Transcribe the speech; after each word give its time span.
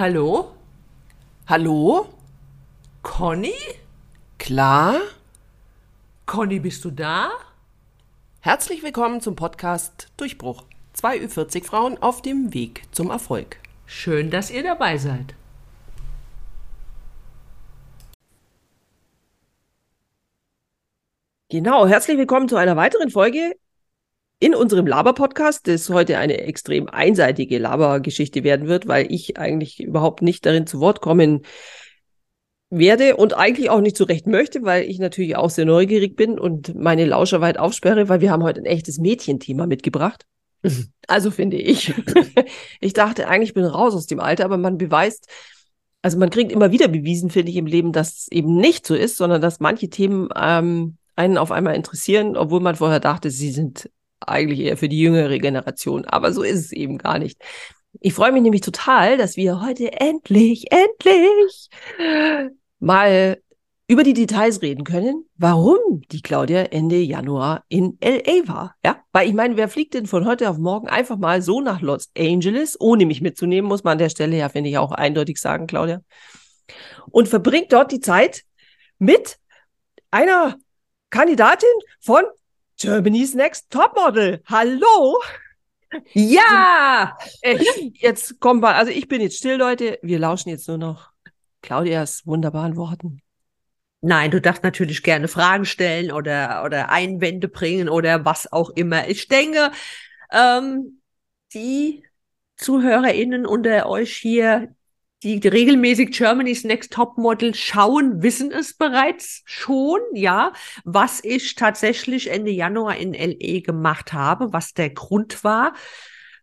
Hallo? 0.00 0.52
Hallo? 1.46 2.08
Conny? 3.02 3.52
Klar? 4.38 4.98
Conny, 6.24 6.58
bist 6.58 6.82
du 6.86 6.90
da? 6.90 7.28
Herzlich 8.40 8.82
willkommen 8.82 9.20
zum 9.20 9.36
Podcast 9.36 10.08
Durchbruch. 10.16 10.64
Zwei 10.94 11.18
Ü40 11.18 11.64
Frauen 11.66 11.98
auf 12.02 12.22
dem 12.22 12.54
Weg 12.54 12.84
zum 12.92 13.10
Erfolg. 13.10 13.58
Schön, 13.84 14.30
dass 14.30 14.50
ihr 14.50 14.62
dabei 14.62 14.96
seid. 14.96 15.34
Genau, 21.50 21.86
herzlich 21.86 22.16
willkommen 22.16 22.48
zu 22.48 22.56
einer 22.56 22.76
weiteren 22.76 23.10
Folge 23.10 23.54
in 24.40 24.54
unserem 24.54 24.86
Laber-Podcast, 24.86 25.68
das 25.68 25.90
heute 25.90 26.16
eine 26.16 26.38
extrem 26.38 26.88
einseitige 26.88 27.58
Laber-Geschichte 27.58 28.42
werden 28.42 28.66
wird, 28.68 28.88
weil 28.88 29.12
ich 29.12 29.36
eigentlich 29.38 29.80
überhaupt 29.80 30.22
nicht 30.22 30.46
darin 30.46 30.66
zu 30.66 30.80
Wort 30.80 31.02
kommen 31.02 31.42
werde 32.70 33.16
und 33.16 33.34
eigentlich 33.34 33.68
auch 33.68 33.80
nicht 33.80 33.98
so 33.98 34.04
recht 34.04 34.26
möchte, 34.26 34.62
weil 34.62 34.84
ich 34.84 34.98
natürlich 34.98 35.36
auch 35.36 35.50
sehr 35.50 35.66
neugierig 35.66 36.16
bin 36.16 36.38
und 36.38 36.74
meine 36.74 37.04
Lauscher 37.04 37.42
weit 37.42 37.58
aufsperre, 37.58 38.08
weil 38.08 38.22
wir 38.22 38.30
haben 38.30 38.42
heute 38.42 38.60
ein 38.60 38.66
echtes 38.66 38.98
Mädchenthema 38.98 39.66
mitgebracht. 39.66 40.26
Also 41.08 41.32
finde 41.32 41.56
ich. 41.56 41.92
ich 42.80 42.92
dachte 42.92 43.26
eigentlich, 43.26 43.48
ich 43.48 43.54
bin 43.54 43.64
raus 43.64 43.94
aus 43.94 44.06
dem 44.06 44.20
Alter, 44.20 44.44
aber 44.44 44.58
man 44.58 44.78
beweist, 44.78 45.26
also 46.02 46.18
man 46.18 46.30
kriegt 46.30 46.52
immer 46.52 46.70
wieder 46.70 46.86
bewiesen, 46.86 47.30
finde 47.30 47.50
ich, 47.50 47.56
im 47.56 47.66
Leben, 47.66 47.90
dass 47.90 48.16
es 48.16 48.28
eben 48.30 48.54
nicht 48.54 48.86
so 48.86 48.94
ist, 48.94 49.16
sondern 49.16 49.40
dass 49.40 49.58
manche 49.58 49.88
Themen 49.88 50.28
ähm, 50.40 50.98
einen 51.16 51.36
auf 51.36 51.50
einmal 51.50 51.74
interessieren, 51.74 52.36
obwohl 52.36 52.60
man 52.60 52.76
vorher 52.76 53.00
dachte, 53.00 53.32
sie 53.32 53.50
sind 53.50 53.90
eigentlich 54.20 54.60
eher 54.60 54.76
für 54.76 54.88
die 54.88 55.00
jüngere 55.00 55.38
Generation. 55.38 56.04
Aber 56.04 56.32
so 56.32 56.42
ist 56.42 56.58
es 56.58 56.72
eben 56.72 56.98
gar 56.98 57.18
nicht. 57.18 57.40
Ich 58.00 58.14
freue 58.14 58.32
mich 58.32 58.42
nämlich 58.42 58.60
total, 58.60 59.16
dass 59.16 59.36
wir 59.36 59.60
heute 59.60 59.92
endlich, 59.92 60.66
endlich 60.70 61.68
mal 62.78 63.38
über 63.90 64.04
die 64.04 64.14
Details 64.14 64.62
reden 64.62 64.84
können, 64.84 65.24
warum 65.36 66.02
die 66.12 66.22
Claudia 66.22 66.62
Ende 66.62 66.98
Januar 66.98 67.64
in 67.68 67.98
LA 68.00 68.46
war. 68.46 68.76
Ja, 68.84 69.02
weil 69.12 69.28
ich 69.28 69.34
meine, 69.34 69.56
wer 69.56 69.68
fliegt 69.68 69.94
denn 69.94 70.06
von 70.06 70.26
heute 70.26 70.48
auf 70.48 70.58
morgen 70.58 70.88
einfach 70.88 71.18
mal 71.18 71.42
so 71.42 71.60
nach 71.60 71.80
Los 71.80 72.08
Angeles, 72.16 72.80
ohne 72.80 73.04
mich 73.04 73.20
mitzunehmen, 73.20 73.68
muss 73.68 73.82
man 73.82 73.92
an 73.92 73.98
der 73.98 74.08
Stelle 74.08 74.36
ja, 74.36 74.48
finde 74.48 74.70
ich, 74.70 74.78
auch 74.78 74.92
eindeutig 74.92 75.40
sagen, 75.40 75.66
Claudia. 75.66 76.02
Und 77.10 77.28
verbringt 77.28 77.72
dort 77.72 77.90
die 77.90 77.98
Zeit 77.98 78.44
mit 79.00 79.38
einer 80.12 80.56
Kandidatin 81.10 81.68
von 82.00 82.22
Germany's 82.80 83.34
Next 83.34 83.70
Topmodel. 83.70 84.42
Hallo! 84.46 85.20
Ja! 86.14 87.14
Echt, 87.42 87.62
jetzt 88.00 88.40
kommen 88.40 88.62
wir, 88.62 88.74
also 88.74 88.90
ich 88.90 89.06
bin 89.06 89.20
jetzt 89.20 89.36
still, 89.36 89.56
Leute. 89.56 89.98
Wir 90.00 90.18
lauschen 90.18 90.48
jetzt 90.48 90.66
nur 90.66 90.78
noch 90.78 91.10
Claudias 91.60 92.26
wunderbaren 92.26 92.76
Worten. 92.76 93.20
Nein, 94.00 94.30
du 94.30 94.40
darfst 94.40 94.62
natürlich 94.62 95.02
gerne 95.02 95.28
Fragen 95.28 95.66
stellen 95.66 96.10
oder, 96.10 96.62
oder 96.64 96.88
Einwände 96.88 97.48
bringen 97.48 97.90
oder 97.90 98.24
was 98.24 98.50
auch 98.50 98.70
immer. 98.70 99.08
Ich 99.08 99.28
denke, 99.28 99.72
ähm, 100.32 101.02
die 101.52 102.02
ZuhörerInnen 102.56 103.44
unter 103.44 103.90
euch 103.90 104.16
hier, 104.16 104.74
die 105.22 105.46
regelmäßig 105.46 106.16
Germany's 106.16 106.64
Next 106.64 106.92
Top 106.92 107.18
Model 107.18 107.54
schauen, 107.54 108.22
wissen 108.22 108.52
es 108.52 108.74
bereits 108.74 109.42
schon, 109.44 110.00
ja, 110.14 110.52
was 110.84 111.22
ich 111.22 111.54
tatsächlich 111.56 112.30
Ende 112.30 112.50
Januar 112.50 112.96
in 112.96 113.12
LE 113.12 113.60
gemacht 113.60 114.12
habe, 114.12 114.52
was 114.52 114.72
der 114.72 114.90
Grund 114.90 115.44
war, 115.44 115.74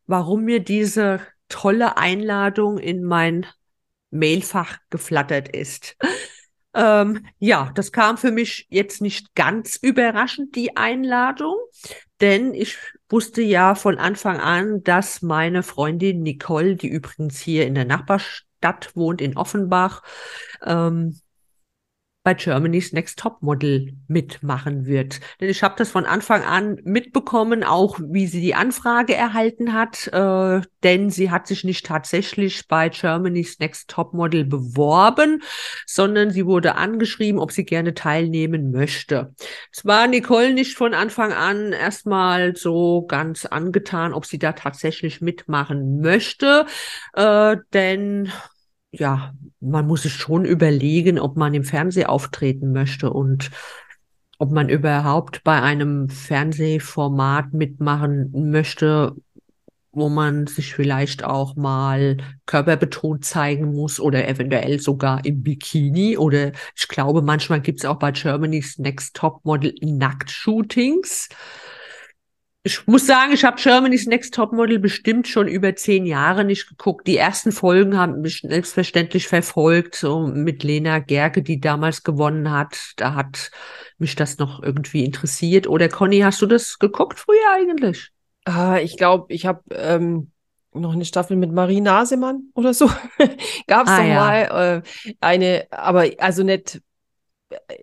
warum 0.05 0.43
mir 0.43 0.59
diese 0.59 1.21
tolle 1.49 1.97
Einladung 1.97 2.77
in 2.77 3.03
mein 3.03 3.45
Mailfach 4.11 4.77
geflattert 4.89 5.49
ist. 5.49 5.97
Ähm, 6.73 7.25
ja, 7.39 7.71
das 7.73 7.91
kam 7.91 8.17
für 8.17 8.31
mich 8.31 8.67
jetzt 8.69 9.01
nicht 9.01 9.33
ganz 9.33 9.77
überraschend, 9.77 10.55
die 10.55 10.77
Einladung, 10.77 11.55
denn 12.21 12.53
ich 12.53 12.77
wusste 13.09 13.41
ja 13.41 13.73
von 13.73 13.97
Anfang 13.97 14.39
an, 14.39 14.83
dass 14.83 15.23
meine 15.23 15.63
Freundin 15.63 16.21
Nicole, 16.21 16.75
die 16.75 16.89
übrigens 16.89 17.39
hier 17.39 17.65
in 17.65 17.73
der 17.73 17.85
Nachbarstadt 17.85 18.46
Stadt 18.57 18.95
wohnt, 18.95 19.21
in 19.21 19.37
Offenbach, 19.37 20.01
ähm, 20.65 21.19
bei 22.27 22.33
Germany's 22.33 22.91
Next 22.91 23.19
Top 23.19 23.41
Model 23.41 23.93
mitmachen 24.09 24.85
wird. 24.85 25.21
Denn 25.39 25.47
ich 25.47 25.63
habe 25.63 25.75
das 25.77 25.91
von 25.91 26.05
Anfang 26.05 26.43
an 26.43 26.77
mitbekommen, 26.83 27.63
auch 27.63 27.97
wie 28.03 28.27
sie 28.27 28.41
die 28.41 28.53
Anfrage 28.53 29.15
erhalten 29.15 29.71
hat, 29.71 30.07
äh, 30.07 30.59
denn 30.83 31.09
sie 31.09 31.31
hat 31.31 31.47
sich 31.47 31.63
nicht 31.63 31.85
tatsächlich 31.85 32.67
bei 32.67 32.89
Germany's 32.89 33.59
Next 33.59 33.89
Top 33.89 34.13
Model 34.13 34.43
beworben, 34.43 35.41
sondern 35.85 36.31
sie 36.31 36.45
wurde 36.45 36.75
angeschrieben, 36.75 37.39
ob 37.39 37.53
sie 37.53 37.63
gerne 37.63 37.93
teilnehmen 37.93 38.71
möchte. 38.71 39.33
Es 39.71 39.85
war 39.85 40.05
Nicole 40.07 40.53
nicht 40.53 40.75
von 40.75 40.93
Anfang 40.93 41.31
an 41.31 41.71
erstmal 41.71 42.57
so 42.57 43.05
ganz 43.07 43.45
angetan, 43.45 44.11
ob 44.11 44.25
sie 44.25 44.37
da 44.37 44.51
tatsächlich 44.51 45.21
mitmachen 45.21 46.01
möchte, 46.01 46.65
äh, 47.13 47.55
denn 47.71 48.33
ja, 48.91 49.33
man 49.59 49.87
muss 49.87 50.03
sich 50.03 50.13
schon 50.13 50.45
überlegen, 50.45 51.19
ob 51.19 51.37
man 51.37 51.53
im 51.53 51.63
Fernsehen 51.63 52.07
auftreten 52.07 52.71
möchte 52.71 53.11
und 53.11 53.51
ob 54.39 54.51
man 54.51 54.69
überhaupt 54.69 55.43
bei 55.43 55.61
einem 55.61 56.09
Fernsehformat 56.09 57.53
mitmachen 57.53 58.31
möchte, 58.51 59.15
wo 59.91 60.09
man 60.09 60.45
sich 60.45 60.75
vielleicht 60.75 61.23
auch 61.23 61.55
mal 61.55 62.17
körperbetont 62.45 63.25
zeigen 63.25 63.73
muss 63.73 63.99
oder 63.99 64.27
eventuell 64.27 64.79
sogar 64.79 65.25
im 65.25 65.41
Bikini. 65.41 66.17
Oder 66.17 66.51
ich 66.75 66.87
glaube, 66.87 67.23
manchmal 67.23 67.61
gibt 67.61 67.79
es 67.79 67.85
auch 67.85 67.97
bei 67.97 68.11
Germany's 68.11 68.77
Next 68.77 69.15
Top 69.15 69.43
Model 69.43 69.73
Nacktshootings. 69.81 71.29
Ich 72.67 72.85
muss 72.85 73.07
sagen, 73.07 73.31
ich 73.31 73.45
habe 73.45 73.55
Germany's 73.55 74.07
Next 74.07 74.33
Topmodel 74.33 74.77
bestimmt 74.77 75.25
schon 75.29 75.47
über 75.47 75.73
zehn 75.77 76.05
Jahre 76.05 76.43
nicht 76.43 76.67
geguckt. 76.67 77.07
Die 77.07 77.15
ersten 77.15 77.53
Folgen 77.53 77.97
haben 77.97 78.19
mich 78.19 78.41
selbstverständlich 78.41 79.29
verfolgt, 79.29 79.95
so 79.95 80.27
mit 80.27 80.63
Lena 80.63 80.99
Gerke, 80.99 81.41
die 81.41 81.61
damals 81.61 82.03
gewonnen 82.03 82.51
hat. 82.51 82.91
Da 82.97 83.13
hat 83.13 83.51
mich 83.99 84.17
das 84.17 84.37
noch 84.37 84.61
irgendwie 84.61 85.05
interessiert. 85.05 85.65
Oder 85.67 85.87
Conny, 85.87 86.19
hast 86.19 86.41
du 86.41 86.45
das 86.45 86.77
geguckt 86.77 87.21
früher 87.21 87.53
eigentlich? 87.55 88.11
Ah, 88.43 88.79
ich 88.79 88.97
glaube, 88.97 89.33
ich 89.33 89.45
habe 89.45 89.61
ähm, 89.71 90.31
noch 90.73 90.91
eine 90.91 91.05
Staffel 91.05 91.37
mit 91.37 91.53
Marie 91.53 91.79
Nasemann 91.79 92.49
oder 92.53 92.73
so. 92.73 92.87
Gab 93.67 93.87
es 93.87 93.93
ah, 93.93 93.97
noch 93.99 94.07
ja. 94.09 94.15
mal 94.15 94.83
äh, 95.05 95.13
eine, 95.21 95.67
aber 95.71 96.09
also 96.17 96.43
nicht 96.43 96.81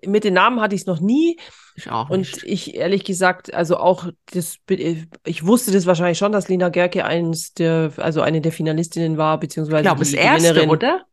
mit 0.06 0.24
den 0.24 0.34
Namen 0.34 0.60
hatte 0.60 0.74
ich 0.74 0.82
es 0.82 0.86
noch 0.86 1.00
nie. 1.00 1.38
Ich 1.76 1.90
auch 1.90 2.08
nicht. 2.10 2.34
Und 2.34 2.44
ich 2.44 2.74
ehrlich 2.74 3.04
gesagt, 3.04 3.52
also 3.52 3.76
auch 3.78 4.06
das, 4.32 4.58
ich 4.68 5.46
wusste 5.46 5.72
das 5.72 5.86
wahrscheinlich 5.86 6.18
schon, 6.18 6.32
dass 6.32 6.48
Lina 6.48 6.68
Gerke 6.68 7.04
eins 7.04 7.54
der, 7.54 7.92
also 7.96 8.20
eine 8.20 8.40
der 8.40 8.52
Finalistinnen 8.52 9.16
war, 9.16 9.38
beziehungsweise 9.40 9.80
ich 9.80 9.84
glaube, 9.84 10.00
das 10.00 10.12
erste, 10.12 10.48
Gewinnerin. 10.48 10.70
oder? 10.70 11.04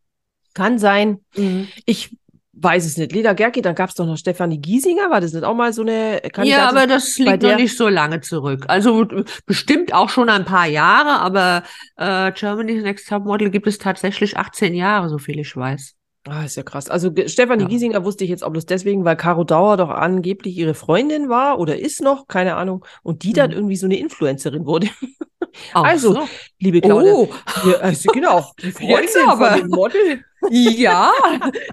Kann 0.54 0.80
sein. 0.80 1.20
Mhm. 1.36 1.70
Ich 1.86 2.16
weiß 2.54 2.86
es 2.86 2.98
nicht. 2.98 3.14
Lena 3.14 3.34
Gerke, 3.34 3.62
dann 3.62 3.76
gab 3.76 3.90
es 3.90 3.96
doch 3.96 4.06
noch 4.06 4.18
Stefanie 4.18 4.60
Giesinger, 4.60 5.10
war 5.10 5.22
das 5.22 5.34
nicht 5.34 5.44
auch 5.44 5.56
mal 5.56 5.74
so 5.74 5.82
eine 5.82 6.20
Kandidatin? 6.22 6.48
Ja, 6.48 6.70
aber 6.70 6.86
das 6.86 7.18
liegt 7.18 7.42
noch 7.42 7.56
nicht 7.56 7.76
so 7.78 7.88
lange 7.88 8.22
zurück. 8.22 8.66
Also 8.68 9.08
bestimmt 9.46 9.94
auch 9.94 10.10
schon 10.10 10.30
ein 10.30 10.46
paar 10.46 10.68
Jahre, 10.68 11.22
aber 11.22 11.64
äh, 11.98 12.32
Germany's 12.34 12.84
Next 12.84 13.08
Top 13.08 13.26
Model 13.26 13.50
gibt 13.50 13.68
es 13.68 13.78
tatsächlich 13.78 14.38
18 14.38 14.74
Jahre, 14.76 15.10
so 15.10 15.18
viel 15.18 15.40
ich 15.40 15.56
weiß. 15.56 15.96
Ah, 16.28 16.44
ist 16.44 16.56
ja 16.56 16.64
krass. 16.64 16.88
Also 16.88 17.12
Stefanie 17.26 17.64
ja. 17.64 17.70
Giesinger 17.70 18.06
wusste 18.06 18.24
ich 18.24 18.30
jetzt 18.30 18.44
auch 18.44 18.52
bloß 18.52 18.68
deswegen, 18.68 19.06
weil 19.06 19.16
Caro 19.16 19.44
Dauer 19.44 19.78
doch 19.78 19.90
angeblich 19.90 20.56
ihre 20.56 20.76
Freundin 20.76 21.30
war 21.30 21.58
oder 21.58 21.80
ist 21.80 22.02
noch, 22.02 22.28
keine 22.28 22.56
Ahnung, 22.56 22.86
und 23.02 23.24
die 23.24 23.34
dann 23.34 23.50
mhm. 23.50 23.58
irgendwie 23.58 23.76
so 23.76 23.88
eine 23.88 23.98
Influencerin 23.98 24.66
wurde. 24.66 24.88
Ach 25.74 25.84
also, 25.84 26.14
so. 26.14 26.30
liebe 26.60 26.82
Claudia, 26.82 27.14
oh. 27.14 27.30
ja, 27.66 27.74
also 27.78 28.12
genau, 28.12 28.52
die 28.62 28.72
Freundin 28.72 29.28
aber. 29.28 29.52
von 29.52 29.60
dem 29.60 29.68
Model. 29.70 30.24
Ja, 30.50 31.14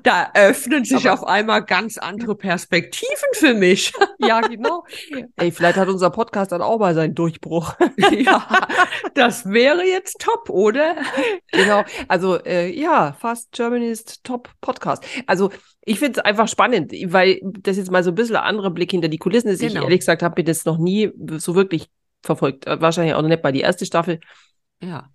da 0.02 0.30
öffnen 0.34 0.84
sich 0.84 1.08
aber 1.08 1.14
auf 1.14 1.26
einmal 1.26 1.64
ganz 1.64 1.96
andere 1.96 2.34
Perspektiven 2.34 3.28
für 3.32 3.54
mich. 3.54 3.92
Ja, 4.20 4.40
genau. 4.40 4.84
Ey, 5.36 5.52
vielleicht 5.52 5.78
hat 5.78 5.88
unser 5.88 6.10
Podcast 6.10 6.50
dann 6.50 6.60
auch 6.60 6.78
mal 6.78 6.94
seinen 6.94 7.14
Durchbruch. 7.14 7.74
Ja, 8.10 8.66
das 9.14 9.48
wäre 9.48 9.84
jetzt 9.84 10.18
top, 10.18 10.50
oder? 10.50 10.96
Genau. 11.52 11.84
Also 12.08 12.42
äh, 12.44 12.68
ja, 12.68 13.12
Fast 13.12 13.52
Germany's 13.52 14.04
Top 14.22 14.50
Podcast. 14.60 15.04
Also 15.26 15.50
ich 15.84 15.98
finde 15.98 16.18
es 16.18 16.24
einfach 16.24 16.48
spannend, 16.48 16.92
weil 17.06 17.40
das 17.42 17.76
jetzt 17.76 17.90
mal 17.90 18.02
so 18.02 18.10
ein 18.10 18.14
bisschen 18.14 18.36
ein 18.36 18.42
anderer 18.42 18.70
Blick 18.70 18.90
hinter 18.90 19.08
die 19.08 19.18
Kulissen 19.18 19.48
ist. 19.48 19.60
Genau. 19.60 19.74
Ich 19.74 19.82
ehrlich 19.82 20.00
gesagt 20.00 20.22
habe 20.22 20.40
mir 20.40 20.44
das 20.44 20.64
noch 20.64 20.78
nie 20.78 21.12
so 21.36 21.54
wirklich 21.54 21.88
verfolgt. 22.22 22.66
Wahrscheinlich 22.66 23.14
auch 23.14 23.22
noch 23.22 23.28
nicht 23.28 23.42
bei 23.42 23.52
die 23.52 23.60
erste 23.60 23.86
Staffel. 23.86 24.20
Ja. 24.82 25.10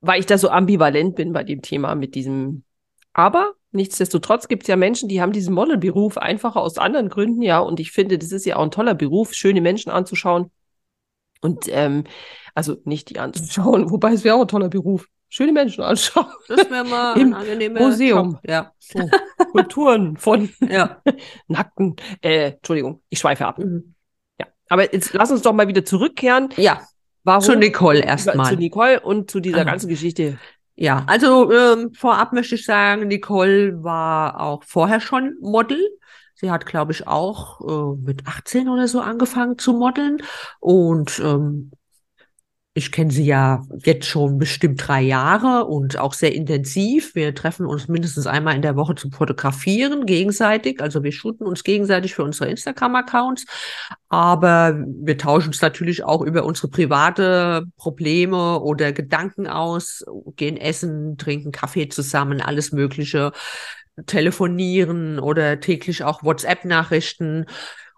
Weil 0.00 0.20
ich 0.20 0.26
da 0.26 0.38
so 0.38 0.48
ambivalent 0.48 1.16
bin 1.16 1.32
bei 1.32 1.44
dem 1.44 1.62
Thema 1.62 1.94
mit 1.94 2.14
diesem 2.14 2.64
aber 3.14 3.54
nichtsdestotrotz 3.70 4.48
gibt 4.48 4.64
es 4.64 4.68
ja 4.68 4.76
Menschen, 4.76 5.08
die 5.08 5.22
haben 5.22 5.32
diesen 5.32 5.54
Modelberuf 5.54 6.18
einfach 6.18 6.56
aus 6.56 6.76
anderen 6.78 7.08
Gründen, 7.08 7.40
ja. 7.40 7.60
Und 7.60 7.80
ich 7.80 7.92
finde, 7.92 8.18
das 8.18 8.32
ist 8.32 8.44
ja 8.44 8.56
auch 8.56 8.64
ein 8.64 8.70
toller 8.70 8.94
Beruf, 8.94 9.32
schöne 9.32 9.60
Menschen 9.60 9.90
anzuschauen. 9.90 10.50
Und 11.40 11.66
ähm, 11.68 12.04
also 12.54 12.76
nicht 12.84 13.10
die 13.10 13.18
anzuschauen, 13.18 13.90
wobei 13.90 14.12
es 14.12 14.24
wäre 14.24 14.36
auch 14.36 14.42
ein 14.42 14.48
toller 14.48 14.68
Beruf. 14.68 15.06
schöne 15.28 15.52
Menschen 15.52 15.84
anschauen. 15.84 16.26
Das 16.48 16.68
wäre 16.70 16.84
mal 16.84 17.16
Im 17.20 17.28
ein 17.28 17.34
angenehmer 17.34 17.80
Museum. 17.80 18.32
Job. 18.32 18.40
Ja. 18.48 18.72
So, 18.80 19.08
Kulturen 19.52 20.16
von 20.16 20.50
ja. 20.68 21.00
nackten, 21.46 21.94
äh, 22.20 22.52
Entschuldigung, 22.52 23.00
ich 23.08 23.20
schweife 23.20 23.46
ab. 23.46 23.58
Mhm. 23.58 23.93
Aber 24.74 24.92
jetzt 24.92 25.12
lass 25.12 25.30
uns 25.30 25.42
doch 25.42 25.52
mal 25.52 25.68
wieder 25.68 25.84
zurückkehren. 25.84 26.48
Ja, 26.56 26.80
Warum? 27.22 27.42
zu 27.42 27.54
Nicole 27.54 28.00
Zu 28.00 28.06
erstmal. 28.08 28.56
Nicole 28.56 28.98
und 29.00 29.30
zu 29.30 29.38
dieser 29.38 29.60
Ah. 29.60 29.64
ganzen 29.64 29.88
Geschichte. 29.88 30.36
Ja, 30.74 31.04
also 31.06 31.52
ähm, 31.52 31.92
vorab 31.94 32.32
möchte 32.32 32.56
ich 32.56 32.64
sagen, 32.64 33.06
Nicole 33.06 33.84
war 33.84 34.40
auch 34.40 34.64
vorher 34.64 34.98
schon 34.98 35.36
Model. 35.40 35.78
Sie 36.34 36.50
hat, 36.50 36.66
glaube 36.66 36.90
ich, 36.90 37.06
auch 37.06 37.60
äh, 37.60 37.96
mit 38.04 38.26
18 38.26 38.68
oder 38.68 38.88
so 38.88 39.00
angefangen 39.00 39.58
zu 39.58 39.74
modeln. 39.74 40.20
Und 40.58 41.20
ähm, 41.24 41.70
ich 42.76 42.90
kenne 42.90 43.12
sie 43.12 43.24
ja 43.24 43.62
jetzt 43.84 44.06
schon 44.06 44.36
bestimmt 44.36 44.82
drei 44.84 45.00
Jahre 45.00 45.66
und 45.66 45.96
auch 45.96 46.12
sehr 46.12 46.34
intensiv. 46.34 47.14
Wir 47.14 47.32
treffen 47.32 47.66
uns 47.66 47.86
mindestens 47.86 48.26
einmal 48.26 48.56
in 48.56 48.62
der 48.62 48.74
Woche 48.74 48.96
zum 48.96 49.12
Fotografieren 49.12 50.06
gegenseitig. 50.06 50.82
Also 50.82 51.04
wir 51.04 51.12
shooten 51.12 51.46
uns 51.46 51.62
gegenseitig 51.62 52.16
für 52.16 52.24
unsere 52.24 52.50
Instagram-Accounts. 52.50 53.46
Aber 54.08 54.76
wir 54.86 55.16
tauschen 55.16 55.48
uns 55.48 55.62
natürlich 55.62 56.02
auch 56.02 56.20
über 56.20 56.44
unsere 56.44 56.66
private 56.66 57.62
Probleme 57.76 58.58
oder 58.60 58.92
Gedanken 58.92 59.46
aus, 59.46 60.04
gehen 60.34 60.56
essen, 60.56 61.16
trinken 61.16 61.52
Kaffee 61.52 61.88
zusammen, 61.88 62.40
alles 62.40 62.72
Mögliche, 62.72 63.30
telefonieren 64.06 65.20
oder 65.20 65.60
täglich 65.60 66.02
auch 66.02 66.24
WhatsApp-Nachrichten. 66.24 67.46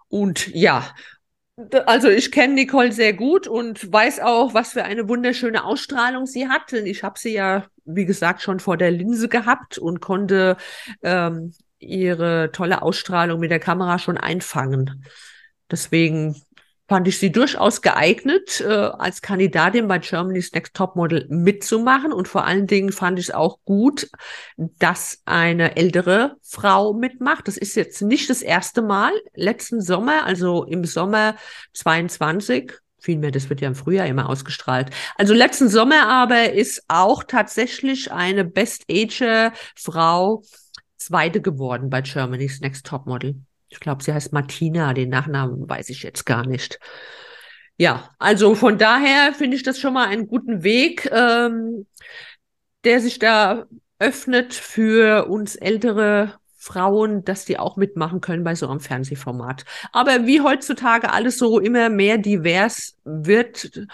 Und 0.07 0.49
ja, 0.53 0.83
also 1.85 2.09
ich 2.09 2.31
kenne 2.31 2.53
Nicole 2.53 2.91
sehr 2.91 3.13
gut 3.13 3.47
und 3.47 3.91
weiß 3.91 4.19
auch, 4.19 4.53
was 4.53 4.73
für 4.73 4.83
eine 4.83 5.09
wunderschöne 5.09 5.63
Ausstrahlung 5.63 6.25
sie 6.27 6.47
hat. 6.47 6.71
Denn 6.71 6.85
ich 6.85 7.03
habe 7.03 7.17
sie 7.19 7.33
ja, 7.33 7.65
wie 7.85 8.05
gesagt, 8.05 8.41
schon 8.41 8.59
vor 8.59 8.77
der 8.77 8.91
Linse 8.91 9.27
gehabt 9.27 9.77
und 9.77 9.99
konnte 9.99 10.57
ähm, 11.01 11.53
ihre 11.79 12.51
tolle 12.51 12.81
Ausstrahlung 12.81 13.39
mit 13.39 13.51
der 13.51 13.59
Kamera 13.59 13.97
schon 13.99 14.17
einfangen. 14.17 15.03
Deswegen 15.69 16.41
fand 16.87 17.07
ich 17.07 17.19
sie 17.19 17.31
durchaus 17.31 17.81
geeignet, 17.81 18.61
äh, 18.61 18.67
als 18.67 19.21
Kandidatin 19.21 19.87
bei 19.87 19.99
Germany's 19.99 20.51
Next 20.53 20.73
Topmodel 20.73 21.27
mitzumachen. 21.29 22.13
Und 22.13 22.27
vor 22.27 22.45
allen 22.45 22.67
Dingen 22.67 22.91
fand 22.91 23.19
ich 23.19 23.25
es 23.25 23.33
auch 23.33 23.59
gut, 23.65 24.09
dass 24.57 25.21
eine 25.25 25.75
ältere 25.75 26.37
Frau 26.41 26.93
mitmacht. 26.93 27.47
Das 27.47 27.57
ist 27.57 27.75
jetzt 27.75 28.01
nicht 28.01 28.29
das 28.29 28.41
erste 28.41 28.81
Mal. 28.81 29.11
Letzten 29.33 29.81
Sommer, 29.81 30.25
also 30.25 30.63
im 30.63 30.85
Sommer 30.85 31.35
22, 31.73 32.71
vielmehr, 32.99 33.31
das 33.31 33.49
wird 33.49 33.61
ja 33.61 33.67
im 33.67 33.75
Frühjahr 33.75 34.07
immer 34.07 34.29
ausgestrahlt. 34.29 34.89
Also 35.17 35.33
letzten 35.33 35.69
Sommer 35.69 36.07
aber 36.07 36.53
ist 36.53 36.83
auch 36.87 37.23
tatsächlich 37.23 38.11
eine 38.11 38.45
Best 38.45 38.85
Ager 38.89 39.51
Frau 39.75 40.43
Zweite 40.97 41.41
geworden 41.41 41.89
bei 41.89 42.01
Germany's 42.01 42.59
Next 42.59 42.85
Topmodel. 42.85 43.35
Ich 43.69 43.79
glaube, 43.79 44.03
sie 44.03 44.13
heißt 44.13 44.33
Martina, 44.33 44.93
den 44.93 45.09
Nachnamen 45.09 45.69
weiß 45.69 45.89
ich 45.89 46.03
jetzt 46.03 46.25
gar 46.25 46.45
nicht. 46.45 46.79
Ja, 47.77 48.09
also 48.17 48.55
von 48.55 48.77
daher 48.77 49.33
finde 49.33 49.55
ich 49.55 49.63
das 49.63 49.79
schon 49.79 49.93
mal 49.93 50.07
einen 50.07 50.27
guten 50.27 50.63
Weg, 50.63 51.09
ähm, 51.11 51.85
der 52.83 53.01
sich 53.01 53.19
da 53.19 53.65
öffnet 53.99 54.53
für 54.53 55.27
uns 55.27 55.55
ältere 55.55 56.39
Frauen, 56.55 57.23
dass 57.23 57.45
die 57.45 57.59
auch 57.59 57.77
mitmachen 57.77 58.19
können 58.19 58.43
bei 58.43 58.55
so 58.55 58.67
einem 58.67 58.79
Fernsehformat. 58.79 59.63
Aber 59.91 60.25
wie 60.25 60.41
heutzutage 60.41 61.11
alles 61.13 61.37
so 61.37 61.59
immer 61.59 61.89
mehr 61.89 62.17
divers 62.17 62.97
wird, 63.05 63.87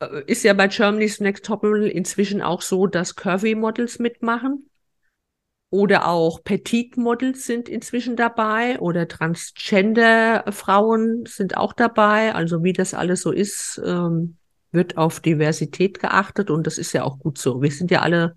äh, 0.00 0.22
ist 0.26 0.42
ja 0.42 0.54
bei 0.54 0.68
Germany's 0.68 1.20
Next 1.20 1.44
Topmodel 1.44 1.88
inzwischen 1.88 2.42
auch 2.42 2.62
so, 2.62 2.86
dass 2.86 3.14
Curvy-Models 3.14 3.98
mitmachen. 3.98 4.68
Oder 5.72 6.06
auch 6.06 6.44
Petite-Models 6.44 7.44
sind 7.46 7.68
inzwischen 7.70 8.14
dabei 8.14 8.78
oder 8.78 9.08
Transgender-Frauen 9.08 11.24
sind 11.26 11.56
auch 11.56 11.72
dabei. 11.72 12.34
Also 12.34 12.62
wie 12.62 12.74
das 12.74 12.92
alles 12.92 13.22
so 13.22 13.32
ist, 13.32 13.80
ähm, 13.82 14.36
wird 14.70 14.98
auf 14.98 15.20
Diversität 15.20 15.98
geachtet 15.98 16.50
und 16.50 16.66
das 16.66 16.76
ist 16.76 16.92
ja 16.92 17.04
auch 17.04 17.18
gut 17.18 17.38
so. 17.38 17.62
Wir 17.62 17.70
sind 17.70 17.90
ja 17.90 18.02
alle 18.02 18.36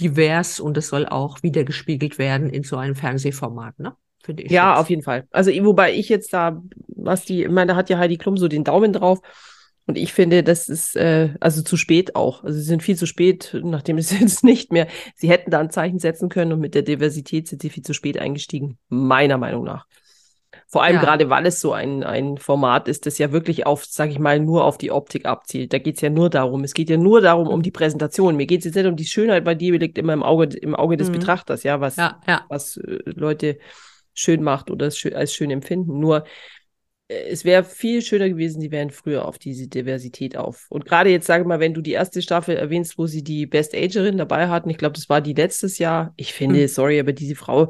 divers 0.00 0.60
und 0.60 0.78
das 0.78 0.88
soll 0.88 1.04
auch 1.04 1.42
wiedergespiegelt 1.42 2.16
werden 2.16 2.48
in 2.48 2.62
so 2.62 2.78
einem 2.78 2.94
Fernsehformat, 2.94 3.78
ne? 3.78 3.94
Finde 4.24 4.44
ich. 4.44 4.50
Ja, 4.50 4.70
jetzt. 4.70 4.80
auf 4.80 4.88
jeden 4.88 5.02
Fall. 5.02 5.26
Also 5.30 5.50
wobei 5.50 5.92
ich 5.92 6.08
jetzt 6.08 6.32
da, 6.32 6.58
was 6.88 7.26
die, 7.26 7.42
ich 7.42 7.50
meine, 7.50 7.72
da 7.72 7.76
hat 7.76 7.90
ja 7.90 7.98
Heidi 7.98 8.16
Klum 8.16 8.38
so 8.38 8.48
den 8.48 8.64
Daumen 8.64 8.94
drauf. 8.94 9.20
Und 9.86 9.98
ich 9.98 10.12
finde, 10.12 10.42
das 10.44 10.68
ist 10.68 10.94
äh, 10.96 11.34
also 11.40 11.62
zu 11.62 11.76
spät 11.76 12.14
auch. 12.14 12.44
Also 12.44 12.56
sie 12.58 12.64
sind 12.64 12.82
viel 12.82 12.96
zu 12.96 13.06
spät, 13.06 13.56
nachdem 13.62 13.98
es 13.98 14.10
jetzt 14.18 14.44
nicht 14.44 14.72
mehr. 14.72 14.86
Sie 15.16 15.28
hätten 15.28 15.50
da 15.50 15.58
ein 15.60 15.70
Zeichen 15.70 15.98
setzen 15.98 16.28
können 16.28 16.52
und 16.52 16.60
mit 16.60 16.74
der 16.74 16.82
Diversität 16.82 17.48
sind 17.48 17.62
sie 17.62 17.70
viel 17.70 17.82
zu 17.82 17.92
spät 17.92 18.18
eingestiegen, 18.18 18.78
meiner 18.88 19.38
Meinung 19.38 19.64
nach. 19.64 19.86
Vor 20.68 20.82
allem 20.82 20.96
Ja. 20.96 21.02
gerade, 21.02 21.28
weil 21.28 21.44
es 21.46 21.60
so 21.60 21.72
ein, 21.72 22.02
ein 22.02 22.38
Format 22.38 22.88
ist, 22.88 23.04
das 23.06 23.18
ja 23.18 23.30
wirklich 23.32 23.66
auf, 23.66 23.84
sag 23.84 24.10
ich 24.10 24.18
mal, 24.18 24.38
nur 24.40 24.64
auf 24.64 24.78
die 24.78 24.90
Optik 24.90 25.26
abzielt. 25.26 25.72
Da 25.72 25.78
geht 25.78 25.96
es 25.96 26.00
ja 26.00 26.10
nur 26.10 26.30
darum. 26.30 26.64
Es 26.64 26.72
geht 26.74 26.88
ja 26.88 26.96
nur 26.96 27.20
darum, 27.20 27.48
um 27.48 27.62
die 27.62 27.70
Präsentation. 27.70 28.36
Mir 28.36 28.46
geht 28.46 28.60
es 28.60 28.66
jetzt 28.66 28.74
nicht 28.76 28.86
um 28.86 28.96
die 28.96 29.04
Schönheit, 29.04 29.44
weil 29.44 29.56
die 29.56 29.70
liegt 29.70 29.98
immer 29.98 30.12
im 30.14 30.22
Auge, 30.22 30.44
im 30.56 30.74
Auge 30.74 30.96
des 30.96 31.08
Mhm. 31.08 31.12
Betrachters, 31.14 31.62
ja, 31.62 31.80
was, 31.80 31.96
Ja, 31.96 32.20
ja. 32.26 32.44
was 32.48 32.76
äh, 32.78 33.00
Leute 33.04 33.58
schön 34.14 34.42
macht 34.42 34.70
oder 34.70 34.90
schön, 34.90 35.14
als 35.14 35.34
schön 35.34 35.50
empfinden. 35.50 35.98
Nur 35.98 36.24
es 37.28 37.44
wäre 37.44 37.64
viel 37.64 38.02
schöner 38.02 38.28
gewesen, 38.28 38.60
sie 38.60 38.70
wären 38.70 38.90
früher 38.90 39.26
auf 39.26 39.38
diese 39.38 39.68
Diversität 39.68 40.36
auf. 40.36 40.66
Und 40.70 40.84
gerade 40.84 41.10
jetzt, 41.10 41.26
sage 41.26 41.44
mal, 41.44 41.60
wenn 41.60 41.74
du 41.74 41.80
die 41.80 41.92
erste 41.92 42.22
Staffel 42.22 42.56
erwähnst, 42.56 42.98
wo 42.98 43.06
sie 43.06 43.22
die 43.22 43.46
Best 43.46 43.74
Agerin 43.74 44.18
dabei 44.18 44.48
hatten, 44.48 44.70
ich 44.70 44.78
glaube, 44.78 44.94
das 44.94 45.08
war 45.08 45.20
die 45.20 45.34
letztes 45.34 45.78
Jahr. 45.78 46.12
Ich 46.16 46.32
finde, 46.32 46.60
Mhm. 46.62 46.68
sorry, 46.68 47.00
aber 47.00 47.12
diese 47.12 47.34
Frau, 47.34 47.68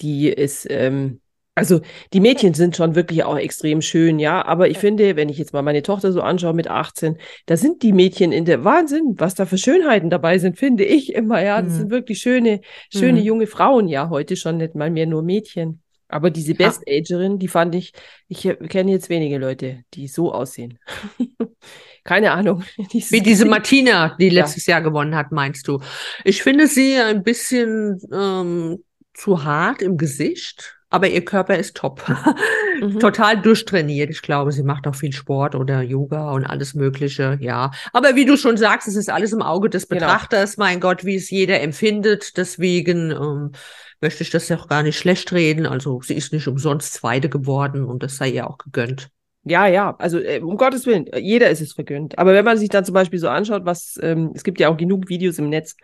die 0.00 0.28
ist, 0.28 0.66
ähm, 0.70 1.20
also 1.54 1.80
die 2.14 2.20
Mädchen 2.20 2.54
sind 2.54 2.76
schon 2.76 2.94
wirklich 2.94 3.24
auch 3.24 3.36
extrem 3.36 3.82
schön, 3.82 4.18
ja. 4.18 4.44
Aber 4.46 4.68
ich 4.68 4.78
finde, 4.78 5.16
wenn 5.16 5.28
ich 5.28 5.36
jetzt 5.36 5.52
mal 5.52 5.62
meine 5.62 5.82
Tochter 5.82 6.10
so 6.12 6.22
anschaue 6.22 6.54
mit 6.54 6.68
18, 6.68 7.18
da 7.46 7.56
sind 7.56 7.82
die 7.82 7.92
Mädchen 7.92 8.32
in 8.32 8.46
der 8.46 8.64
Wahnsinn, 8.64 9.14
was 9.18 9.34
da 9.34 9.44
für 9.44 9.58
Schönheiten 9.58 10.08
dabei 10.08 10.38
sind, 10.38 10.58
finde 10.58 10.84
ich 10.84 11.12
immer, 11.14 11.42
ja. 11.42 11.60
Das 11.60 11.72
Mhm. 11.74 11.76
sind 11.76 11.90
wirklich 11.90 12.20
schöne, 12.20 12.60
schöne 12.90 13.18
Mhm. 13.20 13.24
junge 13.26 13.46
Frauen, 13.46 13.88
ja, 13.88 14.08
heute 14.08 14.36
schon 14.36 14.56
nicht 14.56 14.74
mal 14.74 14.90
mehr 14.90 15.06
nur 15.06 15.22
Mädchen. 15.22 15.82
Aber 16.10 16.30
diese 16.30 16.52
Ja. 16.52 16.58
Best 16.58 16.82
Agerin, 16.88 17.38
die 17.38 17.48
fand 17.48 17.74
ich, 17.74 17.92
ich 18.28 18.42
kenne 18.68 18.90
jetzt 18.92 19.08
wenige 19.08 19.38
Leute, 19.38 19.84
die 19.94 20.08
so 20.08 20.32
aussehen. 20.32 20.78
Keine 22.04 22.32
Ahnung. 22.32 22.64
Dieses 22.92 23.12
Wie 23.12 23.20
diese 23.22 23.44
Martina, 23.44 24.16
die 24.18 24.28
Ja. 24.28 24.42
letztes 24.42 24.66
Jahr 24.66 24.80
gewonnen 24.82 25.14
hat, 25.14 25.32
meinst 25.32 25.68
du? 25.68 25.80
Ich 26.24 26.42
finde 26.42 26.66
sie 26.66 26.96
ein 26.96 27.22
bisschen 27.22 28.00
ähm, 28.12 28.82
zu 29.14 29.44
hart 29.44 29.82
im 29.82 29.96
Gesicht, 29.98 30.78
aber 30.88 31.08
ihr 31.08 31.24
Körper 31.24 31.56
ist 31.56 31.76
top. 31.76 32.02
Mhm. 32.80 32.98
Total 32.98 33.38
durchtrainiert. 33.38 34.08
Ich 34.08 34.22
glaube, 34.22 34.52
sie 34.52 34.62
macht 34.62 34.86
auch 34.86 34.94
viel 34.94 35.12
Sport 35.12 35.54
oder 35.54 35.82
Yoga 35.82 36.30
und 36.30 36.46
alles 36.46 36.72
Mögliche, 36.72 37.36
ja. 37.38 37.72
Aber 37.92 38.14
wie 38.16 38.24
du 38.24 38.38
schon 38.38 38.56
sagst, 38.56 38.88
es 38.88 38.96
ist 38.96 39.10
alles 39.10 39.34
im 39.34 39.42
Auge 39.42 39.68
des 39.68 39.86
Genau. 39.86 40.00
Betrachters. 40.00 40.56
Mein 40.56 40.80
Gott, 40.80 41.04
wie 41.04 41.16
es 41.16 41.28
jeder 41.28 41.60
empfindet. 41.60 42.38
Deswegen 42.38 43.10
ähm, 43.10 43.52
möchte 44.00 44.22
ich 44.22 44.30
das 44.30 44.48
ja 44.48 44.58
auch 44.58 44.68
gar 44.68 44.82
nicht 44.82 44.98
schlecht 44.98 45.32
reden. 45.32 45.66
Also 45.66 46.00
sie 46.02 46.14
ist 46.14 46.32
nicht 46.32 46.48
umsonst 46.48 46.92
Zweite 46.92 47.28
geworden 47.28 47.84
und 47.84 48.02
das 48.02 48.16
sei 48.16 48.30
ihr 48.30 48.48
auch 48.48 48.58
gegönnt. 48.58 49.10
Ja, 49.44 49.66
ja, 49.66 49.96
also 49.98 50.18
äh, 50.18 50.40
um 50.40 50.56
Gottes 50.56 50.84
Willen, 50.86 51.06
jeder 51.16 51.48
ist 51.48 51.62
es 51.62 51.72
vergönnt. 51.72 52.18
Aber 52.18 52.34
wenn 52.34 52.44
man 52.44 52.58
sich 52.58 52.68
dann 52.68 52.84
zum 52.84 52.94
Beispiel 52.94 53.18
so 53.18 53.28
anschaut, 53.28 53.64
was, 53.64 53.98
ähm, 54.02 54.32
es 54.34 54.44
gibt 54.44 54.60
ja 54.60 54.68
auch 54.68 54.76
genug 54.76 55.08
Videos 55.08 55.38
im 55.38 55.48
Netz 55.48 55.76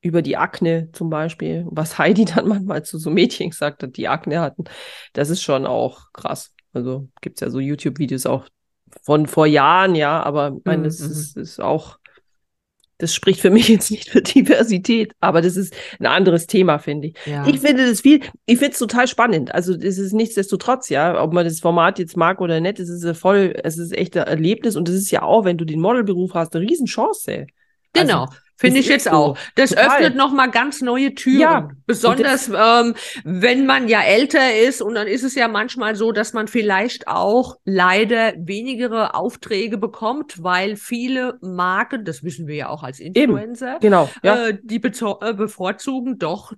über 0.00 0.22
die 0.22 0.36
Akne 0.36 0.90
zum 0.92 1.10
Beispiel, 1.10 1.66
was 1.70 1.98
Heidi 1.98 2.24
dann 2.24 2.48
manchmal 2.48 2.84
zu 2.84 2.98
so 2.98 3.10
Mädchen 3.10 3.50
gesagt 3.50 3.82
hat, 3.82 3.96
die 3.96 4.08
Akne 4.08 4.40
hatten, 4.40 4.64
das 5.12 5.28
ist 5.30 5.42
schon 5.42 5.66
auch 5.66 6.12
krass. 6.12 6.54
Also 6.72 7.08
gibt's 7.20 7.40
ja 7.40 7.50
so 7.50 7.60
YouTube-Videos 7.60 8.26
auch 8.26 8.46
von 9.02 9.26
vor 9.26 9.46
Jahren, 9.46 9.94
ja, 9.94 10.22
aber 10.22 10.54
ich 10.56 10.64
meine, 10.64 10.82
Mhm, 10.82 10.84
das 10.84 11.00
mhm. 11.00 11.10
ist, 11.10 11.36
ist 11.36 11.60
auch, 11.60 11.98
das 12.98 13.14
spricht 13.14 13.40
für 13.40 13.50
mich 13.50 13.68
jetzt 13.68 13.90
nicht 13.90 14.10
für 14.10 14.22
Diversität, 14.22 15.12
aber 15.20 15.40
das 15.40 15.56
ist 15.56 15.74
ein 15.98 16.06
anderes 16.06 16.46
Thema, 16.46 16.78
finde 16.78 17.08
ich. 17.08 17.14
Ja. 17.24 17.46
Ich 17.46 17.60
finde 17.60 17.88
das 17.88 18.02
viel, 18.02 18.20
ich 18.46 18.58
finde 18.58 18.72
es 18.72 18.78
total 18.78 19.08
spannend. 19.08 19.54
Also 19.54 19.74
es 19.74 19.98
ist 19.98 20.12
nichtsdestotrotz, 20.12 20.88
ja, 20.88 21.20
ob 21.22 21.32
man 21.32 21.44
das 21.44 21.60
Format 21.60 21.98
jetzt 21.98 22.16
mag 22.16 22.40
oder 22.40 22.60
nicht, 22.60 22.78
es 22.80 22.88
ist 22.88 23.16
voll, 23.16 23.54
es 23.62 23.78
ist 23.78 23.96
echt 23.96 24.16
ein 24.16 24.26
Erlebnis 24.26 24.76
und 24.76 24.88
es 24.88 24.96
ist 24.96 25.10
ja 25.10 25.22
auch, 25.22 25.44
wenn 25.44 25.56
du 25.58 25.64
den 25.64 25.80
Modelberuf 25.80 26.34
hast, 26.34 26.54
eine 26.54 26.68
Riesenchance. 26.68 27.46
Genau, 27.92 28.22
Also, 28.22 28.36
finde 28.58 28.80
ich 28.80 28.88
jetzt 28.88 29.10
auch. 29.10 29.38
Das 29.54 29.70
Total. 29.70 29.86
öffnet 29.86 30.16
nochmal 30.16 30.50
ganz 30.50 30.82
neue 30.82 31.14
Türen. 31.14 31.40
Ja, 31.40 31.68
Besonders 31.86 32.48
ähm, 32.48 32.94
wenn 33.24 33.64
man 33.66 33.88
ja 33.88 34.02
älter 34.02 34.56
ist 34.56 34.82
und 34.82 34.94
dann 34.94 35.06
ist 35.06 35.22
es 35.22 35.34
ja 35.34 35.48
manchmal 35.48 35.94
so, 35.94 36.12
dass 36.12 36.32
man 36.32 36.48
vielleicht 36.48 37.08
auch 37.08 37.56
leider 37.64 38.34
wenigere 38.36 39.14
Aufträge 39.14 39.78
bekommt, 39.78 40.42
weil 40.42 40.76
viele 40.76 41.38
Marken, 41.40 42.04
das 42.04 42.22
wissen 42.24 42.46
wir 42.46 42.56
ja 42.56 42.68
auch 42.68 42.82
als 42.82 43.00
Influencer, 43.00 43.78
Genau, 43.80 44.10
ja. 44.22 44.48
äh, 44.48 44.58
die 44.62 44.76
äh, 44.82 45.34
bevorzugen 45.34 46.18
doch 46.18 46.52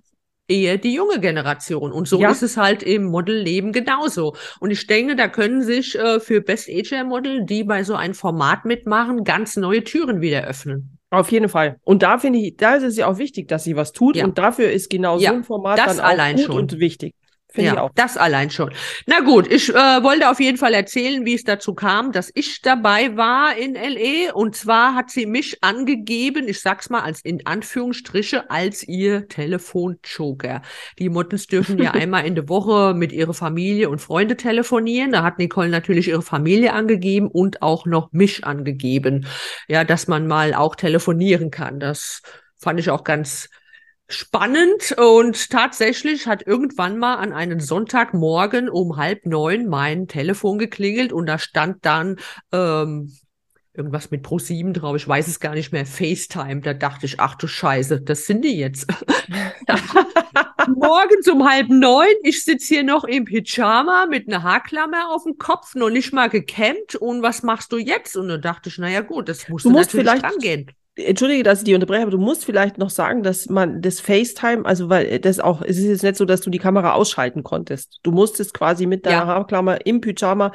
eher 0.47 0.77
die 0.77 0.93
junge 0.93 1.19
Generation. 1.19 1.91
Und 1.91 2.07
so 2.07 2.19
Ja. 2.19 2.31
ist 2.31 2.43
es 2.43 2.57
halt 2.57 2.83
im 2.83 3.05
Modelleben 3.05 3.71
genauso. 3.71 4.35
Und 4.59 4.71
ich 4.71 4.85
denke, 4.85 5.15
da 5.15 5.27
können 5.27 5.61
sich 5.63 5.97
äh, 5.97 6.19
für 6.19 6.41
Best 6.41 6.69
Ager 6.69 7.03
Model, 7.03 7.45
die 7.45 7.63
bei 7.63 7.83
so 7.83 7.95
einem 7.95 8.13
Format 8.13 8.65
mitmachen, 8.65 9.23
ganz 9.23 9.55
neue 9.55 9.83
Türen 9.83 10.21
wieder 10.21 10.43
öffnen. 10.43 10.97
Auf 11.11 11.29
jeden 11.31 11.49
Fall. 11.49 11.77
Und 11.83 12.03
da 12.03 12.17
finde 12.17 12.39
ich, 12.39 12.55
da 12.55 12.75
ist 12.75 12.83
es 12.83 12.95
ja 12.97 13.07
auch 13.07 13.17
wichtig, 13.17 13.49
dass 13.49 13.65
sie 13.65 13.75
was 13.75 13.91
tut. 13.91 14.15
Ja. 14.15 14.23
Und 14.23 14.37
dafür 14.37 14.71
ist 14.71 14.89
genau 14.89 15.19
Ja, 15.19 15.31
so 15.31 15.35
ein 15.35 15.43
Format 15.43 15.77
das 15.77 15.97
dann 15.97 15.99
auch 16.05 16.09
allein 16.09 16.37
gut 16.37 16.45
schon. 16.45 16.55
und 16.57 16.79
wichtig. 16.79 17.13
Finde 17.53 17.75
ja, 17.75 17.89
das 17.95 18.15
allein 18.15 18.49
schon. 18.49 18.71
Na 19.07 19.19
gut, 19.19 19.51
ich 19.51 19.69
äh, 19.69 19.73
wollte 19.73 20.29
auf 20.29 20.39
jeden 20.39 20.57
Fall 20.57 20.73
erzählen, 20.73 21.25
wie 21.25 21.33
es 21.33 21.43
dazu 21.43 21.73
kam, 21.73 22.13
dass 22.13 22.31
ich 22.33 22.61
dabei 22.61 23.17
war 23.17 23.57
in 23.57 23.75
LE. 23.75 24.33
Und 24.33 24.55
zwar 24.55 24.95
hat 24.95 25.11
sie 25.11 25.25
mich 25.25 25.61
angegeben, 25.61 26.47
ich 26.47 26.61
sag's 26.61 26.89
mal 26.89 27.01
als 27.01 27.19
in 27.19 27.45
Anführungsstriche, 27.45 28.49
als 28.49 28.83
ihr 28.87 29.27
Telefonjoker. 29.27 30.61
Die 30.97 31.09
Models 31.09 31.47
dürfen 31.47 31.77
ja 31.77 31.91
einmal 31.91 32.25
in 32.25 32.35
der 32.35 32.47
Woche 32.47 32.93
mit 32.93 33.11
ihrer 33.11 33.33
Familie 33.33 33.89
und 33.89 33.99
Freunde 33.99 34.37
telefonieren. 34.37 35.11
Da 35.11 35.23
hat 35.23 35.37
Nicole 35.37 35.67
natürlich 35.67 36.07
ihre 36.07 36.21
Familie 36.21 36.71
angegeben 36.71 37.27
und 37.27 37.61
auch 37.61 37.85
noch 37.85 38.13
mich 38.13 38.45
angegeben. 38.45 39.27
Ja, 39.67 39.83
dass 39.83 40.07
man 40.07 40.25
mal 40.25 40.53
auch 40.53 40.77
telefonieren 40.77 41.51
kann. 41.51 41.81
Das 41.81 42.21
fand 42.55 42.79
ich 42.79 42.89
auch 42.89 43.03
ganz 43.03 43.49
spannend 44.13 44.93
und 44.97 45.49
tatsächlich 45.49 46.27
hat 46.27 46.45
irgendwann 46.45 46.97
mal 46.97 47.15
an 47.15 47.33
einem 47.33 47.59
Sonntagmorgen 47.59 48.69
um 48.69 48.97
halb 48.97 49.25
neun 49.25 49.67
mein 49.67 50.07
Telefon 50.07 50.57
geklingelt 50.57 51.11
und 51.13 51.25
da 51.25 51.37
stand 51.39 51.85
dann 51.85 52.17
ähm, 52.51 53.11
irgendwas 53.73 54.11
mit 54.11 54.25
Pro7 54.25 54.73
drauf, 54.73 54.95
ich 54.97 55.07
weiß 55.07 55.27
es 55.27 55.39
gar 55.39 55.53
nicht 55.53 55.71
mehr, 55.71 55.85
FaceTime. 55.85 56.61
Da 56.61 56.73
dachte 56.73 57.05
ich, 57.05 57.19
ach 57.19 57.35
du 57.35 57.47
Scheiße, 57.47 58.01
das 58.01 58.25
sind 58.25 58.43
die 58.43 58.57
jetzt. 58.57 58.85
Morgens 60.75 61.27
um 61.27 61.47
halb 61.49 61.69
neun, 61.69 62.07
ich 62.23 62.43
sitze 62.43 62.75
hier 62.75 62.83
noch 62.83 63.03
im 63.03 63.25
Pyjama 63.25 64.05
mit 64.09 64.27
einer 64.27 64.43
Haarklammer 64.43 65.09
auf 65.09 65.23
dem 65.23 65.37
Kopf, 65.37 65.75
noch 65.75 65.89
nicht 65.89 66.13
mal 66.13 66.29
gekämmt 66.29 66.95
und 66.95 67.21
was 67.23 67.43
machst 67.43 67.71
du 67.71 67.77
jetzt? 67.77 68.15
Und 68.15 68.27
dann 68.27 68.41
dachte 68.41 68.69
ich, 68.69 68.77
naja 68.77 69.01
gut, 69.01 69.27
das 69.29 69.47
musst 69.49 69.65
Du 69.65 69.69
du, 69.69 69.75
musst 69.77 69.93
natürlich 69.93 70.11
vielleicht- 70.11 70.25
angehen. 70.35 70.71
Entschuldige, 70.95 71.43
dass 71.43 71.59
ich 71.59 71.63
die 71.65 71.73
unterbreche, 71.73 72.01
aber 72.01 72.11
du 72.11 72.17
musst 72.17 72.43
vielleicht 72.43 72.77
noch 72.77 72.89
sagen, 72.89 73.23
dass 73.23 73.47
man 73.47 73.81
das 73.81 74.01
FaceTime, 74.01 74.65
also 74.65 74.89
weil 74.89 75.19
das 75.19 75.39
auch, 75.39 75.61
es 75.61 75.77
ist 75.77 75.85
jetzt 75.85 76.03
nicht 76.03 76.15
so, 76.17 76.25
dass 76.25 76.41
du 76.41 76.49
die 76.49 76.57
Kamera 76.59 76.93
ausschalten 76.93 77.43
konntest. 77.43 77.99
Du 78.03 78.11
musstest 78.11 78.53
quasi 78.53 78.85
mit 78.85 79.05
deiner 79.05 79.19
Ja. 79.19 79.27
Haarklammer 79.27 79.85
im 79.85 80.01
Pyjama, 80.01 80.51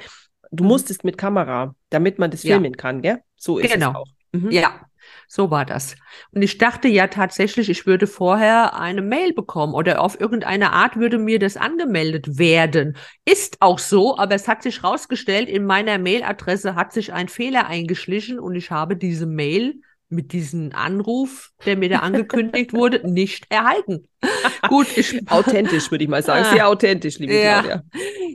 du 0.52 0.62
Mhm. 0.64 0.68
musstest 0.68 1.04
mit 1.04 1.16
Kamera, 1.16 1.74
damit 1.90 2.18
man 2.18 2.30
das 2.30 2.42
Ja. 2.42 2.54
filmen 2.56 2.76
kann, 2.76 3.00
gell? 3.00 3.20
So 3.36 3.58
ist 3.58 3.72
Genau. 3.72 3.90
es 3.90 3.96
auch. 3.96 4.06
Mhm. 4.32 4.50
Ja, 4.50 4.80
so 5.26 5.50
war 5.50 5.64
das. 5.64 5.96
Und 6.32 6.42
ich 6.42 6.58
dachte 6.58 6.88
ja 6.88 7.06
tatsächlich, 7.06 7.70
ich 7.70 7.86
würde 7.86 8.06
vorher 8.06 8.78
eine 8.78 9.00
Mail 9.02 9.32
bekommen 9.32 9.72
oder 9.72 10.02
auf 10.02 10.20
irgendeine 10.20 10.72
Art 10.74 10.96
würde 10.96 11.16
mir 11.16 11.38
das 11.38 11.56
angemeldet 11.56 12.38
werden. 12.38 12.96
Ist 13.24 13.56
auch 13.60 13.78
so, 13.78 14.18
aber 14.18 14.34
es 14.34 14.48
hat 14.48 14.62
sich 14.62 14.82
herausgestellt, 14.82 15.48
in 15.48 15.64
meiner 15.64 15.98
Mailadresse 15.98 16.74
hat 16.74 16.92
sich 16.92 17.14
ein 17.14 17.28
Fehler 17.28 17.66
eingeschlichen 17.68 18.38
und 18.38 18.54
ich 18.54 18.70
habe 18.70 18.96
diese 18.96 19.24
Mail 19.26 19.76
mit 20.08 20.32
diesem 20.32 20.72
Anruf, 20.72 21.52
der 21.64 21.76
mir 21.76 21.88
da 21.88 21.98
angekündigt 22.00 22.72
wurde, 22.72 23.08
nicht 23.08 23.46
erhalten. 23.50 24.08
Gut, 24.68 24.86
ich 24.96 25.20
Authentisch, 25.30 25.90
würde 25.90 26.04
ich 26.04 26.10
mal 26.10 26.22
sagen. 26.22 26.46
Sehr 26.52 26.68
authentisch, 26.68 27.18
liebe 27.18 27.34
Ja. 27.34 27.62
Claudia. 27.62 27.82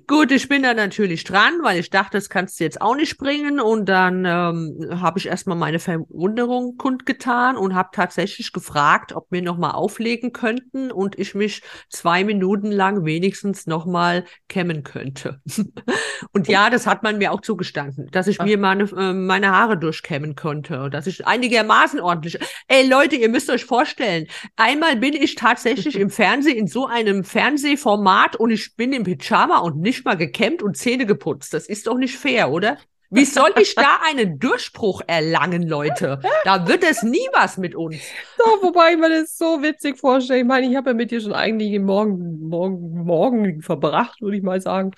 Gut, 0.07 0.31
ich 0.31 0.48
bin 0.48 0.63
da 0.63 0.74
natürlich 0.74 1.24
dran, 1.24 1.60
weil 1.62 1.79
ich 1.79 1.89
dachte, 1.89 2.17
das 2.17 2.29
kannst 2.29 2.60
du 2.60 2.63
jetzt 2.63 2.81
auch 2.81 2.95
nicht 2.95 3.17
bringen. 3.17 3.60
Und 3.60 3.88
dann 3.88 4.25
ähm, 4.25 5.00
habe 5.01 5.19
ich 5.19 5.27
erstmal 5.27 5.57
meine 5.57 5.79
Verwunderung 5.79 6.77
kundgetan 6.77 7.55
und 7.57 7.75
habe 7.75 7.89
tatsächlich 7.93 8.51
gefragt, 8.51 9.13
ob 9.13 9.27
wir 9.31 9.41
nochmal 9.41 9.71
auflegen 9.71 10.33
könnten 10.33 10.91
und 10.91 11.17
ich 11.19 11.36
mich 11.36 11.62
zwei 11.89 12.24
Minuten 12.24 12.71
lang 12.71 13.05
wenigstens 13.05 13.67
nochmal 13.67 14.25
kämmen 14.50 14.83
könnte. 14.83 15.41
und 16.33 16.48
ja, 16.48 16.69
das 16.69 16.88
hat 16.88 17.03
man 17.03 17.17
mir 17.17 17.31
auch 17.31 17.41
zugestanden, 17.41 18.07
dass 18.12 18.27
ich 18.27 18.41
mir 18.41 18.57
meine, 18.57 18.83
äh, 18.83 19.13
meine 19.13 19.51
Haare 19.51 19.77
durchkämmen 19.77 20.36
konnte, 20.36 20.89
dass 20.89 21.07
ich 21.07 21.25
einigermaßen 21.25 22.00
ordentlich. 22.00 22.39
Ey 22.67 22.88
Leute, 22.88 23.15
ihr 23.15 23.29
müsst 23.29 23.50
euch 23.50 23.65
vorstellen, 23.65 24.27
einmal 24.55 24.95
bin 24.95 25.13
ich 25.13 25.36
tatsächlich 25.36 25.80
im 25.88 26.09
Fernsehen 26.09 26.57
in 26.57 26.67
so 26.67 26.85
einem 26.88 27.23
Fernsehformat 27.23 28.35
und 28.35 28.51
ich 28.51 28.75
bin 28.75 28.93
im 28.93 29.03
Pyjama 29.03 29.59
und 29.59 29.77
nicht 29.79 30.05
mal 30.05 30.15
gekämmt 30.17 30.63
und 30.63 30.77
Zähne 30.77 31.05
geputzt. 31.05 31.53
Das 31.53 31.67
ist 31.67 31.88
doch 31.88 31.97
nicht 31.97 32.17
fair, 32.17 32.51
oder? 32.51 32.77
Wie 33.13 33.25
soll 33.25 33.50
ich 33.59 33.75
da 33.75 34.00
einen 34.09 34.39
Durchbruch 34.39 35.01
erlangen, 35.05 35.67
Leute? 35.67 36.21
Da 36.45 36.65
wird 36.65 36.81
es 36.89 37.03
nie 37.03 37.27
was 37.33 37.57
mit 37.57 37.75
uns. 37.75 37.97
So, 38.38 38.43
wobei 38.65 38.93
ich 38.93 38.97
mir 38.97 39.09
das 39.09 39.38
so 39.38 39.61
witzig 39.61 39.97
vorstelle. 40.00 40.39
Ich 40.39 40.45
meine, 40.45 40.65
ich 40.69 40.77
habe 40.77 40.91
ja 40.91 40.93
mit 40.93 41.11
dir 41.11 41.19
schon 41.19 41.33
eigentlich 41.33 41.71
den 41.71 41.83
Morgen, 41.83 42.39
Morgen, 42.47 43.03
Morgen 43.03 43.61
verbracht, 43.61 44.21
würde 44.21 44.38
ich 44.38 44.43
mal 44.43 44.61
sagen. 44.61 44.91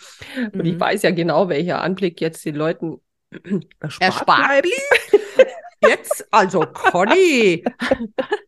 Und 0.54 0.64
ich 0.64 0.76
Mhm. 0.76 0.80
weiß 0.80 1.02
ja 1.02 1.10
genau, 1.10 1.50
welcher 1.50 1.82
Anblick 1.82 2.22
jetzt 2.22 2.46
den 2.46 2.54
Leuten 2.56 2.98
erspart, 3.80 4.14
Erspart. 4.14 4.68
Jetzt, 5.82 6.28
also 6.32 6.62
Conny. 6.72 7.64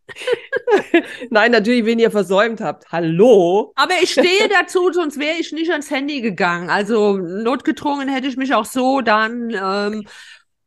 Nein, 1.30 1.52
natürlich, 1.52 1.86
wen 1.86 2.00
ihr 2.00 2.12
versäumt 2.12 2.62
habt. 2.62 2.92
Hallo? 2.92 3.74
Aber 3.76 3.94
ich 4.02 4.12
stehe 4.12 4.50
dazu, 4.50 4.92
sonst 4.92 5.20
wäre 5.20 5.38
ich 5.40 5.52
nicht 5.52 5.72
ans 5.72 5.92
Handy 5.92 6.22
gegangen. 6.22 6.70
Also 6.70 7.18
notgedrungen 7.18 8.10
hätte 8.10 8.28
ich 8.28 8.38
mich 8.38 8.54
auch 8.54 8.66
so 8.66 9.02
dann 9.02 9.50
ähm, 9.52 10.08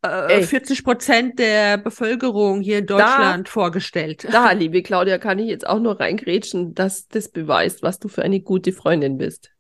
äh, 0.04 0.34
Ey. 0.34 0.42
40 0.44 0.84
Prozent 0.84 1.38
der 1.38 1.76
Bevölkerung 1.78 2.60
hier 2.60 2.78
in 2.78 2.86
Deutschland 2.86 3.48
vorgestellt. 3.48 4.26
Da, 4.30 4.52
liebe 4.52 4.82
Claudia, 4.82 5.18
kann 5.18 5.38
ich 5.38 5.48
jetzt 5.48 5.66
auch 5.66 5.80
nur 5.80 5.98
reingrätschen, 5.98 6.74
dass 6.74 7.08
das 7.08 7.28
beweist, 7.28 7.82
was 7.82 7.98
du 7.98 8.08
für 8.08 8.22
eine 8.22 8.40
gute 8.40 8.72
Freundin 8.72 9.18
bist. 9.18 9.50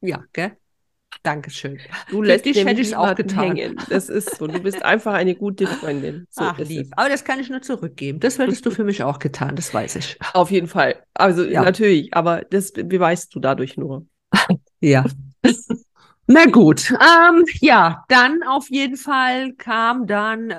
Ja, 0.00 0.24
gell? 0.32 0.56
Dankeschön. 1.22 1.78
Du 2.10 2.20
lässt 2.22 2.44
dich 2.44 2.64
hätte 2.64 2.80
ich's 2.80 2.94
auch 2.94 3.14
getan. 3.14 3.56
hängen. 3.56 3.76
Das 3.88 4.08
ist 4.08 4.36
so. 4.38 4.46
Du 4.48 4.58
bist 4.60 4.82
einfach 4.84 5.14
eine 5.14 5.34
gute 5.36 5.66
Freundin. 5.68 6.26
So 6.30 6.42
Ach, 6.44 6.58
lieb. 6.58 6.86
es. 6.86 6.92
Aber 6.98 7.08
das 7.08 7.24
kann 7.24 7.38
ich 7.38 7.48
nur 7.48 7.62
zurückgeben. 7.62 8.18
Das 8.18 8.38
hättest 8.38 8.66
du 8.66 8.70
für 8.70 8.84
mich 8.84 9.02
auch 9.04 9.18
getan, 9.20 9.54
das 9.54 9.72
weiß 9.72 9.96
ich. 9.96 10.18
Auf 10.34 10.50
jeden 10.50 10.66
Fall. 10.66 10.96
Also 11.14 11.44
Ja. 11.44 11.62
natürlich, 11.62 12.12
aber 12.14 12.42
das 12.50 12.72
be- 12.72 12.84
beweist 12.84 13.34
du 13.34 13.40
dadurch 13.40 13.76
nur. 13.76 14.06
Ja. 14.80 15.04
Na 16.26 16.46
gut. 16.46 16.90
Ähm, 16.90 17.44
ja, 17.60 18.04
dann 18.08 18.42
auf 18.42 18.68
jeden 18.70 18.96
Fall 18.96 19.52
kam 19.54 20.06
dann 20.06 20.52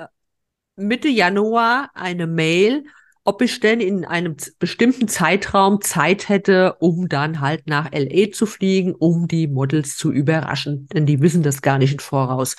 Mitte 0.76 1.08
Januar 1.08 1.90
eine 1.94 2.26
Mail, 2.26 2.84
ob 3.24 3.40
ich 3.40 3.58
denn 3.58 3.80
in 3.80 4.04
einem 4.04 4.36
bestimmten 4.58 5.08
Zeitraum 5.08 5.80
Zeit 5.80 6.28
hätte, 6.28 6.76
um 6.78 7.08
dann 7.08 7.40
halt 7.40 7.66
nach 7.66 7.90
LA 7.90 8.30
zu 8.32 8.44
fliegen, 8.44 8.94
um 8.94 9.26
die 9.26 9.48
Models 9.48 9.96
zu 9.96 10.12
überraschen. 10.12 10.86
Denn 10.92 11.06
die 11.06 11.20
wissen 11.20 11.42
das 11.42 11.62
gar 11.62 11.78
nicht 11.78 11.94
im 11.94 11.98
Voraus. 12.00 12.56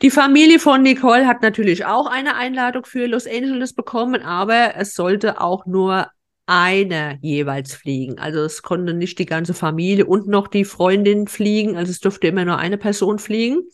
Die 0.00 0.10
Familie 0.10 0.58
von 0.58 0.82
Nicole 0.82 1.26
hat 1.26 1.42
natürlich 1.42 1.84
auch 1.84 2.06
eine 2.06 2.34
Einladung 2.34 2.86
für 2.86 3.06
Los 3.06 3.26
Angeles 3.26 3.74
bekommen, 3.74 4.22
aber 4.22 4.76
es 4.76 4.94
sollte 4.94 5.40
auch 5.40 5.66
nur 5.66 6.08
einer 6.46 7.18
jeweils 7.20 7.74
fliegen. 7.74 8.18
Also 8.18 8.40
es 8.40 8.62
konnte 8.62 8.94
nicht 8.94 9.18
die 9.18 9.26
ganze 9.26 9.52
Familie 9.52 10.06
und 10.06 10.28
noch 10.28 10.48
die 10.48 10.64
Freundin 10.64 11.26
fliegen. 11.26 11.76
Also 11.76 11.90
es 11.90 12.00
durfte 12.00 12.28
immer 12.28 12.44
nur 12.44 12.58
eine 12.58 12.78
Person 12.78 13.18
fliegen. 13.18 13.64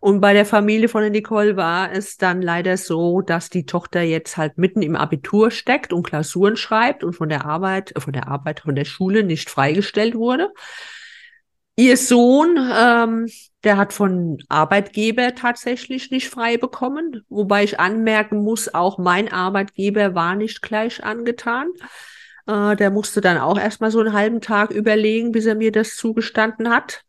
Und 0.00 0.20
bei 0.20 0.32
der 0.32 0.46
Familie 0.46 0.88
von 0.88 1.02
der 1.02 1.10
Nicole 1.10 1.56
war 1.56 1.92
es 1.92 2.16
dann 2.16 2.40
leider 2.40 2.76
so, 2.76 3.20
dass 3.20 3.50
die 3.50 3.66
Tochter 3.66 4.02
jetzt 4.02 4.36
halt 4.36 4.58
mitten 4.58 4.82
im 4.82 4.96
Abitur 4.96 5.50
steckt 5.50 5.92
und 5.92 6.04
Klausuren 6.04 6.56
schreibt 6.56 7.02
und 7.02 7.14
von 7.14 7.28
der 7.28 7.44
Arbeit, 7.46 7.96
äh, 7.96 8.00
von 8.00 8.12
der 8.12 8.28
Arbeit, 8.28 8.60
von 8.60 8.74
der 8.74 8.84
Schule 8.84 9.24
nicht 9.24 9.50
freigestellt 9.50 10.14
wurde. 10.14 10.52
Ihr 11.76 11.96
Sohn, 11.96 12.56
ähm, 12.76 13.28
der 13.62 13.76
hat 13.76 13.92
von 13.92 14.38
Arbeitgeber 14.48 15.34
tatsächlich 15.36 16.10
nicht 16.10 16.28
frei 16.28 16.56
bekommen, 16.56 17.24
wobei 17.28 17.62
ich 17.62 17.78
anmerken 17.78 18.42
muss, 18.42 18.74
auch 18.74 18.98
mein 18.98 19.32
Arbeitgeber 19.32 20.14
war 20.14 20.34
nicht 20.34 20.60
gleich 20.60 21.04
angetan. 21.04 21.68
Äh, 22.48 22.74
der 22.76 22.90
musste 22.90 23.20
dann 23.20 23.38
auch 23.38 23.58
erstmal 23.58 23.90
so 23.90 24.00
einen 24.00 24.12
halben 24.12 24.40
Tag 24.40 24.70
überlegen, 24.70 25.30
bis 25.32 25.46
er 25.46 25.54
mir 25.54 25.70
das 25.70 25.94
zugestanden 25.94 26.70
hat. 26.70 27.02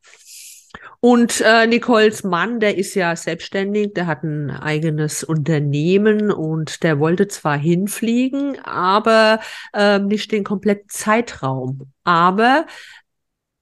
Und 1.00 1.42
äh, 1.42 1.66
Nicoles 1.66 2.24
Mann, 2.24 2.60
der 2.60 2.78
ist 2.78 2.94
ja 2.94 3.16
selbstständig, 3.16 3.94
der 3.94 4.06
hat 4.08 4.24
ein 4.24 4.52
eigenes 4.52 5.24
Unternehmen 5.24 6.32
und 6.32 6.84
der 6.84 7.00
wollte 7.00 7.28
zwar 7.28 7.58
hinfliegen, 7.58 8.60
aber 8.64 9.40
ähm, 9.74 10.08
nicht 10.08 10.32
den 10.32 10.44
kompletten 10.44 10.90
Zeitraum. 10.90 11.92
Aber 12.04 12.66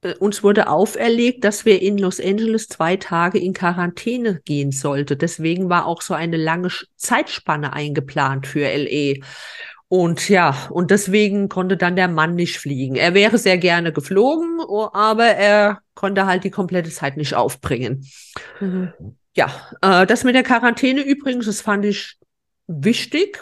äh, 0.02 0.14
uns 0.14 0.42
wurde 0.42 0.68
auferlegt, 0.68 1.44
dass 1.44 1.64
wir 1.64 1.82
in 1.82 1.98
Los 1.98 2.20
Angeles 2.20 2.68
zwei 2.68 2.96
Tage 2.96 3.38
in 3.38 3.52
Quarantäne 3.52 4.40
gehen 4.44 4.72
sollte. 4.72 5.16
Deswegen 5.16 5.68
war 5.68 5.86
auch 5.86 6.02
so 6.02 6.14
eine 6.14 6.36
lange 6.36 6.68
Zeitspanne 6.96 7.72
eingeplant 7.72 8.46
für 8.46 8.66
LE. 8.66 9.20
Und 9.88 10.28
ja, 10.28 10.54
und 10.70 10.90
deswegen 10.90 11.48
konnte 11.48 11.78
dann 11.78 11.96
der 11.96 12.08
Mann 12.08 12.34
nicht 12.34 12.58
fliegen. 12.58 12.94
Er 12.96 13.14
wäre 13.14 13.38
sehr 13.38 13.56
gerne 13.56 13.92
geflogen, 13.92 14.60
aber 14.92 15.24
er 15.24 15.80
konnte 15.94 16.26
halt 16.26 16.44
die 16.44 16.50
komplette 16.50 16.90
Zeit 16.90 17.16
nicht 17.16 17.34
aufbringen. 17.34 18.06
Ja, 19.34 19.50
äh, 19.80 20.06
das 20.06 20.24
mit 20.24 20.34
der 20.34 20.42
Quarantäne 20.42 21.00
übrigens, 21.00 21.46
das 21.46 21.62
fand 21.62 21.86
ich 21.86 22.18
wichtig, 22.68 23.40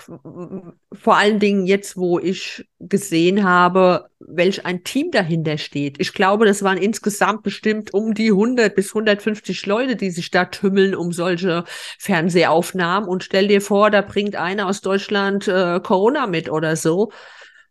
vor 0.92 1.16
allen 1.16 1.40
Dingen 1.40 1.66
jetzt, 1.66 1.96
wo 1.96 2.20
ich 2.20 2.64
gesehen 2.78 3.42
habe, 3.42 4.06
welch 4.20 4.64
ein 4.64 4.84
Team 4.84 5.10
dahinter 5.10 5.58
steht. 5.58 5.96
Ich 6.00 6.12
glaube, 6.12 6.46
das 6.46 6.62
waren 6.62 6.78
insgesamt 6.78 7.42
bestimmt 7.42 7.92
um 7.92 8.14
die 8.14 8.30
100 8.30 8.74
bis 8.74 8.90
150 8.90 9.66
Leute, 9.66 9.96
die 9.96 10.10
sich 10.10 10.30
da 10.30 10.44
tümmeln 10.44 10.94
um 10.94 11.12
solche 11.12 11.64
Fernsehaufnahmen. 11.98 13.08
Und 13.08 13.24
stell 13.24 13.48
dir 13.48 13.60
vor, 13.60 13.90
da 13.90 14.00
bringt 14.00 14.36
einer 14.36 14.68
aus 14.68 14.80
Deutschland 14.80 15.48
äh, 15.48 15.80
Corona 15.80 16.28
mit 16.28 16.48
oder 16.48 16.76
so. 16.76 17.10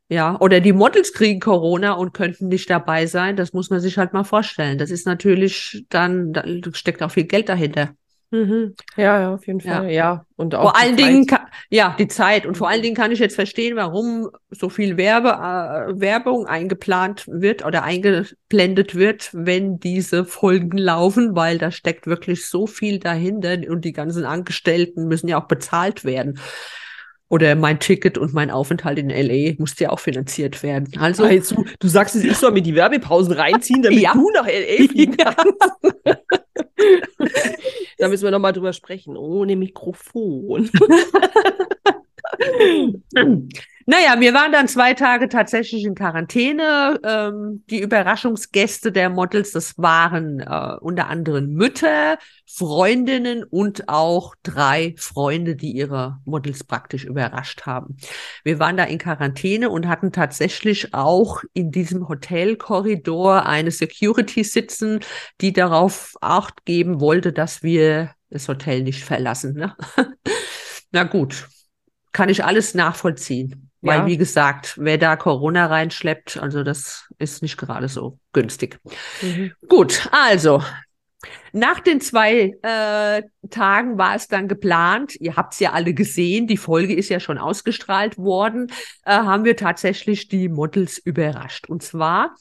Ja, 0.09 0.39
oder 0.39 0.59
die 0.59 0.74
Models 0.74 1.13
kriegen 1.13 1.39
Corona 1.39 1.93
und 1.93 2.13
könnten 2.13 2.50
nicht 2.50 2.69
dabei 2.69 3.07
sein. 3.07 3.38
Das 3.38 3.53
muss 3.53 3.69
man 3.69 3.79
sich 3.79 3.97
halt 3.97 4.12
mal 4.13 4.25
vorstellen. 4.25 4.77
Das 4.77 4.91
ist 4.91 5.07
natürlich 5.07 5.85
dann, 5.89 6.33
da 6.33 6.43
steckt 6.74 7.01
auch 7.01 7.12
viel 7.12 7.24
Geld 7.25 7.47
dahinter. 7.50 7.95
Mhm. 8.35 8.75
Ja, 8.97 9.21
ja, 9.21 9.33
auf 9.33 9.47
jeden 9.47 9.61
Fall. 9.61 9.85
Ja, 9.85 9.89
ja. 9.89 10.25
und 10.35 10.55
auch 10.55 10.63
vor 10.63 10.77
allen 10.77 10.97
Zeit. 10.97 11.07
Dingen, 11.07 11.27
ja, 11.69 11.95
die 11.97 12.09
Zeit. 12.09 12.45
Und 12.45 12.57
vor 12.57 12.67
allen 12.67 12.81
Dingen 12.81 12.95
kann 12.95 13.13
ich 13.13 13.19
jetzt 13.19 13.35
verstehen, 13.35 13.77
warum 13.77 14.29
so 14.51 14.67
viel 14.67 14.97
Werbe, 14.97 15.29
äh, 15.29 16.01
Werbung 16.01 16.45
eingeplant 16.45 17.25
wird 17.27 17.63
oder 17.63 17.83
eingeblendet 17.83 18.95
wird, 18.95 19.29
wenn 19.31 19.79
diese 19.79 20.25
Folgen 20.25 20.77
laufen, 20.77 21.33
weil 21.33 21.57
da 21.57 21.71
steckt 21.71 22.07
wirklich 22.07 22.47
so 22.47 22.67
viel 22.67 22.99
dahinter 22.99 23.57
und 23.69 23.85
die 23.85 23.93
ganzen 23.93 24.25
Angestellten 24.25 25.07
müssen 25.07 25.29
ja 25.29 25.41
auch 25.41 25.47
bezahlt 25.47 26.03
werden. 26.03 26.37
Oder 27.27 27.55
mein 27.55 27.79
Ticket 27.79 28.20
und 28.20 28.34
mein 28.34 28.51
Aufenthalt 28.51 29.00
in 29.00 29.10
LA 29.10 29.55
musste 29.58 29.86
ja 29.86 29.89
auch 29.89 30.00
finanziert 30.00 30.62
werden. 30.62 30.89
Also, 31.00 31.24
also 31.24 31.55
du, 31.55 31.65
du 31.79 31.88
sagst 31.88 32.15
es, 32.15 32.24
ich 32.24 32.38
soll 32.38 32.51
mir 32.51 32.62
die 32.62 32.75
Werbepausen 32.75 33.34
reinziehen, 33.34 33.82
damit 33.82 34.00
ja. 34.00 34.13
du 34.13 34.29
nach 34.32 34.46
LA 34.46 34.88
fliegen 34.89 35.17
kannst. 35.17 35.39
da 37.98 38.08
müssen 38.08 38.24
wir 38.24 38.32
nochmal 38.32 38.53
drüber 38.53 38.74
sprechen. 38.74 39.17
Ohne 39.17 39.55
Mikrofon. 39.55 40.70
Naja, 43.87 44.19
wir 44.19 44.33
waren 44.33 44.51
dann 44.51 44.67
zwei 44.67 44.95
Tage 44.95 45.29
tatsächlich 45.29 45.85
in 45.85 45.93
Quarantäne. 45.93 46.99
Ähm, 47.03 47.63
die 47.69 47.81
Überraschungsgäste 47.81 48.91
der 48.91 49.11
Models, 49.11 49.51
das 49.51 49.77
waren 49.77 50.39
äh, 50.39 50.77
unter 50.81 51.07
anderem 51.07 51.53
Mütter, 51.53 52.17
Freundinnen 52.47 53.43
und 53.43 53.87
auch 53.87 54.33
drei 54.41 54.95
Freunde, 54.97 55.55
die 55.55 55.71
ihre 55.71 56.19
Models 56.25 56.63
praktisch 56.63 57.03
überrascht 57.05 57.67
haben. 57.67 57.97
Wir 58.43 58.57
waren 58.57 58.75
da 58.75 58.85
in 58.85 58.97
Quarantäne 58.97 59.69
und 59.69 59.87
hatten 59.87 60.11
tatsächlich 60.11 60.95
auch 60.95 61.43
in 61.53 61.69
diesem 61.69 62.07
Hotelkorridor 62.09 63.45
eine 63.45 63.69
Security 63.69 64.43
sitzen, 64.43 65.01
die 65.41 65.53
darauf 65.53 66.15
Acht 66.21 66.65
geben 66.65 66.99
wollte, 66.99 67.31
dass 67.31 67.61
wir 67.61 68.15
das 68.31 68.47
Hotel 68.47 68.81
nicht 68.81 69.03
verlassen. 69.03 69.53
Ne? 69.53 69.75
Na 70.91 71.03
gut, 71.03 71.47
kann 72.13 72.29
ich 72.29 72.43
alles 72.43 72.73
nachvollziehen. 72.73 73.69
Weil, 73.85 73.99
ja. 73.99 74.05
wie 74.07 74.17
gesagt, 74.17 74.73
wer 74.77 74.97
da 74.97 75.15
Corona 75.15 75.67
reinschleppt, 75.67 76.37
also 76.37 76.63
das 76.63 77.07
ist 77.19 77.41
nicht 77.41 77.57
gerade 77.57 77.87
so 77.87 78.17
günstig. 78.33 78.79
Mhm. 79.21 79.51
Gut, 79.67 80.09
also 80.11 80.61
nach 81.53 81.79
den 81.79 82.01
zwei 82.01 82.53
äh, 82.61 83.23
Tagen 83.49 83.97
war 83.97 84.15
es 84.15 84.27
dann 84.27 84.47
geplant, 84.47 85.15
ihr 85.15 85.35
habt 85.35 85.53
es 85.53 85.59
ja 85.59 85.71
alle 85.71 85.93
gesehen, 85.93 86.47
die 86.47 86.57
Folge 86.57 86.93
ist 86.93 87.09
ja 87.09 87.19
schon 87.19 87.37
ausgestrahlt 87.37 88.17
worden, 88.17 88.67
äh, 89.05 89.11
haben 89.11 89.45
wir 89.45 89.55
tatsächlich 89.55 90.27
die 90.27 90.49
Models 90.49 90.97
überrascht. 90.97 91.69
Und 91.69 91.83
zwar 91.83 92.35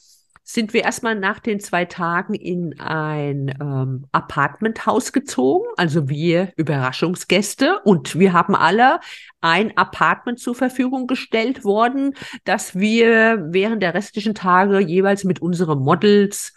sind 0.47 0.73
wir 0.73 0.83
erstmal 0.83 1.15
nach 1.15 1.39
den 1.39 1.59
zwei 1.59 1.85
Tagen 1.85 2.35
in 2.35 2.79
ein 2.79 3.49
ähm, 3.59 4.05
Apartmenthaus 4.11 5.11
gezogen, 5.11 5.65
also 5.75 6.07
wir 6.07 6.53
Überraschungsgäste 6.55 7.79
und 7.83 8.17
wir 8.19 8.31
haben 8.31 8.55
alle 8.55 8.99
ein 9.41 9.75
Apartment 9.75 10.39
zur 10.39 10.53
Verfügung 10.53 11.07
gestellt 11.07 11.63
worden, 11.63 12.13
dass 12.43 12.75
wir 12.75 13.47
während 13.49 13.81
der 13.81 13.95
restlichen 13.95 14.35
Tage 14.35 14.79
jeweils 14.79 15.23
mit 15.23 15.41
unseren 15.41 15.79
Models 15.79 16.53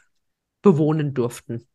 bewohnen 0.61 1.14
durften. 1.14 1.66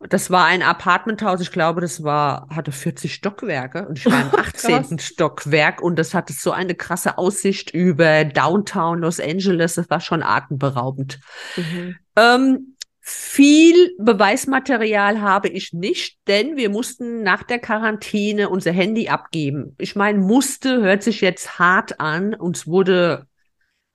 Das 0.00 0.30
war 0.30 0.46
ein 0.46 0.62
Apartmenthaus, 0.62 1.40
ich 1.40 1.50
glaube, 1.50 1.80
das 1.80 2.04
war, 2.04 2.48
hatte 2.50 2.70
40 2.70 3.12
Stockwerke 3.12 3.88
und 3.88 3.98
ich 3.98 4.06
war 4.06 4.20
im 4.20 4.30
18. 4.38 4.98
Stockwerk 5.00 5.82
und 5.82 5.98
das 5.98 6.14
hatte 6.14 6.32
so 6.32 6.52
eine 6.52 6.74
krasse 6.74 7.18
Aussicht 7.18 7.70
über 7.70 8.24
Downtown 8.24 9.00
Los 9.00 9.18
Angeles. 9.18 9.74
Das 9.74 9.90
war 9.90 10.00
schon 10.00 10.22
atemberaubend. 10.22 11.18
Mhm. 11.56 11.96
Ähm, 12.14 12.76
viel 13.00 13.94
Beweismaterial 13.98 15.22
habe 15.22 15.48
ich 15.48 15.72
nicht, 15.72 16.18
denn 16.28 16.56
wir 16.56 16.68
mussten 16.68 17.22
nach 17.22 17.42
der 17.42 17.58
Quarantäne 17.58 18.50
unser 18.50 18.70
Handy 18.72 19.08
abgeben. 19.08 19.74
Ich 19.78 19.96
meine, 19.96 20.18
musste 20.18 20.82
hört 20.82 21.02
sich 21.02 21.22
jetzt 21.22 21.58
hart 21.58 22.00
an. 22.00 22.34
Uns 22.34 22.66
wurde 22.66 23.27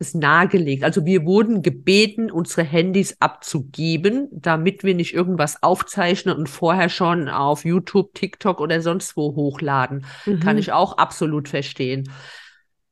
es 0.03 0.13
nahegelegt. 0.13 0.83
Also 0.83 1.05
wir 1.05 1.25
wurden 1.25 1.61
gebeten, 1.61 2.31
unsere 2.31 2.63
Handys 2.63 3.17
abzugeben, 3.19 4.27
damit 4.31 4.83
wir 4.83 4.95
nicht 4.95 5.13
irgendwas 5.13 5.63
aufzeichnen 5.63 6.35
und 6.35 6.47
vorher 6.47 6.89
schon 6.89 7.29
auf 7.29 7.65
YouTube, 7.65 8.13
TikTok 8.13 8.59
oder 8.61 8.81
sonst 8.81 9.17
wo 9.17 9.35
hochladen. 9.35 10.05
Mhm. 10.25 10.39
Kann 10.39 10.57
ich 10.57 10.71
auch 10.71 10.97
absolut 10.97 11.49
verstehen. 11.49 12.09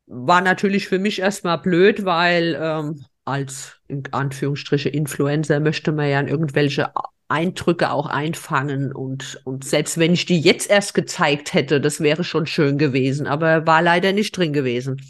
War 0.07 0.41
natürlich 0.41 0.87
für 0.87 0.99
mich 0.99 1.19
erstmal 1.21 1.59
blöd, 1.59 2.03
weil 2.05 2.57
ähm, 2.59 3.05
als 3.25 3.77
in 3.87 4.03
Anführungsstriche 4.11 4.89
Influencer 4.89 5.59
möchte 5.59 5.91
man 5.91 6.09
ja 6.09 6.21
irgendwelche 6.21 6.91
Eindrücke 7.31 7.91
auch 7.91 8.07
einfangen 8.07 8.91
und, 8.91 9.41
und 9.45 9.63
selbst 9.63 9.97
wenn 9.97 10.13
ich 10.13 10.25
die 10.25 10.39
jetzt 10.39 10.69
erst 10.69 10.93
gezeigt 10.93 11.53
hätte, 11.53 11.79
das 11.79 12.01
wäre 12.01 12.25
schon 12.25 12.45
schön 12.45 12.77
gewesen, 12.77 13.25
aber 13.25 13.65
war 13.65 13.81
leider 13.81 14.11
nicht 14.11 14.35
drin 14.35 14.51
gewesen. 14.51 15.01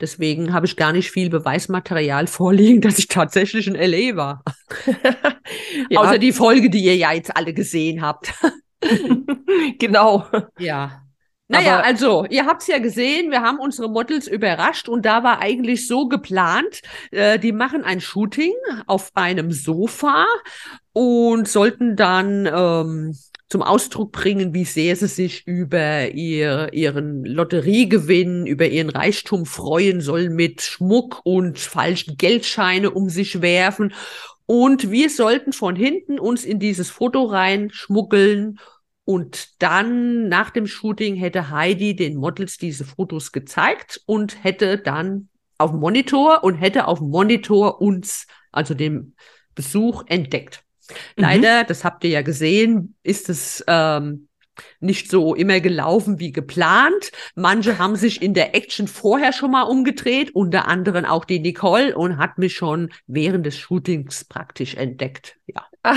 Deswegen 0.00 0.52
habe 0.52 0.66
ich 0.66 0.76
gar 0.76 0.92
nicht 0.92 1.10
viel 1.10 1.30
Beweismaterial 1.30 2.26
vorliegen, 2.26 2.80
dass 2.80 2.98
ich 2.98 3.08
tatsächlich 3.08 3.66
in 3.66 3.74
LA 3.74 4.16
war. 4.16 4.44
ja. 5.90 6.00
Außer 6.00 6.18
die 6.18 6.32
Folge, 6.32 6.70
die 6.70 6.84
ihr 6.84 6.96
ja 6.96 7.12
jetzt 7.12 7.36
alle 7.36 7.52
gesehen 7.54 8.02
habt. 8.02 8.32
genau. 9.78 10.26
Ja. 10.58 11.02
Naja, 11.48 11.76
Aber 11.76 11.84
also, 11.84 12.26
ihr 12.28 12.44
habt 12.44 12.62
es 12.62 12.68
ja 12.68 12.78
gesehen, 12.78 13.30
wir 13.30 13.40
haben 13.40 13.60
unsere 13.60 13.88
Models 13.88 14.26
überrascht 14.26 14.88
und 14.88 15.06
da 15.06 15.22
war 15.22 15.38
eigentlich 15.38 15.86
so 15.86 16.08
geplant, 16.08 16.82
äh, 17.12 17.38
die 17.38 17.52
machen 17.52 17.84
ein 17.84 18.00
Shooting 18.00 18.52
auf 18.88 19.12
einem 19.14 19.52
Sofa 19.52 20.26
und 20.92 21.46
sollten 21.46 21.94
dann 21.94 22.46
ähm, 22.52 23.16
zum 23.48 23.62
Ausdruck 23.62 24.12
bringen, 24.12 24.54
wie 24.54 24.64
sehr 24.64 24.96
sie 24.96 25.06
sich 25.06 25.46
über 25.46 26.10
ihr, 26.10 26.72
ihren 26.72 27.24
Lotteriegewinn, 27.24 28.46
über 28.46 28.66
ihren 28.66 28.90
Reichtum 28.90 29.46
freuen 29.46 30.00
sollen 30.00 30.34
mit 30.34 30.62
Schmuck 30.62 31.20
und 31.24 31.58
falschen 31.58 32.16
Geldscheine 32.16 32.90
um 32.90 33.08
sich 33.08 33.40
werfen. 33.42 33.94
Und 34.46 34.90
wir 34.90 35.10
sollten 35.10 35.52
von 35.52 35.76
hinten 35.76 36.18
uns 36.18 36.44
in 36.44 36.58
dieses 36.58 36.90
Foto 36.90 37.24
reinschmuggeln. 37.24 38.58
Und 39.04 39.62
dann 39.62 40.28
nach 40.28 40.50
dem 40.50 40.66
Shooting 40.66 41.14
hätte 41.14 41.50
Heidi 41.50 41.94
den 41.94 42.16
Models 42.16 42.58
diese 42.58 42.84
Fotos 42.84 43.30
gezeigt 43.30 44.00
und 44.06 44.42
hätte 44.42 44.78
dann 44.78 45.28
auf 45.58 45.70
dem 45.70 45.80
Monitor 45.80 46.42
und 46.42 46.56
hätte 46.56 46.88
auf 46.88 46.98
dem 46.98 47.10
Monitor 47.10 47.80
uns, 47.80 48.26
also 48.50 48.74
dem 48.74 49.14
Besuch, 49.54 50.02
entdeckt. 50.08 50.65
Mhm. 50.88 51.22
Leider, 51.22 51.64
das 51.64 51.84
habt 51.84 52.04
ihr 52.04 52.10
ja 52.10 52.22
gesehen, 52.22 52.94
ist 53.02 53.28
es 53.28 53.64
ähm, 53.66 54.28
nicht 54.80 55.10
so 55.10 55.34
immer 55.34 55.60
gelaufen 55.60 56.18
wie 56.18 56.32
geplant. 56.32 57.12
Manche 57.34 57.78
haben 57.78 57.96
sich 57.96 58.22
in 58.22 58.34
der 58.34 58.54
Action 58.54 58.88
vorher 58.88 59.32
schon 59.32 59.50
mal 59.50 59.62
umgedreht, 59.62 60.34
unter 60.34 60.68
anderem 60.68 61.04
auch 61.04 61.24
die 61.24 61.40
Nicole 61.40 61.96
und 61.96 62.18
hat 62.18 62.38
mich 62.38 62.54
schon 62.54 62.90
während 63.06 63.46
des 63.46 63.58
Shootings 63.58 64.24
praktisch 64.24 64.74
entdeckt. 64.74 65.36
Ja. 65.46 65.66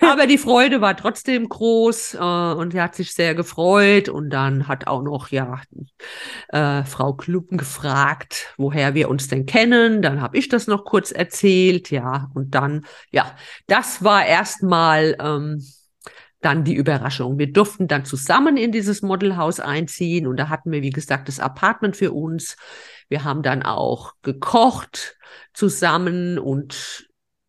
Aber 0.00 0.26
die 0.26 0.38
Freude 0.38 0.80
war 0.80 0.96
trotzdem 0.96 1.48
groß 1.48 2.14
äh, 2.14 2.18
und 2.18 2.72
sie 2.72 2.80
hat 2.80 2.94
sich 2.94 3.12
sehr 3.12 3.34
gefreut. 3.34 4.08
Und 4.08 4.30
dann 4.30 4.68
hat 4.68 4.86
auch 4.86 5.02
noch 5.02 5.30
ja 5.30 5.60
äh, 6.48 6.84
Frau 6.84 7.12
Kluppen 7.14 7.58
gefragt, 7.58 8.54
woher 8.56 8.94
wir 8.94 9.10
uns 9.10 9.28
denn 9.28 9.46
kennen. 9.46 10.02
Dann 10.02 10.20
habe 10.20 10.38
ich 10.38 10.48
das 10.48 10.66
noch 10.66 10.84
kurz 10.84 11.12
erzählt, 11.12 11.90
ja. 11.90 12.30
Und 12.34 12.54
dann, 12.54 12.86
ja, 13.10 13.34
das 13.66 14.02
war 14.02 14.24
erstmal 14.24 15.16
ähm, 15.20 15.62
dann 16.40 16.64
die 16.64 16.74
Überraschung. 16.74 17.38
Wir 17.38 17.52
durften 17.52 17.88
dann 17.88 18.04
zusammen 18.04 18.56
in 18.56 18.72
dieses 18.72 19.02
Modelhaus 19.02 19.58
einziehen 19.60 20.26
und 20.26 20.36
da 20.36 20.48
hatten 20.48 20.70
wir, 20.70 20.82
wie 20.82 20.90
gesagt, 20.90 21.28
das 21.28 21.40
Apartment 21.40 21.96
für 21.96 22.12
uns. 22.12 22.56
Wir 23.08 23.24
haben 23.24 23.42
dann 23.42 23.62
auch 23.62 24.12
gekocht 24.22 25.16
zusammen 25.52 26.38
und 26.38 27.05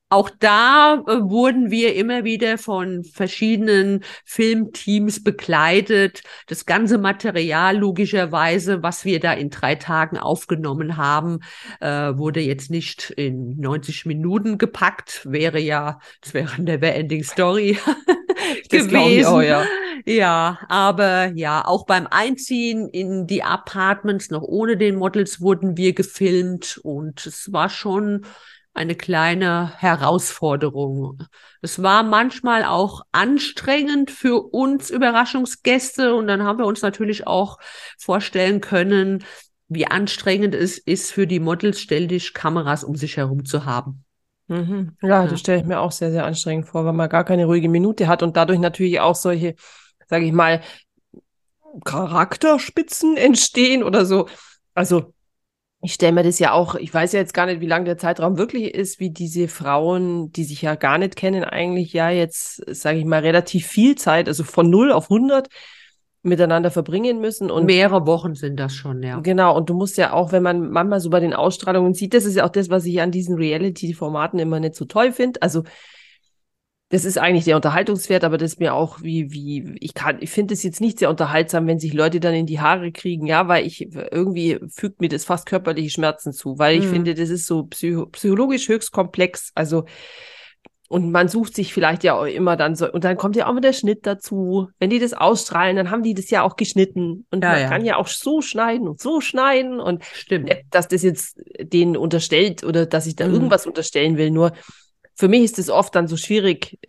auch 0.09 0.29
da 0.29 1.03
äh, 1.05 1.21
wurden 1.21 1.69
wir 1.69 1.95
immer 1.95 2.23
wieder 2.23 2.57
von 2.57 3.03
verschiedenen 3.03 4.03
Filmteams 4.23 5.23
begleitet. 5.23 6.23
Das 6.47 6.65
ganze 6.65 6.97
Material, 6.97 7.77
logischerweise, 7.77 8.83
was 8.83 9.03
wir 9.03 9.19
da 9.19 9.33
in 9.33 9.49
drei 9.49 9.75
Tagen 9.75 10.17
aufgenommen 10.17 10.95
haben, 10.95 11.39
äh, 11.81 12.17
wurde 12.17 12.39
jetzt 12.39 12.71
nicht 12.71 13.09
in 13.11 13.59
90 13.59 14.05
Minuten 14.05 14.57
gepackt. 14.57 15.21
Wäre 15.25 15.59
ja, 15.59 15.99
das 16.21 16.33
wäre 16.33 16.53
eine 16.53 16.63
Never-Ending 16.63 17.23
Story 17.23 17.77
gewesen. 18.69 19.25
Auch, 19.25 19.41
ja. 19.41 19.65
Ja, 20.05 20.59
aber 20.69 21.33
ja, 21.35 21.65
auch 21.65 21.85
beim 21.85 22.07
Einziehen 22.09 22.87
in 22.87 23.27
die 23.27 23.43
Apartments, 23.43 24.29
noch 24.29 24.43
ohne 24.43 24.77
den 24.77 24.95
Models, 24.95 25.41
wurden 25.41 25.75
wir 25.75 25.93
gefilmt 25.93 26.79
und 26.83 27.25
es 27.25 27.51
war 27.51 27.69
schon 27.69 28.25
eine 28.77 28.95
kleine 28.95 29.73
Herausforderung. 29.77 31.23
Es 31.61 31.81
war 31.83 32.03
manchmal 32.03 32.63
auch 32.63 33.01
anstrengend 33.11 34.11
für 34.11 34.41
uns 34.53 34.89
Überraschungsgäste 34.89 36.15
und 36.15 36.27
dann 36.27 36.43
haben 36.43 36.59
wir 36.59 36.65
uns 36.65 36.81
natürlich 36.81 37.27
auch 37.27 37.57
vorstellen 37.97 38.61
können, 38.61 39.23
wie 39.67 39.87
anstrengend 39.87 40.55
es 40.55 40.77
ist 40.77 41.11
für 41.11 41.27
die 41.27 41.39
Models, 41.39 41.81
ständig 41.81 42.33
Kameras 42.33 42.83
um 42.83 42.95
sich 42.95 43.17
herum 43.17 43.43
zu 43.43 43.65
haben. 43.65 44.05
Mhm. 44.47 44.95
Ja, 45.01 45.27
das 45.27 45.41
stelle 45.41 45.59
ich 45.59 45.65
mir 45.65 45.79
auch 45.79 45.91
sehr, 45.91 46.11
sehr 46.11 46.25
anstrengend 46.25 46.67
vor, 46.67 46.85
weil 46.85 46.93
man 46.93 47.09
gar 47.09 47.25
keine 47.25 47.45
ruhige 47.45 47.67
Minute 47.67 48.07
hat 48.07 48.23
und 48.23 48.37
dadurch 48.37 48.59
natürlich 48.59 48.99
auch 49.01 49.15
solche, 49.15 49.55
sage 50.07 50.25
ich 50.25 50.31
mal, 50.31 50.61
Charakterspitzen 51.83 53.17
entstehen 53.17 53.83
oder 53.83 54.05
so. 54.05 54.27
Also 54.73 55.13
ich 55.87 55.93
stelle 55.93 56.11
mir 56.11 56.23
das 56.23 56.37
ja 56.37 56.51
auch, 56.51 56.75
ich 56.75 56.93
weiß 56.93 57.13
ja 57.13 57.21
jetzt 57.21 57.33
gar 57.33 57.45
nicht, 57.45 57.61
wie 57.61 57.65
lang 57.65 57.85
der 57.85 57.97
Zeitraum 57.97 58.37
wirklich 58.37 58.75
ist, 58.75 58.99
wie 58.99 59.09
diese 59.09 59.47
Frauen, 59.47 60.33
die 60.33 60.43
sich 60.43 60.61
ja 60.61 60.75
gar 60.75 60.97
nicht 60.97 61.15
kennen, 61.15 61.45
eigentlich 61.45 61.93
ja 61.93 62.09
jetzt, 62.09 62.61
sage 62.75 62.99
ich 62.99 63.05
mal, 63.05 63.21
relativ 63.21 63.67
viel 63.67 63.95
Zeit, 63.95 64.27
also 64.27 64.43
von 64.43 64.69
0 64.69 64.91
auf 64.91 65.05
100 65.05 65.47
miteinander 66.23 66.71
verbringen 66.71 67.21
müssen. 67.21 67.49
Und 67.49 67.67
mehrere 67.67 68.05
Wochen 68.05 68.35
sind 68.35 68.59
das 68.59 68.73
schon, 68.73 69.01
ja. 69.01 69.21
Genau, 69.21 69.55
und 69.55 69.69
du 69.69 69.75
musst 69.75 69.97
ja 69.97 70.11
auch, 70.11 70.33
wenn 70.33 70.43
man 70.43 70.71
manchmal 70.71 70.99
so 70.99 71.09
bei 71.09 71.21
den 71.21 71.33
Ausstrahlungen 71.33 71.93
sieht, 71.93 72.13
das 72.13 72.25
ist 72.25 72.35
ja 72.35 72.43
auch 72.43 72.49
das, 72.49 72.69
was 72.69 72.83
ich 72.83 72.99
an 72.99 73.11
diesen 73.11 73.37
Reality-Formaten 73.37 74.39
immer 74.39 74.59
nicht 74.59 74.75
so 74.75 74.83
toll 74.83 75.13
finde. 75.13 75.41
Also 75.41 75.63
das 76.89 77.03
ist 77.03 77.17
eigentlich 77.17 77.43
der 77.43 77.57
Unterhaltungswert, 77.57 78.23
aber 78.23 78.37
das 78.37 78.53
ist 78.53 78.59
mir 78.59 78.73
auch 78.73 79.01
wie, 79.01 79.31
wie, 79.31 79.75
ich 79.81 79.93
kann, 79.93 80.17
ich 80.21 80.29
finde 80.29 80.53
es 80.53 80.63
jetzt 80.63 80.79
nicht 80.79 80.99
sehr 80.99 81.09
unterhaltsam, 81.09 81.67
wenn 81.67 81.79
sich 81.79 81.93
Leute 81.93 82.21
dann 82.21 82.33
in 82.33 82.45
die 82.45 82.61
Haare 82.61 82.93
kriegen, 82.93 83.27
ja, 83.27 83.47
weil 83.49 83.65
ich 83.65 83.93
irgendwie 84.11 84.59
fügt 84.69 85.01
mir 85.01 85.09
das 85.09 85.25
fast 85.25 85.45
körperliche 85.45 85.89
Schmerzen 85.89 86.31
zu, 86.31 86.57
weil 86.57 86.77
ich 86.77 86.85
mhm. 86.85 86.91
finde, 86.91 87.13
das 87.13 87.29
ist 87.29 87.45
so 87.45 87.63
psycho 87.63 88.05
psychologisch 88.05 88.69
höchst 88.69 88.93
komplex. 88.93 89.51
Also 89.53 89.83
und 90.89 91.11
man 91.11 91.27
sucht 91.27 91.53
sich 91.53 91.73
vielleicht 91.73 92.05
ja 92.05 92.17
auch 92.17 92.23
immer 92.23 92.55
dann 92.55 92.75
so, 92.75 92.89
und 92.89 93.03
dann 93.03 93.17
kommt 93.17 93.35
ja 93.35 93.47
auch 93.47 93.53
mit 93.53 93.65
der 93.65 93.73
Schnitt 93.73 94.05
dazu. 94.05 94.69
Wenn 94.79 94.89
die 94.89 94.99
das 94.99 95.13
ausstrahlen, 95.13 95.75
dann 95.75 95.91
haben 95.91 96.01
die 96.01 96.13
das 96.13 96.29
ja 96.29 96.43
auch 96.43 96.55
geschnitten. 96.55 97.25
Und 97.29 97.43
ja, 97.43 97.51
man 97.51 97.59
ja. 97.59 97.67
kann 97.67 97.83
ja 97.83 97.97
auch 97.97 98.07
so 98.07 98.41
schneiden 98.41 98.87
und 98.87 99.01
so 99.01 99.19
schneiden. 99.19 99.81
Und 99.81 100.05
Stimmt. 100.05 100.49
dass 100.71 100.87
das 100.87 101.03
jetzt 101.03 101.41
denen 101.59 101.97
unterstellt 101.97 102.63
oder 102.63 102.85
dass 102.85 103.05
ich 103.05 103.17
da 103.17 103.27
mhm. 103.27 103.33
irgendwas 103.33 103.67
unterstellen 103.67 104.15
will. 104.15 104.31
Nur 104.31 104.53
für 105.17 105.27
mich 105.27 105.43
ist 105.43 105.59
es 105.59 105.69
oft 105.69 105.95
dann 105.95 106.07
so 106.07 106.15
schwierig. 106.15 106.79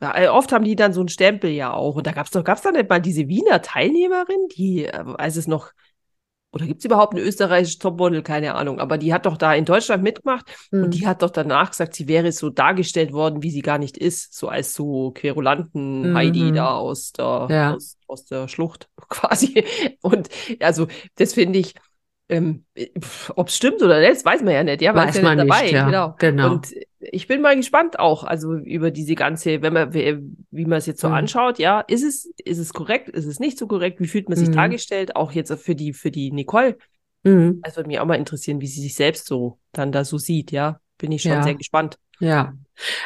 Oft 0.00 0.52
haben 0.52 0.64
die 0.64 0.76
dann 0.76 0.92
so 0.92 1.00
einen 1.00 1.08
Stempel 1.08 1.50
ja 1.50 1.72
auch. 1.72 1.96
Und 1.96 2.06
da 2.06 2.12
gab 2.12 2.26
es 2.26 2.32
doch, 2.32 2.42
gab 2.42 2.56
es 2.56 2.62
da 2.62 2.72
nicht 2.72 2.88
mal 2.88 3.00
diese 3.00 3.28
Wiener 3.28 3.62
Teilnehmerin, 3.62 4.48
die, 4.56 4.86
äh, 4.86 5.04
als 5.18 5.36
es 5.36 5.46
noch 5.46 5.72
oder 6.52 6.66
gibt 6.66 6.80
es 6.80 6.84
überhaupt 6.84 7.14
eine 7.14 7.22
österreichische 7.22 7.78
Topmodel? 7.78 8.22
Keine 8.22 8.54
Ahnung. 8.56 8.80
Aber 8.80 8.98
die 8.98 9.14
hat 9.14 9.24
doch 9.24 9.36
da 9.36 9.54
in 9.54 9.64
Deutschland 9.64 10.02
mitgemacht 10.02 10.46
mhm. 10.72 10.84
und 10.84 10.94
die 10.94 11.06
hat 11.06 11.22
doch 11.22 11.30
danach 11.30 11.70
gesagt, 11.70 11.94
sie 11.94 12.08
wäre 12.08 12.32
so 12.32 12.50
dargestellt 12.50 13.12
worden, 13.12 13.42
wie 13.42 13.50
sie 13.50 13.62
gar 13.62 13.78
nicht 13.78 13.96
ist. 13.96 14.34
So 14.34 14.48
als 14.48 14.74
so 14.74 15.12
Querulanten 15.12 16.10
mhm. 16.10 16.16
Heidi 16.16 16.52
da 16.52 16.74
aus 16.74 17.12
der, 17.12 17.46
ja. 17.50 17.74
aus, 17.74 17.96
aus 18.08 18.24
der 18.24 18.48
Schlucht 18.48 18.88
quasi. 19.08 19.64
Und 20.02 20.28
also, 20.58 20.88
das 21.14 21.34
finde 21.34 21.60
ich, 21.60 21.74
ähm, 22.30 22.64
Ob 23.36 23.48
es 23.48 23.56
stimmt 23.56 23.82
oder 23.82 24.00
nicht, 24.00 24.24
weiß 24.24 24.42
man 24.42 24.54
ja 24.54 24.64
nicht. 24.64 24.82
Ja, 24.82 24.94
weiß 24.94 25.16
ja 25.16 25.22
man 25.22 25.38
nicht 25.38 25.50
dabei. 25.50 25.70
Ja, 25.70 25.84
genau. 25.86 26.14
genau. 26.18 26.52
Und 26.52 26.72
ich 27.00 27.26
bin 27.26 27.40
mal 27.40 27.56
gespannt 27.56 27.98
auch, 27.98 28.24
also 28.24 28.54
über 28.54 28.90
diese 28.90 29.14
ganze, 29.14 29.62
wenn 29.62 29.72
man, 29.72 29.92
wie, 29.94 30.18
wie 30.50 30.64
man 30.64 30.78
es 30.78 30.86
jetzt 30.86 31.00
so 31.00 31.08
mhm. 31.08 31.14
anschaut, 31.14 31.58
ja, 31.58 31.80
ist 31.80 32.04
es, 32.04 32.26
ist 32.44 32.58
es 32.58 32.72
korrekt, 32.72 33.08
ist 33.08 33.26
es 33.26 33.40
nicht 33.40 33.58
so 33.58 33.66
korrekt, 33.66 34.00
wie 34.00 34.06
fühlt 34.06 34.28
man 34.28 34.38
sich 34.38 34.48
mhm. 34.48 34.54
dargestellt, 34.54 35.16
auch 35.16 35.32
jetzt 35.32 35.52
für 35.60 35.74
die, 35.74 35.92
für 35.92 36.10
die 36.10 36.30
Nicole. 36.30 36.78
Mhm. 37.24 37.60
Also 37.62 37.78
würde 37.78 37.88
mich 37.88 37.98
auch 37.98 38.06
mal 38.06 38.14
interessieren, 38.14 38.60
wie 38.60 38.66
sie 38.66 38.80
sich 38.80 38.94
selbst 38.94 39.26
so 39.26 39.58
dann 39.72 39.92
da 39.92 40.04
so 40.04 40.18
sieht, 40.18 40.52
ja. 40.52 40.80
Bin 40.98 41.12
ich 41.12 41.22
schon 41.22 41.32
ja. 41.32 41.42
sehr 41.42 41.54
gespannt. 41.54 41.98
Ja. 42.20 42.54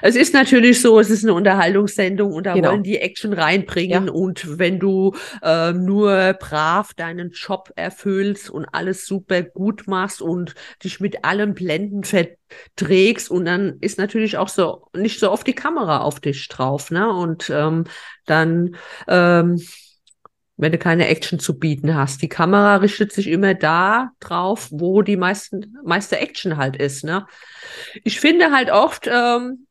Es 0.02 0.14
ist 0.14 0.34
natürlich 0.34 0.80
so, 0.80 1.00
es 1.00 1.10
ist 1.10 1.24
eine 1.24 1.34
Unterhaltungssendung 1.34 2.32
und 2.32 2.46
da 2.46 2.54
genau. 2.54 2.70
wollen 2.70 2.82
die 2.82 2.98
Action 2.98 3.32
reinbringen. 3.32 4.06
Ja. 4.06 4.12
Und 4.12 4.58
wenn 4.58 4.78
du 4.78 5.14
äh, 5.42 5.72
nur 5.72 6.34
brav 6.34 6.94
deinen 6.94 7.30
Job 7.32 7.70
erfüllst 7.76 8.50
und 8.50 8.66
alles 8.66 9.06
super 9.06 9.42
gut 9.42 9.86
machst 9.86 10.22
und 10.22 10.54
dich 10.82 11.00
mit 11.00 11.24
allen 11.24 11.54
Blenden 11.54 12.04
verträgst 12.04 13.30
und 13.30 13.44
dann 13.46 13.78
ist 13.80 13.98
natürlich 13.98 14.36
auch 14.36 14.48
so 14.48 14.86
nicht 14.94 15.18
so 15.18 15.30
oft 15.30 15.46
die 15.46 15.54
Kamera 15.54 15.98
auf 15.98 16.20
dich 16.20 16.46
drauf, 16.48 16.90
ne? 16.90 17.12
Und 17.12 17.50
ähm, 17.50 17.84
dann 18.26 18.76
ähm, 19.08 19.60
wenn 20.56 20.72
du 20.72 20.78
keine 20.78 21.08
Action 21.08 21.38
zu 21.38 21.58
bieten 21.58 21.94
hast. 21.94 22.22
Die 22.22 22.28
Kamera 22.28 22.76
richtet 22.76 23.12
sich 23.12 23.26
immer 23.28 23.54
da 23.54 24.10
drauf, 24.20 24.68
wo 24.70 25.02
die 25.02 25.16
meisten, 25.16 25.76
meiste 25.84 26.18
Action 26.18 26.56
halt 26.56 26.76
ist. 26.76 27.04
Ne? 27.04 27.26
Ich 28.04 28.20
finde 28.20 28.52
halt 28.52 28.70
oft, 28.70 29.08
ähm, 29.12 29.66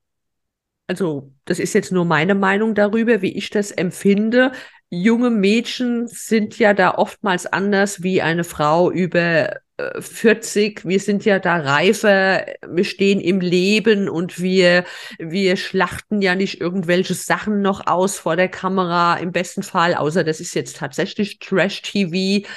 also 0.87 1.31
das 1.45 1.59
ist 1.59 1.73
jetzt 1.73 1.91
nur 1.91 2.05
meine 2.05 2.35
Meinung 2.35 2.75
darüber, 2.75 3.21
wie 3.21 3.35
ich 3.37 3.49
das 3.49 3.71
empfinde. 3.71 4.51
Junge 4.89 5.29
Mädchen 5.29 6.07
sind 6.07 6.59
ja 6.59 6.73
da 6.73 6.95
oftmals 6.95 7.45
anders 7.45 8.03
wie 8.03 8.21
eine 8.21 8.43
Frau 8.43 8.91
über 8.91 9.62
40, 9.99 10.86
wir 10.86 10.99
sind 10.99 11.25
ja 11.25 11.39
da 11.39 11.57
reifer, 11.57 12.45
wir 12.67 12.83
stehen 12.83 13.19
im 13.19 13.39
Leben 13.39 14.07
und 14.07 14.39
wir, 14.39 14.86
wir 15.17 15.57
schlachten 15.57 16.21
ja 16.21 16.36
nicht 16.36 16.62
irgendwelche 16.62 17.15
Sachen 17.15 17.62
noch 17.62 17.88
aus 17.88 18.19
vor 18.19 18.36
der 18.36 18.49
Kamera, 18.49 19.17
im 19.17 19.31
besten 19.31 19.63
Fall, 19.63 19.95
außer 19.95 20.23
das 20.23 20.39
ist 20.39 20.53
jetzt 20.53 20.77
tatsächlich 20.77 21.39
Trash-TV. 21.39 22.47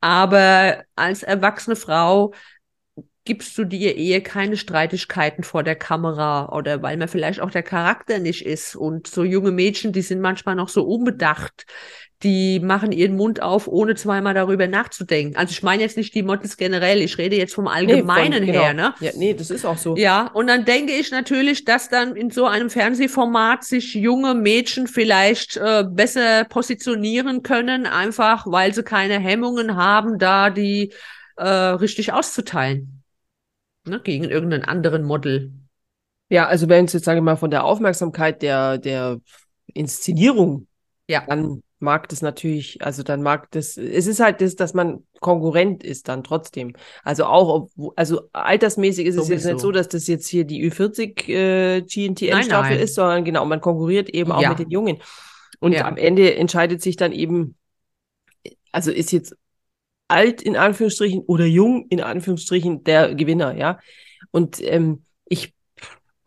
Aber 0.00 0.84
als 0.94 1.22
erwachsene 1.22 1.76
Frau 1.76 2.32
gibst 3.24 3.56
du 3.58 3.64
dir 3.64 3.96
eher 3.96 4.22
keine 4.22 4.56
Streitigkeiten 4.56 5.44
vor 5.44 5.62
der 5.62 5.76
Kamera 5.76 6.48
oder 6.56 6.82
weil 6.82 6.96
man 6.96 7.08
vielleicht 7.08 7.40
auch 7.40 7.50
der 7.50 7.62
Charakter 7.62 8.18
nicht 8.18 8.46
ist. 8.46 8.74
Und 8.76 9.06
so 9.06 9.24
junge 9.24 9.50
Mädchen, 9.50 9.92
die 9.92 10.02
sind 10.02 10.20
manchmal 10.20 10.54
noch 10.54 10.68
so 10.68 10.82
unbedacht 10.84 11.66
die 12.22 12.60
machen 12.60 12.92
ihren 12.92 13.16
Mund 13.16 13.40
auf, 13.40 13.66
ohne 13.66 13.94
zweimal 13.94 14.34
darüber 14.34 14.66
nachzudenken. 14.66 15.36
Also 15.36 15.52
ich 15.52 15.62
meine 15.62 15.82
jetzt 15.82 15.96
nicht 15.96 16.14
die 16.14 16.22
Models 16.22 16.58
generell, 16.58 17.00
ich 17.00 17.16
rede 17.16 17.36
jetzt 17.36 17.54
vom 17.54 17.66
Allgemeinen 17.66 18.44
nee, 18.44 18.52
von, 18.52 18.60
her, 18.60 18.70
genau. 18.72 18.88
ne? 18.88 18.94
Ja, 19.00 19.10
nee, 19.16 19.32
das 19.32 19.50
ist 19.50 19.64
auch 19.64 19.78
so. 19.78 19.96
Ja, 19.96 20.26
und 20.34 20.46
dann 20.46 20.66
denke 20.66 20.92
ich 20.92 21.10
natürlich, 21.10 21.64
dass 21.64 21.88
dann 21.88 22.16
in 22.16 22.30
so 22.30 22.44
einem 22.44 22.68
Fernsehformat 22.68 23.64
sich 23.64 23.94
junge 23.94 24.34
Mädchen 24.34 24.86
vielleicht 24.86 25.56
äh, 25.56 25.84
besser 25.88 26.44
positionieren 26.44 27.42
können, 27.42 27.86
einfach 27.86 28.44
weil 28.46 28.74
sie 28.74 28.82
keine 28.82 29.18
Hemmungen 29.18 29.76
haben, 29.76 30.18
da 30.18 30.50
die 30.50 30.92
äh, 31.36 31.48
richtig 31.48 32.12
auszuteilen. 32.12 32.99
Ne? 33.86 34.00
Gegen 34.02 34.24
irgendeinen 34.24 34.64
anderen 34.64 35.04
Model. 35.04 35.52
Ja, 36.28 36.46
also 36.46 36.68
wenn 36.68 36.84
es 36.84 36.92
jetzt, 36.92 37.04
sage 37.04 37.18
ich 37.18 37.24
mal, 37.24 37.36
von 37.36 37.50
der 37.50 37.64
Aufmerksamkeit 37.64 38.42
der, 38.42 38.78
der 38.78 39.20
Inszenierung 39.66 40.66
ja. 41.10 41.24
dann 41.26 41.62
mag 41.80 42.08
das 42.08 42.22
natürlich, 42.22 42.82
also 42.82 43.02
dann 43.02 43.22
mag 43.22 43.50
das, 43.50 43.76
es 43.76 44.06
ist 44.06 44.20
halt 44.20 44.40
das, 44.40 44.54
dass 44.54 44.74
man 44.74 45.04
Konkurrent 45.20 45.82
ist 45.82 46.08
dann 46.08 46.22
trotzdem. 46.22 46.74
Also 47.02 47.24
auch, 47.24 47.68
also 47.96 48.22
altersmäßig 48.32 49.06
ist 49.06 49.16
es 49.16 49.26
Sowieso. 49.26 49.34
jetzt 49.34 49.54
nicht 49.54 49.60
so, 49.60 49.72
dass 49.72 49.88
das 49.88 50.06
jetzt 50.06 50.28
hier 50.28 50.44
die 50.44 50.70
Ü40 50.70 51.28
äh, 51.28 51.80
GNTM-Staffel 51.82 52.78
ist, 52.78 52.94
sondern 52.94 53.24
genau, 53.24 53.44
man 53.46 53.60
konkurriert 53.60 54.10
eben 54.10 54.30
auch 54.30 54.42
ja. 54.42 54.50
mit 54.50 54.58
den 54.58 54.70
Jungen. 54.70 54.98
Und 55.58 55.72
ja. 55.72 55.86
am 55.86 55.96
Ende 55.96 56.34
entscheidet 56.36 56.80
sich 56.82 56.96
dann 56.96 57.12
eben, 57.12 57.56
also 58.72 58.90
ist 58.90 59.12
jetzt 59.12 59.36
alt 60.10 60.42
in 60.42 60.56
Anführungsstrichen 60.56 61.20
oder 61.20 61.44
jung 61.44 61.86
in 61.88 62.00
Anführungsstrichen 62.00 62.84
der 62.84 63.14
Gewinner, 63.14 63.56
ja. 63.56 63.78
Und 64.30 64.60
ähm, 64.62 65.04
ich 65.24 65.54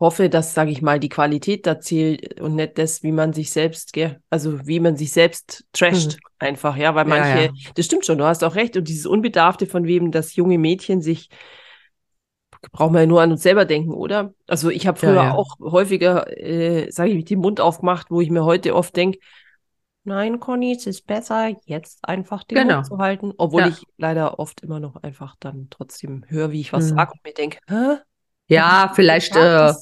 hoffe, 0.00 0.28
dass, 0.28 0.54
sage 0.54 0.70
ich 0.70 0.82
mal, 0.82 0.98
die 0.98 1.08
Qualität 1.08 1.66
da 1.66 1.80
zählt 1.80 2.40
und 2.40 2.56
nicht 2.56 2.78
das, 2.78 3.02
wie 3.02 3.12
man 3.12 3.32
sich 3.32 3.50
selbst, 3.50 3.92
gell? 3.92 4.20
also 4.28 4.66
wie 4.66 4.80
man 4.80 4.96
sich 4.96 5.12
selbst 5.12 5.64
trasht, 5.72 6.14
mhm. 6.14 6.18
einfach, 6.38 6.76
ja, 6.76 6.94
weil 6.94 7.04
manche, 7.04 7.28
ja, 7.28 7.42
ja. 7.44 7.50
das 7.74 7.86
stimmt 7.86 8.04
schon, 8.04 8.18
du 8.18 8.24
hast 8.24 8.44
auch 8.44 8.54
recht, 8.54 8.76
und 8.76 8.88
dieses 8.88 9.06
Unbedarfte 9.06 9.66
von 9.66 9.86
wem 9.86 10.10
das 10.10 10.36
junge 10.36 10.58
Mädchen 10.58 11.00
sich, 11.00 11.28
brauchen 12.72 12.94
wir 12.94 13.00
ja 13.00 13.06
nur 13.06 13.22
an 13.22 13.32
uns 13.32 13.42
selber 13.42 13.64
denken, 13.64 13.92
oder? 13.92 14.34
Also 14.46 14.70
ich 14.70 14.86
habe 14.86 14.98
früher 14.98 15.14
ja, 15.14 15.34
auch 15.34 15.58
häufiger, 15.60 16.26
äh, 16.38 16.90
sage 16.90 17.10
ich, 17.10 17.24
den 17.24 17.40
Mund 17.40 17.60
aufgemacht, 17.60 18.10
wo 18.10 18.20
ich 18.20 18.30
mir 18.30 18.44
heute 18.44 18.74
oft 18.74 18.96
denke, 18.96 19.18
Nein, 20.04 20.38
Conny, 20.38 20.74
es 20.76 20.86
ist 20.86 21.06
besser, 21.06 21.56
jetzt 21.64 22.06
einfach 22.06 22.44
den 22.44 22.58
genau. 22.58 22.76
Mund 22.76 22.86
zu 22.86 22.98
halten. 22.98 23.32
Obwohl 23.38 23.68
ich 23.68 23.82
leider 23.96 24.38
oft 24.38 24.60
immer 24.60 24.78
noch 24.78 24.96
einfach 24.96 25.34
dann 25.40 25.68
trotzdem 25.70 26.24
höre, 26.28 26.52
wie 26.52 26.60
ich 26.60 26.72
was 26.74 26.90
mhm. 26.90 26.96
sage 26.96 27.12
und 27.12 27.24
mir 27.24 27.32
denke, 27.32 27.58
hä? 27.66 27.96
Ja, 28.46 28.92
vielleicht 28.94 29.34
äh, 29.34 29.72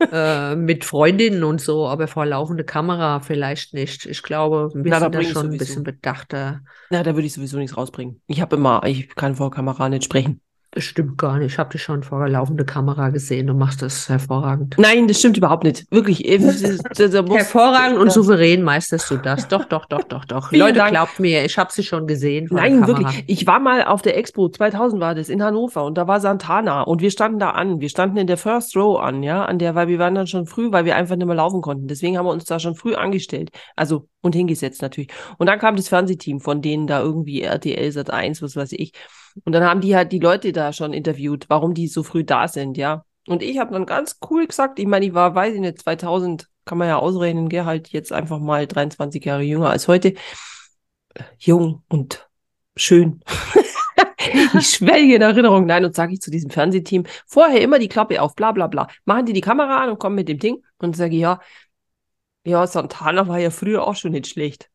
äh, 0.12 0.54
mit 0.54 0.84
Freundinnen 0.84 1.44
und 1.44 1.62
so, 1.62 1.88
aber 1.88 2.08
vor 2.08 2.26
laufende 2.26 2.64
Kamera 2.64 3.20
vielleicht 3.20 3.72
nicht. 3.72 4.04
Ich 4.04 4.22
glaube, 4.22 4.70
wir 4.74 4.90
Na, 4.90 5.00
sind 5.00 5.14
da 5.14 5.22
schon 5.22 5.50
ein 5.50 5.58
bisschen 5.58 5.82
bedachter. 5.82 6.60
Na, 6.90 7.02
da 7.02 7.14
würde 7.14 7.26
ich 7.26 7.32
sowieso 7.32 7.56
nichts 7.56 7.76
rausbringen. 7.76 8.20
Ich 8.26 8.42
habe 8.42 8.56
immer, 8.56 8.82
ich 8.84 9.14
kann 9.14 9.34
vor 9.34 9.50
Kamera 9.50 9.88
nicht 9.88 10.04
sprechen. 10.04 10.42
Das 10.74 10.82
stimmt 10.82 11.18
gar 11.18 11.38
nicht. 11.38 11.52
Ich 11.52 11.58
habe 11.58 11.70
dich 11.70 11.84
schon 11.84 12.02
vor 12.02 12.18
der 12.18 12.30
laufenden 12.30 12.66
Kamera 12.66 13.10
gesehen. 13.10 13.46
Du 13.46 13.54
machst 13.54 13.80
das 13.80 14.08
hervorragend. 14.08 14.74
Nein, 14.76 15.06
das 15.06 15.20
stimmt 15.20 15.36
überhaupt 15.36 15.62
nicht. 15.62 15.86
Wirklich. 15.92 16.28
äh, 16.28 16.40
hervorragend 16.40 17.98
und 17.98 18.10
souverän 18.10 18.64
meisterst 18.64 19.08
du 19.08 19.16
das. 19.18 19.46
Doch, 19.46 19.66
doch, 19.66 19.86
doch, 19.86 20.02
doch, 20.02 20.24
doch. 20.24 20.48
Vielen 20.48 20.62
Leute, 20.62 20.78
Dank. 20.78 20.90
glaubt 20.90 21.20
mir, 21.20 21.44
ich 21.44 21.56
habe 21.58 21.72
sie 21.72 21.84
schon 21.84 22.08
gesehen. 22.08 22.48
Nein, 22.50 22.84
wirklich. 22.88 23.22
Ich 23.28 23.46
war 23.46 23.60
mal 23.60 23.84
auf 23.84 24.02
der 24.02 24.16
Expo, 24.16 24.48
2000 24.48 25.00
war 25.00 25.14
das, 25.14 25.28
in 25.28 25.44
Hannover 25.44 25.84
und 25.84 25.96
da 25.96 26.08
war 26.08 26.18
Santana 26.18 26.82
und 26.82 27.00
wir 27.00 27.12
standen 27.12 27.38
da 27.38 27.50
an. 27.50 27.80
Wir 27.80 27.88
standen 27.88 28.16
in 28.16 28.26
der 28.26 28.36
First 28.36 28.76
Row 28.76 28.98
an, 28.98 29.22
ja, 29.22 29.44
an 29.44 29.60
der, 29.60 29.76
weil 29.76 29.86
wir 29.86 30.00
waren 30.00 30.16
dann 30.16 30.26
schon 30.26 30.46
früh, 30.46 30.72
weil 30.72 30.84
wir 30.84 30.96
einfach 30.96 31.14
nicht 31.14 31.26
mehr 31.26 31.36
laufen 31.36 31.60
konnten. 31.60 31.86
Deswegen 31.86 32.18
haben 32.18 32.26
wir 32.26 32.32
uns 32.32 32.46
da 32.46 32.58
schon 32.58 32.74
früh 32.74 32.96
angestellt. 32.96 33.50
Also, 33.76 34.08
und 34.22 34.34
hingesetzt 34.34 34.82
natürlich. 34.82 35.10
Und 35.38 35.46
dann 35.46 35.60
kam 35.60 35.76
das 35.76 35.88
Fernsehteam 35.88 36.40
von 36.40 36.62
denen 36.62 36.88
da 36.88 37.00
irgendwie 37.00 37.42
RTL 37.42 37.92
Sat 37.92 38.10
1, 38.10 38.42
was 38.42 38.56
weiß 38.56 38.72
ich. 38.72 38.92
Und 39.44 39.52
dann 39.52 39.64
haben 39.64 39.80
die 39.80 39.96
halt 39.96 40.12
die 40.12 40.20
Leute 40.20 40.52
da 40.52 40.72
schon 40.72 40.92
interviewt, 40.92 41.46
warum 41.48 41.74
die 41.74 41.88
so 41.88 42.02
früh 42.02 42.24
da 42.24 42.46
sind, 42.48 42.76
ja. 42.76 43.04
Und 43.26 43.42
ich 43.42 43.58
habe 43.58 43.72
dann 43.72 43.86
ganz 43.86 44.18
cool 44.30 44.46
gesagt, 44.46 44.78
ich 44.78 44.86
meine, 44.86 45.06
ich 45.06 45.14
war, 45.14 45.34
weiß 45.34 45.54
ich 45.54 45.60
nicht, 45.60 45.78
2000, 45.78 46.48
kann 46.64 46.78
man 46.78 46.88
ja 46.88 46.98
ausrechnen, 46.98 47.48
gell, 47.48 47.64
halt 47.64 47.88
jetzt 47.88 48.12
einfach 48.12 48.38
mal 48.38 48.66
23 48.66 49.24
Jahre 49.24 49.42
jünger 49.42 49.70
als 49.70 49.88
heute. 49.88 50.14
Jung 51.38 51.82
und 51.88 52.28
schön. 52.76 53.20
ich 54.58 54.66
schwelge 54.66 55.16
in 55.16 55.22
Erinnerung. 55.22 55.66
Nein, 55.66 55.84
und 55.84 55.94
sage 55.94 56.14
ich 56.14 56.20
zu 56.20 56.30
diesem 56.30 56.50
Fernsehteam, 56.50 57.04
vorher 57.26 57.60
immer 57.60 57.78
die 57.78 57.88
Klappe 57.88 58.20
auf, 58.20 58.34
bla 58.34 58.52
bla 58.52 58.66
bla. 58.66 58.88
Machen 59.04 59.26
die 59.26 59.32
die 59.32 59.40
Kamera 59.40 59.82
an 59.82 59.90
und 59.90 59.98
kommen 59.98 60.16
mit 60.16 60.28
dem 60.28 60.38
Ding 60.38 60.62
und 60.78 60.96
sage 60.96 61.14
ich, 61.14 61.22
ja, 61.22 61.40
ja, 62.44 62.66
Santana 62.66 63.26
war 63.26 63.38
ja 63.38 63.50
früher 63.50 63.86
auch 63.86 63.96
schon 63.96 64.12
nicht 64.12 64.26
schlecht. 64.26 64.70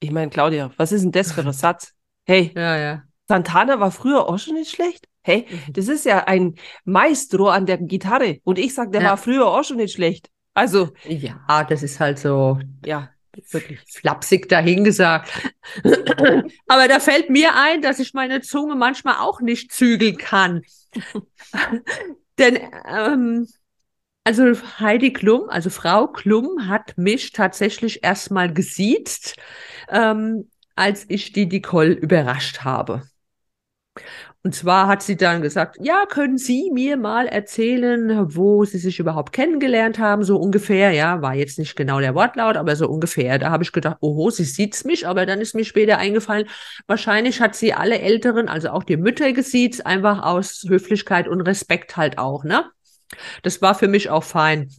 Ich 0.00 0.10
meine, 0.10 0.30
Claudia, 0.30 0.70
was 0.76 0.92
ist 0.92 1.02
denn 1.02 1.12
das 1.12 1.32
für 1.32 1.40
ein 1.40 1.52
Satz? 1.52 1.94
Hey, 2.24 2.52
Ja, 2.56 2.76
ja. 2.76 3.02
Santana 3.28 3.80
war 3.80 3.90
früher 3.90 4.28
auch 4.28 4.38
schon 4.38 4.54
nicht 4.54 4.70
schlecht? 4.70 5.06
Hey, 5.22 5.46
das 5.72 5.88
ist 5.88 6.04
ja 6.04 6.24
ein 6.24 6.54
Maestro 6.84 7.48
an 7.48 7.66
der 7.66 7.78
Gitarre. 7.78 8.38
Und 8.44 8.58
ich 8.58 8.74
sag, 8.74 8.92
der 8.92 9.02
Ja. 9.02 9.10
war 9.10 9.16
früher 9.16 9.46
auch 9.46 9.64
schon 9.64 9.78
nicht 9.78 9.94
schlecht. 9.94 10.28
Also, 10.54 10.90
Ja, 11.04 11.64
das 11.64 11.82
ist 11.82 11.98
halt 11.98 12.18
so 12.18 12.58
ja, 12.84 13.10
wirklich. 13.50 13.80
flapsig 13.92 14.48
dahingesagt. 14.48 15.30
Aber 16.68 16.88
da 16.88 17.00
fällt 17.00 17.28
mir 17.28 17.54
ein, 17.56 17.82
dass 17.82 17.98
ich 17.98 18.14
meine 18.14 18.40
Zunge 18.40 18.76
manchmal 18.76 19.16
auch 19.16 19.40
nicht 19.40 19.72
zügeln 19.72 20.16
kann. 20.16 20.62
Denn, 22.38 22.58
ähm, 22.88 23.48
also 24.24 24.44
Heidi 24.80 25.12
Klum, 25.12 25.48
also 25.48 25.70
Frau 25.70 26.08
Klum 26.08 26.68
hat 26.68 26.98
mich 26.98 27.32
tatsächlich 27.32 28.04
erstmal 28.04 28.52
gesiezt, 28.52 29.36
ähm, 29.88 30.50
als 30.74 31.06
ich 31.08 31.32
die 31.32 31.46
Nicole 31.46 31.92
überrascht 31.92 32.64
habe. 32.64 33.02
Und 34.42 34.54
zwar 34.54 34.86
hat 34.86 35.02
sie 35.02 35.16
dann 35.16 35.42
gesagt, 35.42 35.76
ja, 35.80 36.06
können 36.06 36.38
Sie 36.38 36.70
mir 36.72 36.96
mal 36.96 37.26
erzählen, 37.26 38.32
wo 38.36 38.64
Sie 38.64 38.78
sich 38.78 39.00
überhaupt 39.00 39.32
kennengelernt 39.32 39.98
haben, 39.98 40.22
so 40.22 40.36
ungefähr, 40.36 40.92
ja, 40.92 41.20
war 41.20 41.34
jetzt 41.34 41.58
nicht 41.58 41.74
genau 41.74 41.98
der 41.98 42.14
Wortlaut, 42.14 42.56
aber 42.56 42.76
so 42.76 42.88
ungefähr. 42.88 43.40
Da 43.40 43.50
habe 43.50 43.64
ich 43.64 43.72
gedacht, 43.72 43.96
oho, 44.00 44.30
sie 44.30 44.44
sieht's 44.44 44.84
mich, 44.84 45.06
aber 45.08 45.26
dann 45.26 45.40
ist 45.40 45.56
mir 45.56 45.64
später 45.64 45.98
eingefallen, 45.98 46.48
wahrscheinlich 46.86 47.40
hat 47.40 47.56
sie 47.56 47.72
alle 47.74 47.98
Älteren, 47.98 48.48
also 48.48 48.70
auch 48.70 48.84
die 48.84 48.96
Mütter 48.96 49.32
gesiezt, 49.32 49.84
einfach 49.84 50.22
aus 50.22 50.64
Höflichkeit 50.68 51.26
und 51.26 51.40
Respekt 51.40 51.96
halt 51.96 52.18
auch, 52.18 52.44
ne? 52.44 52.66
Das 53.42 53.62
war 53.62 53.74
für 53.74 53.88
mich 53.88 54.10
auch 54.10 54.24
fein. 54.24 54.70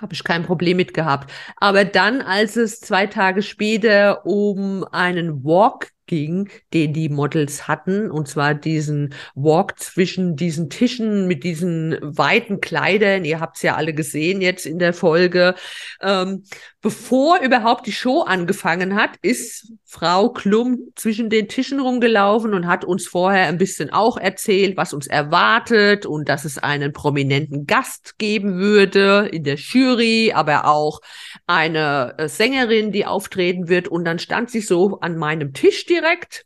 Habe 0.00 0.12
ich 0.12 0.22
kein 0.22 0.44
Problem 0.44 0.76
mit 0.76 0.94
gehabt. 0.94 1.32
Aber 1.56 1.84
dann, 1.84 2.22
als 2.22 2.56
es 2.56 2.78
zwei 2.80 3.06
Tage 3.08 3.42
später 3.42 4.24
um 4.24 4.84
einen 4.84 5.42
Walk 5.42 5.88
ging, 6.10 6.50
den 6.74 6.92
die 6.92 7.08
Models 7.08 7.68
hatten, 7.68 8.10
und 8.10 8.26
zwar 8.26 8.54
diesen 8.54 9.14
Walk 9.36 9.78
zwischen 9.78 10.34
diesen 10.34 10.68
Tischen 10.68 11.28
mit 11.28 11.44
diesen 11.44 11.96
weiten 12.02 12.60
Kleidern, 12.60 13.24
ihr 13.24 13.38
habt 13.38 13.56
es 13.56 13.62
ja 13.62 13.76
alle 13.76 13.94
gesehen 13.94 14.40
jetzt 14.42 14.66
in 14.66 14.80
der 14.80 14.92
Folge, 14.92 15.54
ähm, 16.02 16.42
bevor 16.82 17.40
überhaupt 17.40 17.86
die 17.86 17.92
Show 17.92 18.22
angefangen 18.22 18.94
hat, 18.94 19.10
ist 19.22 19.72
Frau 19.84 20.30
Klum 20.30 20.92
zwischen 20.96 21.28
den 21.28 21.48
Tischen 21.48 21.80
rumgelaufen 21.80 22.54
und 22.54 22.66
hat 22.66 22.84
uns 22.84 23.06
vorher 23.06 23.46
ein 23.46 23.58
bisschen 23.58 23.90
auch 23.90 24.16
erzählt, 24.16 24.76
was 24.76 24.94
uns 24.94 25.06
erwartet 25.06 26.06
und 26.06 26.28
dass 26.28 26.44
es 26.44 26.58
einen 26.58 26.92
prominenten 26.92 27.66
Gast 27.66 28.18
geben 28.18 28.58
würde 28.58 29.28
in 29.30 29.44
der 29.44 29.56
Jury, 29.56 30.32
aber 30.34 30.66
auch 30.66 31.00
eine 31.46 32.14
äh, 32.18 32.28
Sängerin, 32.28 32.92
die 32.92 33.04
auftreten 33.04 33.68
wird. 33.68 33.88
Und 33.88 34.04
dann 34.04 34.18
stand 34.18 34.50
sie 34.50 34.60
so 34.60 35.00
an 35.00 35.16
meinem 35.16 35.52
Tisch 35.52 35.84
direkt 35.86 36.44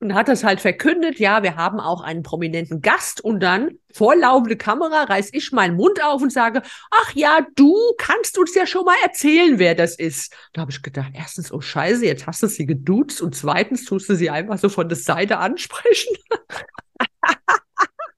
und 0.00 0.14
hat 0.14 0.28
das 0.28 0.44
halt 0.44 0.60
verkündet, 0.60 1.18
ja, 1.18 1.42
wir 1.42 1.56
haben 1.56 1.80
auch 1.80 2.02
einen 2.02 2.22
prominenten 2.22 2.80
Gast 2.80 3.20
und 3.20 3.40
dann 3.40 3.78
vor 3.92 4.14
laufende 4.14 4.56
Kamera 4.56 5.04
reiß 5.04 5.30
ich 5.32 5.50
meinen 5.50 5.76
Mund 5.76 6.02
auf 6.04 6.22
und 6.22 6.32
sage, 6.32 6.62
ach 6.90 7.12
ja, 7.14 7.44
du 7.56 7.74
kannst 7.98 8.38
uns 8.38 8.54
ja 8.54 8.66
schon 8.66 8.84
mal 8.84 8.96
erzählen, 9.02 9.58
wer 9.58 9.74
das 9.74 9.96
ist. 9.96 10.34
Da 10.52 10.60
habe 10.60 10.70
ich 10.70 10.82
gedacht, 10.82 11.12
erstens, 11.14 11.52
oh 11.52 11.60
scheiße, 11.60 12.04
jetzt 12.04 12.26
hast 12.26 12.42
du 12.42 12.46
sie 12.46 12.66
geduzt 12.66 13.20
und 13.20 13.34
zweitens 13.34 13.84
tust 13.84 14.08
du 14.08 14.14
sie 14.14 14.30
einfach 14.30 14.58
so 14.58 14.68
von 14.68 14.88
der 14.88 14.98
Seite 14.98 15.38
ansprechen. 15.38 16.16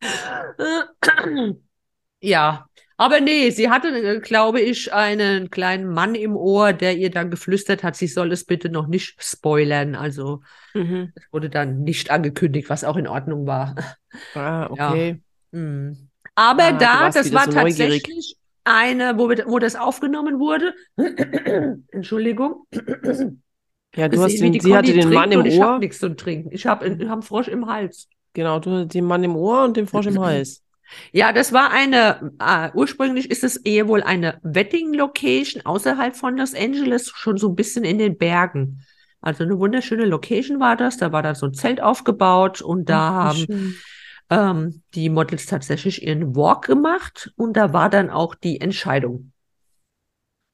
ja, 2.20 2.66
aber 3.00 3.20
nee, 3.20 3.50
sie 3.50 3.70
hatte, 3.70 3.88
äh, 3.88 4.20
glaube 4.20 4.60
ich, 4.60 4.92
einen 4.92 5.50
kleinen 5.50 5.88
Mann 5.88 6.14
im 6.14 6.36
Ohr, 6.36 6.72
der 6.72 6.96
ihr 6.96 7.10
dann 7.10 7.30
geflüstert 7.30 7.82
hat, 7.82 7.96
sie 7.96 8.06
soll 8.06 8.32
es 8.32 8.44
bitte 8.44 8.68
noch 8.68 8.86
nicht 8.86 9.22
spoilern. 9.22 9.94
Also 9.94 10.42
Mhm. 10.74 11.12
es 11.14 11.24
wurde 11.32 11.50
dann 11.50 11.82
nicht 11.82 12.10
angekündigt, 12.10 12.70
was 12.70 12.84
auch 12.84 12.96
in 12.96 13.06
Ordnung 13.08 13.46
war. 13.46 13.74
Ah, 14.34 14.68
okay. 14.70 15.20
Hm. 15.52 16.08
Aber 16.34 16.72
Ah, 16.72 16.72
da, 16.72 17.10
das 17.10 17.32
war 17.32 17.44
so 17.44 17.52
neugierig. 17.52 18.02
tatsächlich 18.02 18.36
eine, 18.64 19.18
wo, 19.18 19.28
wir, 19.28 19.44
wo 19.46 19.58
das 19.58 19.76
aufgenommen 19.76 20.38
wurde. 20.38 20.74
Entschuldigung. 21.92 22.66
Ja, 23.96 24.08
du 24.08 24.22
hast 24.22 24.38
den, 24.40 24.60
sie 24.60 24.76
hatte 24.76 24.92
den 24.92 25.12
Mann 25.12 25.32
im 25.32 25.40
und 25.40 25.46
Ich 25.46 25.60
habe 25.60 25.72
Ohr. 25.72 25.78
nichts 25.80 25.98
zu 25.98 26.14
trinken. 26.14 26.52
Ich 26.52 26.64
habe 26.66 26.88
hab 27.08 27.10
einen 27.10 27.22
Frosch 27.22 27.48
im 27.48 27.66
Hals. 27.66 28.08
Genau, 28.34 28.60
du 28.60 28.70
hast 28.70 28.94
den 28.94 29.04
Mann 29.04 29.24
im 29.24 29.34
Ohr 29.36 29.64
und 29.64 29.76
den 29.76 29.88
Frosch 29.88 30.06
im 30.06 30.20
Hals. 30.20 30.62
Ja, 31.12 31.32
das 31.32 31.52
war 31.52 31.70
eine, 31.70 32.32
äh, 32.38 32.70
ursprünglich 32.74 33.30
ist 33.30 33.44
es 33.44 33.56
eher 33.56 33.88
wohl 33.88 34.02
eine 34.02 34.38
Wedding-Location 34.42 35.64
außerhalb 35.64 36.16
von 36.16 36.36
Los 36.36 36.54
Angeles, 36.54 37.12
schon 37.14 37.36
so 37.36 37.48
ein 37.48 37.54
bisschen 37.54 37.84
in 37.84 37.98
den 37.98 38.16
Bergen. 38.18 38.82
Also 39.20 39.44
eine 39.44 39.58
wunderschöne 39.58 40.06
Location 40.06 40.60
war 40.60 40.76
das. 40.76 40.96
Da 40.96 41.12
war 41.12 41.22
dann 41.22 41.34
so 41.34 41.46
ein 41.46 41.54
Zelt 41.54 41.82
aufgebaut 41.82 42.62
und 42.62 42.88
da 42.88 43.10
haben 43.10 43.76
ähm, 44.30 44.82
die 44.94 45.10
Models 45.10 45.46
tatsächlich 45.46 46.02
ihren 46.06 46.34
Walk 46.34 46.66
gemacht 46.66 47.32
und 47.36 47.56
da 47.56 47.72
war 47.72 47.90
dann 47.90 48.10
auch 48.10 48.34
die 48.34 48.60
Entscheidung. 48.60 49.32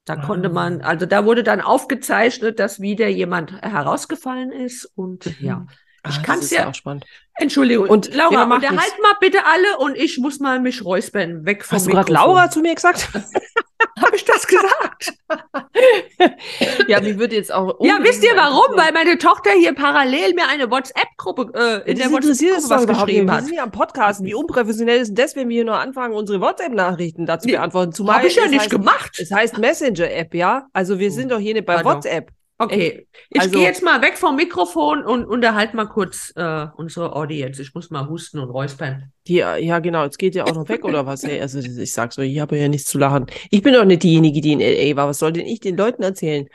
Da 0.05 0.17
konnte 0.17 0.49
man, 0.49 0.83
Ah. 0.83 0.89
also 0.89 1.05
da 1.05 1.25
wurde 1.25 1.43
dann 1.43 1.61
aufgezeichnet, 1.61 2.61
dass 2.61 2.81
wieder 2.81 3.09
jemand 3.09 3.53
herausgefallen 3.61 4.53
ist 4.53 4.91
und 4.95 5.41
ja. 5.41 5.67
Ich 6.09 6.15
Ah, 6.15 6.19
das 6.19 6.23
kann's 6.23 6.45
ist 6.45 6.51
ja- 6.53 6.69
auch 6.69 6.75
spannend. 6.75 7.05
Entschuldigung, 7.39 7.89
Und- 7.89 8.15
Laura, 8.15 8.45
unterhalt 8.45 8.71
nichts. 8.73 8.95
mal 9.03 9.13
bitte 9.21 9.45
alle 9.45 9.77
und 9.79 9.95
ich 9.97 10.17
muss 10.19 10.41
mal 10.41 10.59
mich 10.61 10.85
räuspern, 10.85 11.45
weg 11.45 11.65
vom 11.65 11.77
Hast 11.77 11.87
du 11.87 11.91
gerade. 11.91 12.11
Laura 12.13 12.51
zu 12.51 12.61
mir 12.61 12.75
gesagt? 12.75 13.09
Habe 14.03 14.17
ich 14.17 14.25
das 14.25 14.47
gesagt? 14.47 15.13
ja, 16.89 17.01
mich 17.01 17.19
würde 17.19 17.37
jetzt 17.37 17.53
auch. 17.53 17.79
ja, 17.81 17.99
wisst 18.01 18.23
ihr 18.25 18.35
warum? 18.37 18.77
Weil 18.77 18.93
meine 18.93 19.19
Tochter 19.19 19.51
hier 19.53 19.75
parallel 19.75 20.35
mir 20.35 20.49
eine 20.49 20.71
WhatsApp-Gruppe, 20.71 21.53
äh, 21.85 21.91
in 21.91 21.99
der 21.99 22.07
interessiert 22.11 22.55
WhatsApp-Gruppe 22.63 22.89
was 22.93 22.99
geschrieben 23.07 23.27
Wir 23.29 23.35
hat. 23.35 23.45
sind 23.45 23.55
ja 23.55 23.63
am 23.63 23.71
Podcast. 23.73 24.25
Wie 24.25 24.35
unprofessionell 24.35 25.01
ist 25.01 25.09
denn 25.09 25.17
das, 25.17 25.37
wenn 25.37 25.49
wir 25.49 25.55
hier 25.57 25.65
nur 25.65 25.79
anfangen, 25.79 26.15
unsere 26.15 26.41
WhatsApp-Nachrichten 26.41 27.27
dazu 27.27 27.49
beantworten? 27.49 27.93
Zumal 27.93 28.17
Habe 28.19 28.29
ich 28.29 28.37
ja 28.37 28.45
es 28.45 28.51
nicht 28.51 28.61
heißt, 28.63 28.71
gemacht. 28.71 29.19
Es 29.21 29.31
heißt 29.31 29.59
Messenger-App, 29.59 30.35
ja? 30.35 30.67
Also 30.73 30.99
wir 30.99 31.09
Oh, 31.11 31.15
sind 31.15 31.33
doch 31.33 31.39
hier 31.39 31.55
nicht 31.55 31.67
bei 31.67 31.75
pardon. 31.77 31.95
WhatsApp. 31.97 32.31
Okay, 32.59 33.07
ich 33.29 33.41
also- 33.41 33.53
gehe 33.59 33.67
jetzt 33.67 33.83
mal 33.83 34.01
weg 34.01 34.17
vom 34.17 34.37
Mikrofon 34.37 35.05
und 35.05 35.27
unterhalte 35.27 35.77
mal 35.77 35.87
kurz 35.87 36.33
äh, 36.37 36.67
unsere 36.77 37.15
Audience. 37.15 37.61
Ich 37.61 37.75
muss 37.75 37.91
mal 37.91 38.09
husten 38.09 38.39
und 38.39 38.49
räuspern. 38.49 39.13
Die, 39.27 39.35
ja, 39.37 39.79
genau, 39.81 40.05
jetzt 40.05 40.19
geht 40.19 40.35
ja 40.35 40.45
auch 40.45 40.55
noch 40.55 40.69
weg, 40.69 40.85
oder 40.85 41.05
was? 41.05 41.25
Also 41.25 41.59
ich 41.59 41.93
sag's 41.93 42.19
euch, 42.19 42.33
ich 42.33 42.41
habe 42.41 42.57
ja 42.59 42.69
nichts 42.69 42.89
zu 42.89 42.99
lachen. 42.99 43.27
Ich 43.51 43.63
bin 43.63 43.75
doch 43.75 43.85
nicht 43.85 44.03
diejenige, 44.03 44.41
die 44.41 44.53
in 44.53 44.61
L.A. 44.61 44.97
war. 44.97 45.09
Was 45.09 45.19
soll 45.19 45.33
denn 45.33 45.47
ich 45.47 45.61
den 45.61 45.77
Leuten 45.77 46.03
erzählen? 46.03 46.49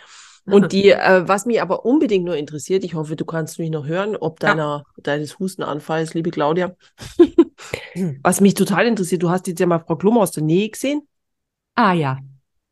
Und 0.46 0.72
die, 0.72 0.90
äh, 0.90 1.28
was 1.28 1.46
mich 1.46 1.62
aber 1.62 1.86
unbedingt 1.86 2.26
nur 2.26 2.36
interessiert, 2.36 2.84
ich 2.84 2.96
hoffe, 2.96 3.16
du 3.16 3.26
kannst 3.26 3.60
mich 3.60 3.70
noch 3.70 3.86
hören, 3.86 4.16
ob 4.16 4.42
Ja. 4.42 4.50
deiner, 4.50 4.86
deines 4.98 5.38
Hustenanfalls, 5.38 6.16
liebe 6.16 6.32
Claudia. 6.32 6.76
Hm. 7.94 8.20
Was 8.24 8.42
mich 8.42 8.56
total 8.56 8.88
interessiert, 8.88 9.22
du 9.22 9.30
hast 9.30 9.46
jetzt 9.46 9.60
ja 9.60 9.68
mal 9.68 9.80
Frau 9.80 9.96
Klum 9.98 10.18
aus 10.18 10.32
der 10.32 10.42
Nähe 10.44 10.70
gesehen. 10.70 11.08
Ah 11.76 11.94
ja, 11.94 12.18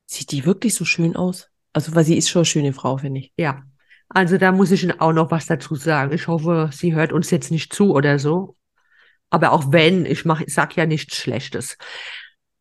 Sieht 0.08 0.32
die 0.32 0.44
wirklich 0.48 0.74
so 0.74 0.86
schön 0.86 1.16
aus? 1.16 1.50
Also, 1.74 1.96
weil 1.96 2.04
sie 2.04 2.18
ist 2.18 2.30
schon 2.30 2.42
eine 2.42 2.46
schöne 2.46 2.74
Frau, 2.74 2.98
finde 2.98 3.22
ich. 3.22 3.34
ja. 3.38 3.64
Also 4.10 4.38
da 4.38 4.52
muss 4.52 4.72
ich 4.72 4.82
Ihnen 4.84 5.00
auch 5.00 5.14
noch 5.14 5.30
was 5.30 5.46
dazu 5.46 5.76
sagen. 5.76 6.14
Ich 6.14 6.28
hoffe, 6.28 6.72
sie 6.74 6.96
hört 6.96 7.14
uns 7.14 7.30
jetzt 7.30 7.52
nicht 7.52 7.72
zu 7.72 7.94
oder 7.94 8.18
so. 8.18 8.56
Aber 9.30 9.52
auch 9.52 9.72
wenn, 9.72 10.06
ich 10.06 10.26
mach, 10.26 10.42
ich 10.42 10.52
sag 10.52 10.76
ja 10.76 10.88
nichts 10.88 11.16
Schlechtes. 11.16 11.78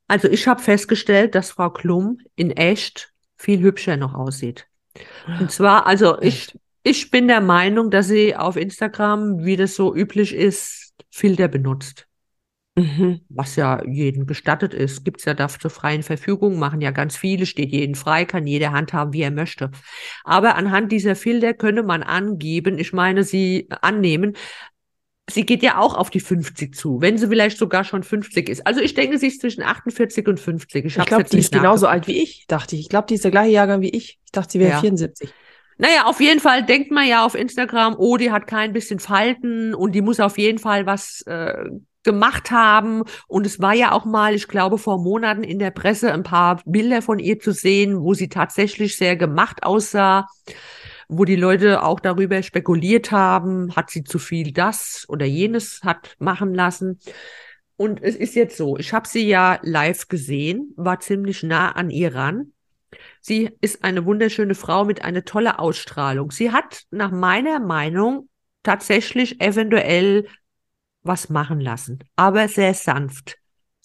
Also 0.09 0.29
ich 0.29 0.47
habe 0.47 0.62
festgestellt, 0.62 1.35
dass 1.35 1.53
Frau 1.53 1.71
Klum 1.71 2.18
in 2.37 2.51
echt 2.51 3.12
viel 3.37 3.61
hübscher 3.61 3.97
noch 3.97 4.14
aussieht. 4.14 4.66
Und 5.40 5.51
zwar, 5.51 5.87
also 5.87 6.21
ich, 6.21 6.55
ich 6.83 7.11
bin 7.11 7.29
der 7.29 7.40
Meinung, 7.40 7.90
dass 7.90 8.09
sie 8.09 8.37
auf 8.37 8.57
Instagram, 8.57 9.44
wie 9.44 9.57
das 9.57 9.75
so 9.75 9.94
üblich 9.94 10.35
ist, 10.35 10.92
Filter 11.11 11.49
benutzt. 11.49 12.08
Mhm. 12.79 13.21
Was 13.29 13.57
ja 13.57 13.83
jedem 13.87 14.27
gestattet 14.27 14.75
ist. 14.75 15.05
Gibt 15.05 15.21
es 15.21 15.25
ja 15.25 15.35
da 15.35 15.49
zur 15.49 15.71
freien 15.71 16.03
Verfügung, 16.03 16.59
machen 16.59 16.81
ja 16.81 16.91
ganz 16.91 17.17
viele, 17.17 17.47
steht 17.47 17.73
jedem 17.73 17.95
frei, 17.95 18.25
kann 18.25 18.47
jeder 18.47 18.73
handhaben, 18.73 19.12
wie 19.12 19.23
er 19.23 19.31
möchte. 19.31 19.71
Aber 20.25 20.55
anhand 20.57 20.93
dieser 20.93 21.17
Filter 21.17 21.55
könne 21.55 21.83
man 21.83 22.03
angeben, 22.03 22.79
ich 22.79 22.93
meine, 22.93 23.25
sie 23.25 23.69
annehmen, 23.81 24.37
sie 25.31 25.45
geht 25.45 25.62
ja 25.62 25.79
auch 25.79 25.95
auf 25.95 26.11
die 26.11 26.21
50 26.21 26.75
zu, 26.75 27.01
wenn 27.01 27.19
sie 27.19 27.29
vielleicht 27.29 27.59
sogar 27.59 27.85
schon 27.85 28.03
50 28.03 28.49
ist. 28.49 28.67
Also 28.67 28.81
ich 28.81 28.95
denke, 28.95 29.19
sie 29.19 29.29
ist 29.29 29.41
zwischen 29.41 29.62
48 29.62 30.27
und 30.27 30.41
50. 30.41 30.85
Ich, 30.85 30.97
ich 30.97 31.05
glaube, 31.05 31.25
die 31.25 31.38
ist 31.38 31.53
genauso 31.53 31.87
alt 31.87 32.07
wie 32.07 32.23
ich, 32.23 32.47
dachte 32.47 32.77
ich. 32.77 32.83
Ich 32.83 32.88
glaube, 32.88 33.07
die 33.09 33.14
ist 33.14 33.25
der 33.25 33.31
gleiche 33.31 33.53
Jahrgang 33.53 33.81
wie 33.81 33.91
ich. 33.91 34.19
Ich 34.25 34.33
dachte, 34.33 34.53
sie 34.53 34.61
wäre 34.61 34.73
ja. 34.73 34.81
74. 34.81 35.33
Naja, 35.81 36.07
auf 36.07 36.21
jeden 36.21 36.41
Fall 36.41 36.64
denkt 36.64 36.91
man 36.91 37.07
ja 37.07 37.25
auf 37.25 37.37
Instagram, 37.37 37.95
oh, 37.99 38.17
die 38.17 38.33
hat 38.33 38.49
kein 38.49 38.73
bisschen 38.73 38.99
Falten 38.99 39.75
und 39.75 39.93
die 39.93 40.03
muss 40.03 40.19
auf 40.19 40.37
jeden 40.37 40.59
Fall 40.59 40.87
was 40.87 41.23
äh, 41.23 41.67
gemacht 42.05 42.51
haben. 42.51 43.03
Und 43.27 43.47
es 43.47 43.61
war 43.61 43.75
ja 43.75 43.93
auch 43.93 44.05
mal, 44.05 44.35
ich 44.35 44.49
glaube, 44.49 44.79
vor 44.79 45.03
Monaten 45.03 45.43
in 45.43 45.59
der 45.59 45.71
Presse 45.71 46.13
ein 46.13 46.23
paar 46.23 46.61
Bilder 46.65 47.03
von 47.03 47.19
ihr 47.19 47.39
zu 47.39 47.53
sehen, 47.53 48.01
wo 48.01 48.15
sie 48.15 48.29
tatsächlich 48.29 48.97
sehr 48.97 49.17
gemacht 49.17 49.63
aussah 49.63 50.27
wo 51.09 51.25
die 51.25 51.37
Leute 51.37 51.83
auch 51.83 52.01
darüber 52.01 52.43
spekuliert 52.43 53.11
haben, 53.11 53.75
hat 53.75 53.91
sie 53.91 54.05
zu 54.05 54.19
viel 54.19 54.53
das 54.53 55.07
oder 55.09 55.25
jenes 55.25 55.81
hat 55.83 56.15
machen 56.19 56.55
lassen. 56.55 57.01
Und 57.77 58.03
es 58.03 58.15
ist 58.15 58.35
jetzt 58.35 58.57
so, 58.57 58.77
ich 58.77 58.93
habe 58.93 59.09
sie 59.09 59.27
ja 59.27 59.59
live 59.63 60.09
gesehen, 60.09 60.75
war 60.77 61.01
ziemlich 61.01 61.43
nah 61.43 61.73
an 61.73 61.91
ihr 61.91 62.15
ran. 62.15 62.53
Sie 63.21 63.51
ist 63.61 63.85
eine 63.85 64.05
wunderschöne 64.05 64.55
Frau 64.55 64.85
mit 64.85 65.03
einer 65.03 65.25
tolle 65.25 65.59
Ausstrahlung. 65.59 66.31
Sie 66.31 66.53
hat 66.53 66.83
nach 66.91 67.11
meiner 67.11 67.61
Meinung 67.61 68.29
tatsächlich 68.63 69.41
eventuell 69.41 70.27
was 71.03 71.29
machen 71.29 71.61
lassen, 71.61 72.01
aber 72.17 72.49
sehr 72.49 72.75
sanft 72.75 73.39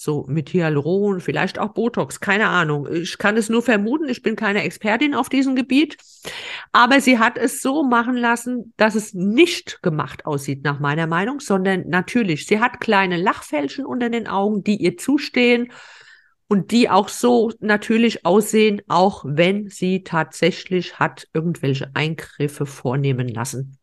so 0.04 0.26
mit 0.28 0.54
Hyaluron, 0.54 1.21
vielleicht 1.21 1.58
auch 1.60 1.73
Botox, 1.73 2.19
keine 2.19 2.47
Ahnung. 2.47 2.88
Ich 2.91 3.17
kann 3.17 3.38
es 3.38 3.49
nur 3.49 3.62
vermuten, 3.62 4.10
ich 4.10 4.21
bin 4.21 4.36
keine 4.36 4.63
Expertin 4.63 5.15
auf 5.15 5.30
diesem 5.30 5.56
Gebiet, 5.56 5.97
aber 6.73 6.99
sie 6.99 7.19
hat 7.19 7.38
es 7.38 7.62
so 7.62 7.84
machen 7.84 8.17
lassen, 8.17 8.73
dass 8.76 8.95
es 8.95 9.13
nicht 9.13 9.82
gemacht 9.82 10.26
aussieht, 10.26 10.63
nach 10.63 10.80
meiner 10.80 11.08
Meinung, 11.08 11.39
sondern 11.39 11.88
natürlich, 11.88 12.45
sie 12.45 12.60
hat 12.60 12.82
kleine 12.82 13.17
Lachfältchen 13.17 13.86
unter 13.86 14.10
den 14.10 14.28
Augen, 14.28 14.63
die 14.63 14.76
ihr 14.76 14.97
zustehen 14.97 15.71
und 16.47 16.71
die 16.71 16.89
auch 16.89 17.08
so 17.08 17.52
natürlich 17.62 18.26
aussehen, 18.26 18.82
auch 18.89 19.23
wenn 19.26 19.69
sie 19.69 20.04
tatsächlich 20.04 20.99
hat 20.99 21.28
irgendwelche 21.34 21.91
Eingriffe 21.93 22.65
vornehmen 22.65 23.30
lassen. 23.30 23.78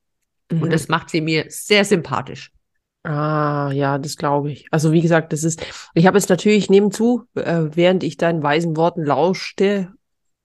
Mhm. 0.52 0.62
Und 0.62 0.72
das 0.72 0.88
macht 0.88 1.08
sie 1.08 1.22
mir 1.22 1.46
sehr 1.48 1.86
sympathisch. 1.86 2.52
Ah, 3.02 3.70
ja, 3.72 3.98
das 3.98 4.16
glaube 4.16 4.52
ich. 4.52 4.66
Also 4.70 4.92
wie 4.92 5.00
gesagt, 5.00 5.32
das 5.32 5.42
ist, 5.42 5.64
ich 5.94 6.06
habe 6.06 6.18
es 6.18 6.28
natürlich 6.28 6.68
nebenzu, 6.68 7.24
äh, 7.34 7.64
während 7.72 8.04
ich 8.04 8.18
deinen 8.18 8.42
weisen 8.42 8.76
Worten 8.76 9.04
lauschte, 9.04 9.92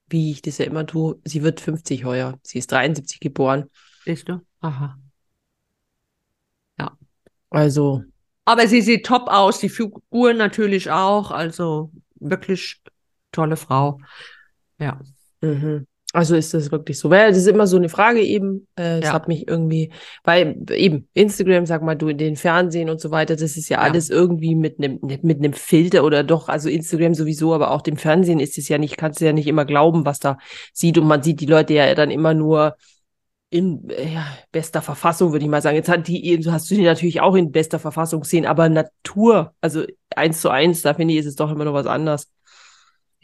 wie 0.08 0.32
ich 0.32 0.42
das 0.42 0.60
ja 0.60 0.66
immer 0.66 0.86
tue, 0.86 1.20
sie 1.26 1.44
wird 1.44 1.60
50 1.60 2.06
heuer. 2.06 2.40
Sie 2.44 2.60
ist 2.60 2.72
73 2.72 3.20
geboren. 3.20 3.70
Siehst 4.06 4.30
du? 4.30 4.40
Aha. 4.62 4.98
Ja. 6.80 6.98
Also. 7.50 8.04
Aber 8.46 8.68
sie 8.68 8.82
sieht 8.82 9.06
top 9.06 9.28
aus, 9.28 9.60
die 9.60 9.70
Figur 9.70 10.34
natürlich 10.34 10.92
auch, 10.92 11.32
also 11.32 11.92
wirklich 12.16 12.82
tolle 13.32 13.58
Frau. 13.58 14.00
Ja. 14.78 15.00
Mhm. 15.42 15.88
Also 16.16 16.38
ist 16.38 16.54
das 16.54 16.72
wirklich 16.72 16.98
so? 16.98 17.10
Weil 17.10 17.28
das 17.28 17.40
ist 17.40 17.48
immer 17.48 17.68
so 17.68 17.76
eine 17.76 17.90
Frage 17.90 18.22
eben. 18.22 18.68
Äh, 18.78 19.00
es 19.00 19.08
ja. 19.08 19.14
hat 19.14 19.28
mich 19.28 19.50
irgendwie, 19.50 19.92
weil 20.24 20.56
eben 20.72 21.10
Instagram, 21.14 21.66
sag 21.66 21.84
mal, 21.84 21.96
du 21.96 22.08
in 22.08 22.18
den 22.18 22.38
Fernsehen 22.38 22.90
und 22.90 23.02
so 23.02 23.12
weiter, 23.12 23.36
das 23.36 23.58
ist 23.58 23.68
ja, 23.68 23.80
ja. 23.80 23.84
alles 23.84 24.10
irgendwie 24.10 24.56
mit 24.56 24.78
einem 24.82 25.00
mit 25.02 25.40
einem 25.40 25.52
Filter 25.52 26.06
oder 26.06 26.24
doch, 26.24 26.48
also 26.48 26.70
Instagram 26.70 27.16
sowieso, 27.16 27.54
aber 27.54 27.72
auch 27.72 27.82
dem 27.82 27.98
Fernsehen 27.98 28.40
ist 28.40 28.58
es 28.58 28.70
ja 28.70 28.78
nicht, 28.78 28.96
kannst 28.96 29.20
du 29.20 29.26
ja 29.26 29.34
nicht 29.34 29.48
immer 29.48 29.66
glauben, 29.66 30.06
was 30.06 30.20
da 30.20 30.38
sieht 30.72 30.98
und 30.98 31.06
man 31.06 31.22
sieht 31.22 31.42
die 31.42 31.48
Leute 31.48 31.74
ja 31.74 31.94
dann 31.96 32.12
immer 32.12 32.34
nur 32.34 32.78
in 33.50 33.90
ja, 33.90 34.26
bester 34.54 34.82
Verfassung, 34.82 35.34
würde 35.34 35.44
ich 35.44 35.52
mal 35.52 35.62
sagen. 35.62 35.76
Jetzt 35.76 35.90
hat 35.90 36.08
die, 36.08 36.42
hast 36.48 36.72
du 36.72 36.76
die 36.76 36.84
natürlich 36.84 37.20
auch 37.20 37.36
in 37.36 37.52
bester 37.52 37.80
Verfassung 37.80 38.22
gesehen, 38.22 38.46
aber 38.46 38.70
Natur, 38.70 39.54
also 39.60 39.84
eins 40.16 40.40
zu 40.40 40.50
eins, 40.50 40.82
da 40.82 40.94
finde 40.94 41.14
ich, 41.14 41.20
ist 41.20 41.26
es 41.26 41.36
doch 41.36 41.52
immer 41.52 41.66
noch 41.66 41.74
was 41.74 41.88
anderes. 41.88 42.30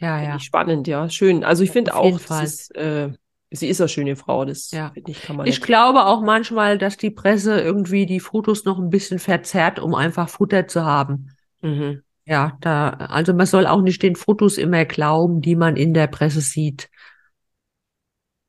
Ja, 0.02 0.20
ja. 0.20 0.38
Spannend, 0.40 0.88
ja. 0.88 1.08
Schön. 1.08 1.44
Also 1.44 1.62
ich 1.62 1.70
finde 1.70 1.94
auch, 1.94 2.18
ist, 2.42 2.74
äh, 2.74 3.12
sie 3.52 3.68
ist 3.68 3.80
eine 3.80 3.88
schöne 3.88 4.16
Frau. 4.16 4.44
Das 4.44 4.72
ja. 4.72 4.92
ich, 4.94 5.22
kann 5.22 5.36
man. 5.36 5.46
Ich 5.46 5.62
glaube 5.62 6.04
auch 6.06 6.22
manchmal, 6.22 6.76
dass 6.76 6.96
die 6.96 7.10
Presse 7.10 7.60
irgendwie 7.60 8.04
die 8.04 8.18
Fotos 8.18 8.64
noch 8.64 8.78
ein 8.80 8.90
bisschen 8.90 9.20
verzerrt, 9.20 9.78
um 9.78 9.94
einfach 9.94 10.28
Futter 10.28 10.66
zu 10.66 10.84
haben. 10.84 11.30
Mhm. 11.60 12.02
Ja, 12.24 12.56
da, 12.60 12.90
also 12.90 13.32
man 13.32 13.46
soll 13.46 13.66
auch 13.66 13.80
nicht 13.80 14.02
den 14.02 14.16
Fotos 14.16 14.58
immer 14.58 14.84
glauben, 14.84 15.40
die 15.40 15.54
man 15.54 15.76
in 15.76 15.94
der 15.94 16.08
Presse 16.08 16.40
sieht. 16.40 16.90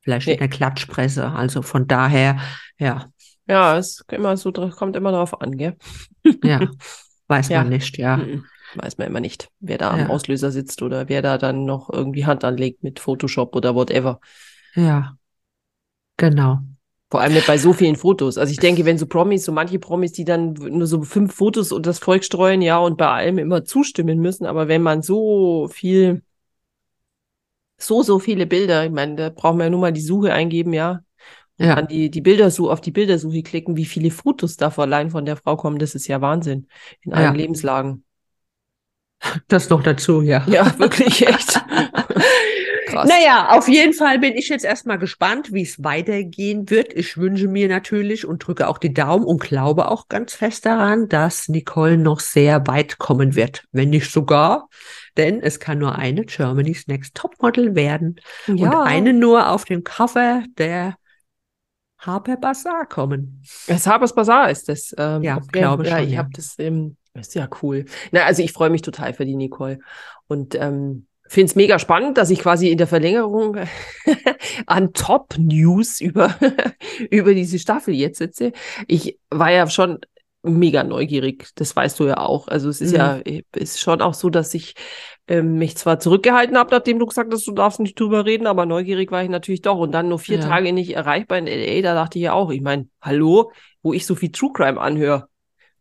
Vielleicht 0.00 0.26
nee. 0.26 0.34
in 0.34 0.40
der 0.40 0.48
Klatschpresse. 0.48 1.30
Also 1.30 1.62
von 1.62 1.86
daher, 1.86 2.38
ja. 2.78 3.06
Ja, 3.46 3.78
es 3.78 4.04
immer 4.10 4.36
so, 4.36 4.50
kommt 4.52 4.96
immer 4.96 5.12
drauf 5.12 5.40
an, 5.40 5.56
gell? 5.56 5.76
Ja, 6.42 6.68
weiß 7.28 7.48
ja. 7.50 7.60
man 7.60 7.68
nicht, 7.68 7.96
ja. 7.96 8.16
Mhm 8.16 8.44
weiß 8.76 8.98
man 8.98 9.06
immer 9.06 9.20
nicht, 9.20 9.50
wer 9.60 9.78
da 9.78 9.96
ja. 9.96 10.04
am 10.04 10.10
Auslöser 10.10 10.50
sitzt 10.50 10.82
oder 10.82 11.08
wer 11.08 11.22
da 11.22 11.38
dann 11.38 11.64
noch 11.64 11.90
irgendwie 11.90 12.26
Hand 12.26 12.44
anlegt 12.44 12.82
mit 12.82 13.00
Photoshop 13.00 13.54
oder 13.56 13.74
whatever. 13.74 14.20
Ja, 14.74 15.16
genau. 16.16 16.60
Vor 17.10 17.20
allem 17.20 17.34
nicht 17.34 17.46
bei 17.46 17.58
so 17.58 17.72
vielen 17.72 17.94
Fotos. 17.94 18.38
Also 18.38 18.50
ich 18.50 18.58
denke, 18.58 18.84
wenn 18.84 18.98
so 18.98 19.06
Promis, 19.06 19.44
so 19.44 19.52
manche 19.52 19.78
Promis, 19.78 20.10
die 20.10 20.24
dann 20.24 20.54
nur 20.54 20.86
so 20.88 21.02
fünf 21.02 21.32
Fotos 21.32 21.70
und 21.70 21.86
das 21.86 22.00
Volk 22.00 22.24
streuen, 22.24 22.60
ja, 22.60 22.78
und 22.78 22.98
bei 22.98 23.06
allem 23.06 23.38
immer 23.38 23.64
zustimmen 23.64 24.18
müssen, 24.18 24.46
aber 24.46 24.66
wenn 24.66 24.82
man 24.82 25.00
so 25.02 25.68
viel, 25.68 26.22
so, 27.78 28.02
so 28.02 28.18
viele 28.18 28.46
Bilder, 28.46 28.84
ich 28.84 28.90
meine, 28.90 29.14
da 29.14 29.28
brauchen 29.30 29.58
wir 29.58 29.64
ja 29.64 29.70
nur 29.70 29.80
mal 29.80 29.92
die 29.92 30.00
Suche 30.00 30.32
eingeben, 30.32 30.72
ja. 30.72 31.04
Und 31.58 31.66
ja. 31.66 31.76
dann 31.76 31.86
die, 31.86 32.10
die 32.10 32.20
Bildersuche, 32.20 32.72
auf 32.72 32.80
die 32.80 32.90
Bildersuche 32.90 33.42
klicken, 33.44 33.76
wie 33.76 33.84
viele 33.84 34.10
Fotos 34.10 34.56
da 34.56 34.72
allein 34.76 35.10
von 35.10 35.24
der 35.24 35.36
Frau 35.36 35.56
kommen, 35.56 35.78
das 35.78 35.94
ist 35.94 36.08
ja 36.08 36.20
Wahnsinn. 36.20 36.66
In 37.02 37.12
allen 37.12 37.26
ja. 37.26 37.32
Lebenslagen. 37.32 38.02
Das 39.48 39.68
noch 39.70 39.82
dazu, 39.82 40.22
ja. 40.22 40.44
Ja, 40.46 40.78
wirklich 40.78 41.26
echt. 41.26 41.60
Krass. 42.86 43.08
Naja, 43.08 43.48
auf 43.50 43.66
jeden 43.66 43.92
Fall 43.92 44.18
bin 44.20 44.34
ich 44.34 44.48
jetzt 44.48 44.64
erstmal 44.64 44.98
gespannt, 44.98 45.52
wie 45.52 45.62
es 45.62 45.82
weitergehen 45.82 46.70
wird. 46.70 46.92
Ich 46.92 47.16
wünsche 47.16 47.48
mir 47.48 47.68
natürlich 47.68 48.26
und 48.26 48.46
drücke 48.46 48.68
auch 48.68 48.78
die 48.78 48.94
Daumen 48.94 49.24
und 49.24 49.40
glaube 49.40 49.90
auch 49.90 50.08
ganz 50.08 50.34
fest 50.34 50.64
daran, 50.66 51.08
dass 51.08 51.48
Nicole 51.48 51.98
noch 51.98 52.20
sehr 52.20 52.66
weit 52.66 52.98
kommen 52.98 53.34
wird. 53.34 53.64
Wenn 53.72 53.90
nicht 53.90 54.12
sogar, 54.12 54.68
denn 55.16 55.40
es 55.40 55.58
kann 55.58 55.78
nur 55.78 55.96
eine 55.96 56.24
Germany's 56.24 56.86
Next 56.86 57.14
Topmodel 57.14 57.74
werden. 57.74 58.20
Ja. 58.46 58.82
Und 58.82 58.86
eine 58.86 59.12
nur 59.12 59.50
auf 59.50 59.64
dem 59.64 59.82
Cover 59.82 60.44
der 60.56 60.94
Harper 61.98 62.36
Bazaar 62.36 62.86
kommen. 62.86 63.42
Das 63.66 63.86
Harper's 63.86 64.14
Bazaar 64.14 64.50
ist 64.50 64.68
das. 64.68 64.94
Ähm, 64.98 65.22
ja, 65.22 65.40
glaube 65.50 65.84
ja, 65.84 65.96
schon. 65.96 66.06
Ich 66.06 66.12
ja. 66.12 66.18
habe 66.18 66.30
das 66.32 66.54
im 66.56 66.96
ist 67.14 67.34
ja 67.34 67.48
cool. 67.62 67.84
Na, 68.10 68.24
also 68.24 68.42
ich 68.42 68.52
freue 68.52 68.70
mich 68.70 68.82
total 68.82 69.14
für 69.14 69.24
die 69.24 69.36
Nicole. 69.36 69.78
Und 70.26 70.54
ähm, 70.54 71.06
finde 71.26 71.50
es 71.50 71.56
mega 71.56 71.78
spannend, 71.78 72.18
dass 72.18 72.30
ich 72.30 72.40
quasi 72.40 72.70
in 72.70 72.78
der 72.78 72.86
Verlängerung 72.86 73.56
an 74.66 74.92
Top-News 74.92 76.00
über, 76.00 76.34
über 77.10 77.34
diese 77.34 77.58
Staffel 77.58 77.94
jetzt 77.94 78.18
sitze. 78.18 78.52
Ich 78.86 79.18
war 79.30 79.50
ja 79.50 79.68
schon 79.68 80.00
mega 80.42 80.84
neugierig, 80.84 81.48
das 81.54 81.74
weißt 81.74 81.98
du 82.00 82.04
ja 82.04 82.18
auch. 82.18 82.48
Also 82.48 82.68
es 82.68 82.80
ist 82.80 82.92
mhm. 82.92 82.98
ja 82.98 83.20
ist 83.54 83.80
schon 83.80 84.02
auch 84.02 84.12
so, 84.12 84.28
dass 84.28 84.52
ich 84.52 84.74
ähm, 85.26 85.54
mich 85.54 85.76
zwar 85.76 85.98
zurückgehalten 85.98 86.58
habe, 86.58 86.70
nachdem 86.70 86.98
du 86.98 87.06
gesagt 87.06 87.32
hast, 87.32 87.46
du 87.46 87.52
darfst 87.52 87.80
nicht 87.80 87.98
drüber 87.98 88.26
reden, 88.26 88.46
aber 88.46 88.66
neugierig 88.66 89.10
war 89.10 89.22
ich 89.22 89.30
natürlich 89.30 89.62
doch. 89.62 89.78
Und 89.78 89.92
dann 89.92 90.08
nur 90.08 90.18
vier 90.18 90.38
ja. 90.38 90.46
Tage 90.46 90.72
nicht 90.72 90.94
erreichbar 90.94 91.38
in 91.38 91.46
LA, 91.46 91.80
da 91.80 91.94
dachte 91.94 92.18
ich 92.18 92.24
ja 92.24 92.34
auch, 92.34 92.50
ich 92.50 92.60
meine, 92.60 92.88
hallo, 93.00 93.52
wo 93.82 93.94
ich 93.94 94.04
so 94.04 94.14
viel 94.14 94.32
True 94.32 94.50
Crime 94.52 94.80
anhöre. 94.80 95.28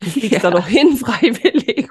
Du 0.03 0.09
fliegst 0.09 0.31
ja. 0.31 0.39
da 0.39 0.51
noch 0.51 0.67
hin, 0.67 0.97
freiwillig, 0.97 1.89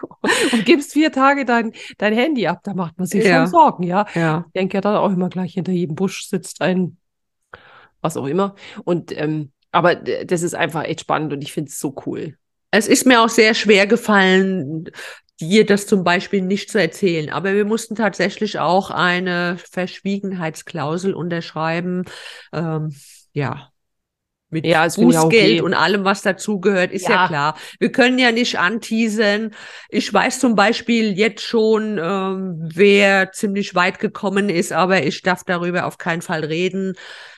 und 0.52 0.64
gibst 0.64 0.92
vier 0.92 1.12
Tage 1.12 1.44
dein, 1.44 1.72
dein 1.98 2.14
Handy 2.14 2.46
ab. 2.46 2.60
Da 2.64 2.74
macht 2.74 2.98
man 2.98 3.06
sich 3.06 3.24
ja. 3.24 3.42
schon 3.42 3.50
Sorgen, 3.50 3.82
ja. 3.84 4.06
ja. 4.14 4.44
Ich 4.48 4.52
denke 4.52 4.76
ja 4.76 4.80
dann 4.80 4.96
auch 4.96 5.10
immer 5.10 5.28
gleich 5.28 5.54
hinter 5.54 5.72
jedem 5.72 5.94
Busch 5.94 6.26
sitzt 6.26 6.60
ein, 6.60 6.96
was 8.00 8.16
auch 8.16 8.26
immer. 8.26 8.54
Und, 8.84 9.16
ähm, 9.16 9.52
aber 9.70 9.94
das 9.94 10.42
ist 10.42 10.54
einfach 10.54 10.84
echt 10.84 11.00
spannend 11.00 11.32
und 11.32 11.42
ich 11.42 11.52
finde 11.52 11.70
es 11.70 11.78
so 11.78 11.94
cool. 12.06 12.36
Es 12.70 12.88
ist 12.88 13.06
mir 13.06 13.22
auch 13.22 13.28
sehr 13.28 13.54
schwer 13.54 13.86
gefallen, 13.86 14.90
dir 15.40 15.66
das 15.66 15.86
zum 15.86 16.04
Beispiel 16.04 16.42
nicht 16.42 16.70
zu 16.70 16.80
erzählen. 16.80 17.30
Aber 17.30 17.54
wir 17.54 17.64
mussten 17.64 17.94
tatsächlich 17.94 18.58
auch 18.58 18.90
eine 18.90 19.56
Verschwiegenheitsklausel 19.58 21.14
unterschreiben. 21.14 22.04
Ähm, 22.52 22.94
ja, 23.32 23.71
mit 24.52 24.66
ja, 24.66 24.84
Bußgeld 24.86 25.22
okay. 25.22 25.60
und 25.60 25.74
allem, 25.74 26.04
was 26.04 26.22
dazugehört, 26.22 26.92
ist 26.92 27.08
ja. 27.08 27.22
ja. 27.22 27.28
klar. 27.28 27.58
Wir 27.78 27.90
können 27.90 28.18
ja 28.18 28.30
nicht 28.32 28.58
anteasern. 28.58 29.52
Ich 29.88 30.12
weiß 30.12 30.40
zum 30.40 30.54
Beispiel 30.54 31.18
jetzt 31.18 31.42
schon, 31.42 31.98
ähm, 31.98 32.68
wer 32.72 33.32
ziemlich 33.32 33.74
weit 33.74 33.98
gekommen 33.98 34.48
ist, 34.48 34.72
aber 34.72 35.02
ich 35.04 35.22
darf 35.22 35.44
darüber 35.44 35.86
auf 35.86 35.98
keinen 35.98 36.22
Fall 36.22 36.44
reden. 36.44 36.94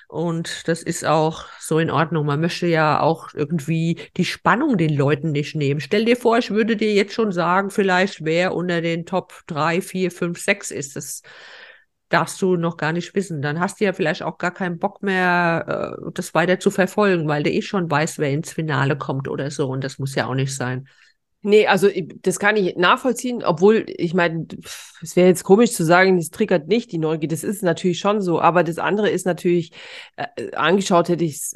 Und 0.09 0.69
das 0.69 0.83
ist 0.83 1.05
auch 1.05 1.47
so 1.59 1.79
in 1.79 1.91
Ordnung. 1.91 2.27
Man 2.27 2.41
möchte 2.41 2.67
ja 2.67 3.01
auch 3.01 3.35
irgendwie 3.35 3.99
die 4.17 4.25
Spannung 4.25 4.77
den 4.77 4.95
Leuten 4.95 5.33
nicht 5.33 5.57
nehmen. 5.57 5.81
Stell 5.81 6.05
dir 6.05 6.17
vor, 6.17 6.39
ich 6.39 6.51
würde 6.51 6.77
dir 6.77 6.93
jetzt 6.93 7.15
schon 7.15 7.33
sagen, 7.33 7.71
vielleicht 7.71 8.25
wer 8.25 8.55
unter 8.55 8.81
den 8.81 9.07
Top 9.07 9.33
3, 9.49 9.81
4, 9.81 10.11
5, 10.11 10.39
6 10.39 10.71
ist. 10.71 10.95
Das 10.95 11.23
darfst 12.15 12.41
du 12.41 12.57
noch 12.57 12.77
gar 12.77 12.93
nicht 12.93 13.15
wissen. 13.17 13.43
Dann 13.43 13.59
hast 13.59 13.81
du 13.81 13.85
ja 13.85 13.93
vielleicht 13.93 14.23
auch 14.23 14.39
gar 14.39 14.53
keinen 14.53 14.79
Bock 14.79 15.03
mehr, 15.03 15.99
äh, 15.99 16.11
das 16.15 16.33
weiter 16.33 16.61
zu 16.61 16.71
verfolgen, 16.71 17.27
weil 17.27 17.43
du 17.43 17.51
eh 17.51 17.61
schon 17.61 17.91
weißt, 17.91 18.21
wer 18.21 18.31
ins 18.31 18.53
Finale 18.53 18.97
kommt 18.97 19.27
oder 19.29 19.51
so. 19.51 19.67
Und 19.69 19.83
das 19.83 19.99
muss 19.99 20.15
ja 20.15 20.27
auch 20.27 20.35
nicht 20.35 20.55
sein. 20.55 20.89
Nee, 21.43 21.67
also 21.67 21.89
das 22.23 22.39
kann 22.39 22.57
ich 22.57 22.77
nachvollziehen, 22.77 23.43
obwohl 23.45 23.85
ich 23.89 24.15
meine, 24.15 24.47
es 25.03 25.17
wäre 25.17 25.29
jetzt 25.29 25.45
komisch 25.45 25.73
zu 25.73 25.85
sagen, 25.85 26.17
das 26.17 26.31
triggert 26.31 26.69
nicht 26.69 26.93
die 26.93 26.99
Neugier. 26.99 27.29
Das 27.29 27.45
ist 27.45 27.62
natürlich 27.62 27.99
schon 27.99 28.23
so, 28.23 28.41
aber 28.41 28.62
das 28.62 28.79
andere 28.79 29.11
ist 29.11 29.27
natürlich, 29.27 29.73
äh, 30.17 30.53
angeschaut 30.53 31.09
hätte 31.09 31.25
ich 31.25 31.35
es 31.35 31.55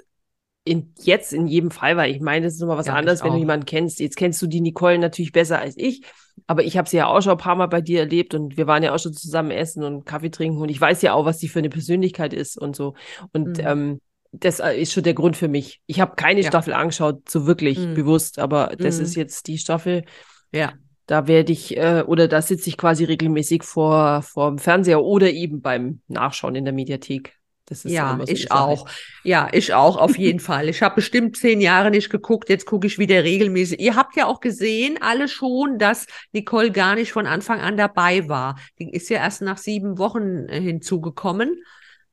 in, 0.69 0.93
jetzt 1.03 1.33
in 1.33 1.47
jedem 1.47 1.71
Fall, 1.71 1.97
weil 1.97 2.11
ich 2.11 2.21
meine, 2.21 2.45
das 2.45 2.55
ist 2.55 2.61
nochmal 2.61 2.77
was 2.77 2.87
ja, 2.87 2.95
anderes, 2.95 3.25
wenn 3.25 3.33
du 3.33 3.39
jemanden 3.39 3.67
kennst. 3.67 4.01
Jetzt 4.01 4.17
kennst 4.17 4.41
du 4.43 4.47
die 4.47 4.61
Nicole 4.61 4.99
natürlich 4.99 5.33
besser 5.33 5.59
als 5.59 5.77
ich, 5.77 6.03
aber 6.47 6.63
ich 6.63 6.77
habe 6.77 6.89
sie 6.89 6.99
ja 6.99 7.07
auch 7.07 7.23
schon 7.23 7.33
ein 7.33 7.39
paar 7.39 7.57
Mal 7.57 7.67
bei 7.67 7.81
dir 7.81 8.01
erlebt 8.01 8.35
und 8.35 8.57
wir 8.57 8.67
waren 8.67 8.83
ja 8.83 8.95
auch 8.95 8.99
schon 8.99 9.15
zusammen 9.15 9.51
essen 9.51 9.83
und 9.83 10.05
Kaffee 10.05 10.31
trinken 10.31 10.61
und 10.61 10.69
ich 10.69 10.81
weiß 10.81 11.03
ja 11.03 11.15
auch, 11.15 11.25
was 11.25 11.39
die 11.39 11.49
für 11.49 11.59
eine 11.59 11.71
Persönlichkeit 11.71 12.35
ist 12.35 12.59
und 12.59 12.77
so. 12.77 12.95
Und 13.33 13.59
mhm. 13.59 13.67
ähm, 13.67 14.01
das 14.33 14.61
äh, 14.61 14.75
ist 14.75 14.93
schon 14.93 15.03
der 15.03 15.15
Grund 15.15 15.37
für 15.37 15.49
mich. 15.49 15.81
Ich 15.87 16.01
habe 16.01 16.17
keine 16.17 16.43
ja. 16.43 16.49
Staffel 16.49 16.75
angeschaut, 16.75 17.29
so 17.31 17.47
wirklich 17.47 17.79
mhm. 17.79 17.95
bewusst, 17.95 18.39
aber 18.39 18.75
das 18.79 18.99
mhm. 18.99 19.05
ist 19.05 19.17
jetzt 19.17 19.47
die 19.47 19.59
Staffel. 19.59 20.05
Ja. 20.53 20.75
Da 21.07 21.27
werde 21.27 21.53
ich, 21.53 21.75
äh, 21.79 22.05
oder 22.07 22.29
da 22.29 22.43
sitze 22.43 22.69
ich 22.69 22.77
quasi 22.77 23.05
regelmäßig 23.05 23.63
vor, 23.63 24.21
vor 24.21 24.51
dem 24.51 24.59
Fernseher 24.59 25.03
oder 25.03 25.31
eben 25.31 25.63
beim 25.63 26.03
Nachschauen 26.09 26.55
in 26.55 26.67
der 26.67 26.75
Mediathek. 26.75 27.38
Ja, 27.71 28.17
so 28.19 28.33
ich 28.33 28.51
auch. 28.51 28.89
Ja, 29.25 29.49
ich 29.53 29.75
auch, 29.75 29.97
auf 29.97 30.17
jeden 30.17 30.41
Fall. 30.41 30.69
Ich 30.69 30.83
habe 30.83 30.97
bestimmt 30.97 31.37
zehn 31.37 31.61
Jahre 31.61 31.91
nicht 31.91 32.11
geguckt, 32.11 32.49
jetzt 32.49 32.67
gucke 32.67 32.87
ich 32.87 32.99
wieder 32.99 33.25
regelmäßig. 33.25 33.81
Ihr 33.81 33.97
habt 33.97 34.17
ja 34.17 34.27
auch 34.27 34.41
gesehen, 34.41 34.99
alle 35.01 35.29
schon, 35.29 35.79
dass 35.79 36.07
Nicole 36.33 36.71
gar 36.71 36.95
nicht 36.95 37.13
von 37.13 37.27
Anfang 37.27 37.61
an 37.61 37.77
dabei 37.77 38.29
war. 38.29 38.59
Die 38.79 38.91
ist 38.91 39.09
ja 39.11 39.19
erst 39.19 39.43
nach 39.43 39.59
sieben 39.59 39.99
Wochen 39.99 40.49
äh, 40.49 40.61
hinzugekommen. 40.61 41.63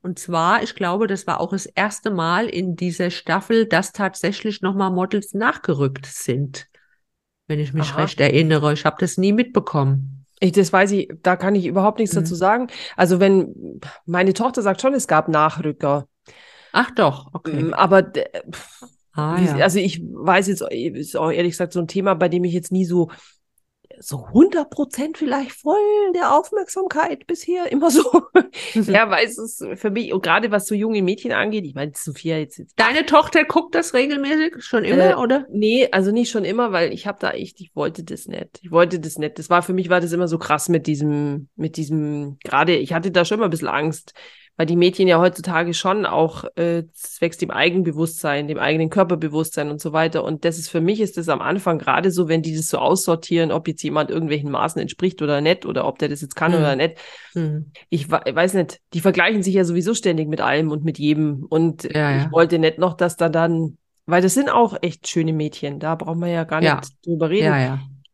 Und 0.02 0.20
zwar, 0.20 0.62
ich 0.62 0.76
glaube, 0.76 1.08
das 1.08 1.26
war 1.26 1.40
auch 1.40 1.52
das 1.52 1.66
erste 1.66 2.12
Mal 2.12 2.48
in 2.48 2.76
dieser 2.76 3.10
Staffel, 3.10 3.66
dass 3.66 3.92
tatsächlich 3.92 4.62
nochmal 4.62 4.92
Models 4.92 5.34
nachgerückt 5.34 6.06
sind. 6.06 6.68
Wenn 7.48 7.60
ich 7.60 7.74
mich 7.74 7.92
Aha. 7.92 8.02
recht 8.02 8.20
erinnere. 8.20 8.74
Ich 8.74 8.86
habe 8.86 8.98
das 9.00 9.18
nie 9.18 9.34
mitbekommen. 9.34 10.25
Ich, 10.46 10.52
das 10.52 10.72
weiß 10.72 10.92
ich, 10.92 11.10
da 11.22 11.36
kann 11.36 11.56
ich 11.56 11.66
überhaupt 11.66 12.00
nichts 12.00 12.16
mhm. 12.16 12.20
dazu 12.20 12.36
sagen. 12.36 12.68
Also 12.96 13.20
wenn 13.20 13.82
meine 14.06 14.34
Tochter 14.34 14.62
sagt 14.62 14.82
schon, 14.82 14.94
es 14.94 15.08
gab 15.08 15.28
Nachrücker. 15.28 16.08
Ach 16.72 16.92
doch, 16.92 17.30
okay. 17.34 17.64
Mm, 17.64 17.74
aber 17.74 18.12
ah, 19.14 19.40
ja. 19.40 19.56
also 19.64 19.80
ich 19.80 20.02
weiß 20.02 20.48
jetzt, 20.48 20.62
ist 20.62 21.16
auch 21.16 21.32
ehrlich 21.32 21.54
gesagt 21.54 21.74
so 21.74 21.80
ein 21.80 21.88
Thema, 21.88 22.16
bei 22.16 22.28
dem 22.28 22.44
ich 22.44 22.54
jetzt 22.54 22.72
nie 22.72 22.86
so 22.86 23.10
so 24.00 24.26
100 24.26 24.70
Prozent 24.70 25.18
vielleicht 25.18 25.52
voll 25.52 25.76
der 26.14 26.34
Aufmerksamkeit 26.34 27.28
bisher 27.28 27.72
immer 27.72 27.92
so. 27.92 28.04
ja, 28.74 29.10
weil 29.10 29.26
es 29.26 29.38
ist 29.38 29.66
für 29.76 29.92
mich, 29.92 30.14
und 30.14 30.24
gerade 30.24 30.52
was 30.52 30.68
so 30.68 30.76
junge 30.76 31.02
Mädchen 31.02 31.32
angeht, 31.32 31.66
ich 31.66 31.76
meine, 31.76 31.92
Sophia 31.96 32.38
jetzt, 32.38 32.58
jetzt. 32.58 32.74
Deine 32.78 33.06
Tochter 33.06 33.44
guckt 33.44 33.76
das 33.76 33.94
regelmäßig 33.94 34.64
schon 34.64 34.84
immer, 34.84 35.12
äh, 35.12 35.16
oder? 35.16 35.46
Nee, 35.50 35.90
also 35.92 36.12
nicht 36.12 36.32
schon 36.32 36.46
immer, 36.46 36.72
weil 36.72 36.94
ich 36.94 37.08
habe 37.08 37.20
da 37.20 37.32
echt, 37.32 37.60
ich 37.62 37.76
wollte 37.76 38.04
das 38.04 38.28
nicht. 38.28 38.60
Ich 38.62 38.72
wollte 38.72 39.00
das 39.00 39.18
nicht. 39.18 39.40
Das 39.40 39.50
war 39.50 39.62
für 39.62 39.74
mich, 39.74 39.90
war 39.90 40.02
das 40.02 40.12
immer 40.12 40.28
so 40.28 40.38
krass 40.38 40.70
mit 40.70 40.88
diesem, 40.88 41.50
mit 41.56 41.78
diesem, 41.78 42.38
gerade, 42.44 42.76
ich 42.76 42.94
hatte 42.94 43.12
da 43.12 43.26
schon 43.26 43.40
immer 43.40 43.48
ein 43.48 43.52
bisschen 43.52 43.68
Angst, 43.68 44.14
weil 44.58 44.66
die 44.66 44.76
Mädchen 44.76 45.08
ja 45.08 45.20
heutzutage 45.20 45.74
schon 45.74 46.06
auch 46.06 46.46
äh, 46.56 46.84
zwecks 46.94 47.38
dem 47.38 47.52
Eigenbewusstsein, 47.52 48.48
dem 48.48 48.58
eigenen 48.58 48.90
Körperbewusstsein 48.90 49.70
und 49.70 49.82
so 49.82 49.92
weiter. 49.92 50.24
Und 50.24 50.46
das 50.46 50.58
ist 50.58 50.70
für 50.70 50.82
mich 50.82 51.02
ist 51.02 51.18
das 51.18 51.30
am 51.30 51.42
Anfang 51.42 51.78
gerade 51.78 52.12
so, 52.12 52.28
wenn 52.28 52.42
die 52.42 52.56
das 52.56 52.68
so 52.68 52.78
aussortieren, 52.78 53.52
ob 53.52 53.68
jetzt 53.68 53.84
jemand 53.84 54.12
irgendwelchen 54.12 54.52
Maßen 54.52 54.82
entspricht 54.82 55.22
oder 55.22 55.42
nicht 55.42 55.66
oder 55.66 55.86
ob 55.86 56.00
der 56.00 56.10
das 56.10 56.22
jetzt 56.22 56.36
kann 56.36 56.52
mhm. 56.52 56.58
oder 56.58 56.76
nicht. 56.76 56.98
Mhm. 57.34 57.72
Ich, 57.90 58.10
weiß 58.10 58.54
nicht, 58.54 58.80
die 58.94 59.02
vergleichen 59.02 59.44
sich 59.44 59.56
ja 59.56 59.66
sowieso 59.66 59.94
ständig 59.94 60.30
mit 60.30 60.42
allem 60.42 60.72
und 60.72 60.86
mit 60.86 61.00
jedem. 61.00 61.46
Und 61.50 61.84
ja, 61.84 62.12
ja. 62.12 62.26
ich 62.26 62.32
wollte 62.32 62.60
nicht 62.60 62.78
noch, 62.78 62.94
dass 62.94 63.18
da 63.18 63.30
dann 63.30 63.78
weil 64.08 64.22
das 64.22 64.36
sind 64.36 64.50
auch 64.50 64.78
echt 64.84 65.08
schöne 65.08 65.34
Mädchen, 65.34 65.80
da 65.80 65.96
braucht 65.96 66.18
man 66.18 66.30
ja 66.30 66.44
gar 66.44 66.60
nicht 66.60 66.70
ja. 66.70 66.82
drüber 67.04 67.32
reden. 67.32 67.46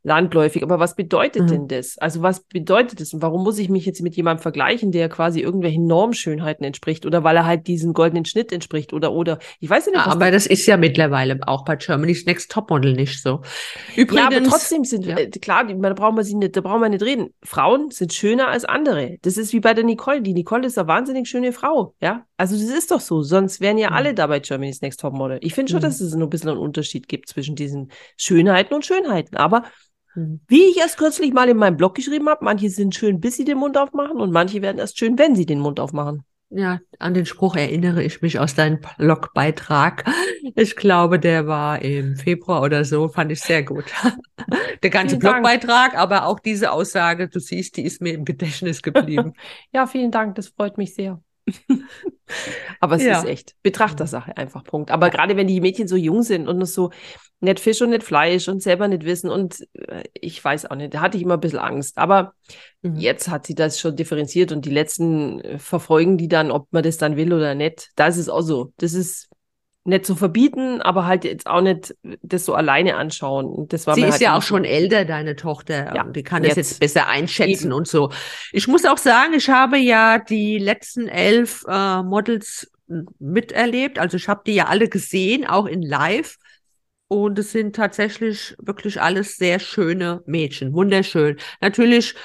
Landläufig. 0.04 0.64
Aber 0.64 0.80
was 0.80 0.96
bedeutet 0.96 1.44
mhm. 1.44 1.48
denn 1.48 1.68
das? 1.68 1.98
Also 1.98 2.22
was 2.22 2.42
bedeutet 2.42 3.00
das? 3.00 3.14
Und 3.14 3.22
warum 3.22 3.44
muss 3.44 3.60
ich 3.60 3.70
mich 3.70 3.86
jetzt 3.86 4.02
mit 4.02 4.16
jemandem 4.16 4.42
vergleichen, 4.42 4.92
der 4.92 5.10
quasi 5.10 5.42
irgendwelchen 5.42 5.86
Normschönheiten 5.86 6.66
entspricht 6.66 7.06
oder 7.06 7.24
weil 7.24 7.36
er 7.36 7.46
halt 7.46 7.68
diesen 7.68 7.94
goldenen 7.94 8.26
Schnitt 8.26 8.52
entspricht 8.52 8.94
oder 8.94 9.12
oder 9.12 9.40
ich 9.60 9.70
weiß 9.70 9.86
nicht. 9.88 9.98
Was 9.98 10.08
aber 10.08 10.32
das 10.32 10.48
ist 10.48 10.66
ja 10.66 10.78
mittlerweile 10.78 11.40
auch 11.46 11.66
bei 11.66 11.76
Germany's 11.76 12.26
Next 12.26 12.52
Topmodel 12.52 12.94
nicht 12.94 13.22
so. 13.22 13.42
Übrigens, 13.96 14.32
ja, 14.32 14.38
aber 14.38 14.44
trotzdem 14.44 14.84
sind 14.84 15.06
ja. 15.06 15.18
äh, 15.18 15.30
klar, 15.30 15.66
da 15.66 15.94
brauchen 15.94 16.16
wir 16.16 16.24
sie 16.24 16.36
nicht, 16.36 16.56
da 16.56 16.62
brauchen 16.62 16.82
wir 16.82 16.90
nicht 16.90 17.04
reden. 17.04 17.30
Frauen 17.44 17.92
sind 17.92 18.14
schöner 18.14 18.48
als 18.48 18.66
andere. 18.66 19.18
Das 19.22 19.38
ist 19.38 19.54
wie 19.54 19.60
bei 19.60 19.74
der 19.74 19.84
Nicole. 19.84 20.22
Die 20.22 20.34
Nicole 20.34 20.66
ist 20.66 20.78
eine 20.78 20.88
wahnsinnig 20.88 21.30
schöne 21.30 21.54
Frau, 21.54 21.96
ja. 22.02 22.26
Also 22.38 22.56
das 22.56 22.76
ist 22.76 22.90
doch 22.90 23.02
so. 23.02 23.22
Sonst 23.22 23.62
wären 23.62 23.78
ja 23.78 23.92
mhm. 23.92 23.96
alle 23.96 24.14
da 24.14 24.28
bei 24.28 24.40
Germany's 24.40 24.82
Next 24.82 25.00
Topmodel. 25.00 25.38
Ich 25.42 25.54
finde 25.54 25.72
schon, 25.72 25.80
mhm. 25.82 25.84
dass 25.84 26.02
es 26.02 26.16
nur 26.16 26.28
ein 26.28 26.30
bisschen 26.32 26.50
einen 26.50 26.58
Unterschied 26.58 27.08
gibt 27.08 27.30
zwischen 27.30 27.56
diesen 27.56 27.92
Schönheiten 28.18 28.74
und 28.74 28.86
Schönheiten. 28.86 29.38
Aber. 29.38 29.64
Wie 30.16 30.66
ich 30.66 30.78
erst 30.78 30.98
kürzlich 30.98 31.34
mal 31.34 31.50
in 31.50 31.58
meinem 31.58 31.78
Blog 31.78 31.96
geschrieben 31.96 32.28
habe, 32.30 32.44
manche 32.44 32.70
sind 32.70 32.96
schön, 32.96 33.20
bis 33.20 33.38
sie 33.38 33.46
den 33.46 33.58
Mund 33.58 33.78
aufmachen 33.78 34.18
und 34.20 34.32
manche 34.32 34.62
werden 34.62 34.78
erst 34.78 35.00
schön, 35.00 35.18
wenn 35.18 35.36
sie 35.36 35.46
den 35.46 35.60
Mund 35.60 35.80
aufmachen. 35.80 36.24
Ja, 36.54 36.82
an 37.00 37.14
den 37.14 37.26
Spruch 37.26 37.56
erinnere 37.56 38.04
ich 38.04 38.22
mich 38.22 38.38
aus 38.38 38.56
deinem 38.56 38.82
Blogbeitrag. 38.98 40.04
Ich 40.56 40.76
glaube, 40.76 41.18
der 41.18 41.48
war 41.48 41.82
im 41.82 42.18
Februar 42.18 42.62
oder 42.62 42.84
so, 42.84 43.08
fand 43.08 43.32
ich 43.32 43.40
sehr 43.40 43.64
gut. 43.64 43.86
Der 44.84 44.90
ganze 44.90 45.16
vielen 45.16 45.20
Blogbeitrag, 45.20 45.92
Dank. 45.92 46.02
aber 46.02 46.26
auch 46.26 46.40
diese 46.40 46.72
Aussage, 46.72 47.30
du 47.30 47.40
siehst, 47.40 47.78
die 47.78 47.84
ist 47.84 48.02
mir 48.02 48.14
im 48.14 48.26
Gedächtnis 48.26 48.82
geblieben. 48.82 49.34
ja, 49.72 49.86
vielen 49.86 50.12
Dank, 50.12 50.36
das 50.36 50.50
freut 50.50 50.78
mich 50.78 50.94
sehr. 50.96 51.22
Aber 52.80 52.96
es 52.96 53.04
ja. 53.04 53.20
ist 53.20 53.26
echt 53.26 53.56
Betrachtersache 53.64 54.36
einfach, 54.38 54.64
Punkt. 54.64 54.92
Aber 54.92 55.10
gerade 55.10 55.36
wenn 55.38 55.48
die 55.48 55.62
Mädchen 55.62 55.88
so 55.88 55.96
jung 55.96 56.24
sind 56.24 56.48
und 56.48 56.58
noch 56.58 56.66
so 56.66 56.92
nicht 57.42 57.60
Fisch 57.60 57.82
und 57.82 57.90
nicht 57.90 58.04
Fleisch 58.04 58.48
und 58.48 58.62
selber 58.62 58.88
nicht 58.88 59.04
wissen 59.04 59.30
und 59.30 59.68
äh, 59.74 60.04
ich 60.14 60.44
weiß 60.44 60.68
auch 60.68 60.76
nicht, 60.76 60.94
da 60.94 61.02
hatte 61.02 61.18
ich 61.18 61.24
immer 61.24 61.36
ein 61.36 61.40
bisschen 61.40 61.60
Angst. 61.60 61.98
Aber 61.98 62.34
mhm. 62.82 62.96
jetzt 62.98 63.30
hat 63.30 63.48
sie 63.48 63.56
das 63.56 63.80
schon 63.80 63.96
differenziert 63.96 64.52
und 64.52 64.66
die 64.66 64.70
letzten 64.70 65.42
äh, 65.42 65.60
verfolgen 65.60 66.18
die 66.18 66.28
dann, 66.28 66.52
ob 66.52 66.68
man 66.72 66.84
das 66.84 66.98
dann 66.98 67.18
will 67.18 67.34
oder 67.34 67.56
nicht. 67.56 67.90
Da 67.96 68.08
ist 68.08 68.18
es 68.18 68.30
auch 68.30 68.42
so. 68.42 68.74
Das 68.78 68.94
ist 68.94 69.31
nicht 69.84 70.06
zu 70.06 70.16
verbieten, 70.16 70.82
aber 70.82 71.06
halt 71.06 71.24
jetzt 71.24 71.48
auch 71.48 71.62
nicht 71.62 71.96
das 72.22 72.46
so 72.46 72.54
alleine 72.54 72.98
anschauen. 72.98 73.68
Das 73.70 73.88
war 73.88 73.96
Sie 73.96 74.02
ist 74.02 74.12
halt 74.12 74.22
ja 74.22 74.38
auch 74.38 74.42
schon 74.42 74.64
älter, 74.64 75.06
deine 75.06 75.36
Tochter. 75.36 75.96
Ja, 75.96 76.04
die 76.04 76.24
kann 76.24 76.44
jetzt, 76.44 76.58
das 76.58 76.70
jetzt 76.70 76.80
besser 76.80 77.08
einschätzen 77.08 77.68
eben. 77.68 77.74
und 77.74 77.88
so. 77.88 78.12
Ich 78.52 78.68
muss 78.68 78.86
auch 78.86 79.00
sagen, 79.00 79.34
ich 79.34 79.50
habe 79.50 79.78
ja 79.78 80.20
die 80.20 80.60
letzten 80.60 81.08
elf 81.08 81.64
äh, 81.68 82.04
Models 82.04 82.72
miterlebt. 83.20 83.98
Also 83.98 84.18
ich 84.18 84.28
habe 84.28 84.42
die 84.46 84.56
ja 84.56 84.66
alle 84.66 84.88
gesehen, 84.88 85.48
auch 85.48 85.66
in 85.66 85.82
Live. 85.82 86.38
Und 87.08 87.38
es 87.40 87.52
sind 87.52 87.76
tatsächlich 87.76 88.56
wirklich 88.58 89.02
alles 89.02 89.36
sehr 89.36 89.60
schöne 89.60 90.22
Mädchen. 90.26 90.74
Wunderschön. 90.74 91.38
Natürlich 91.60 92.16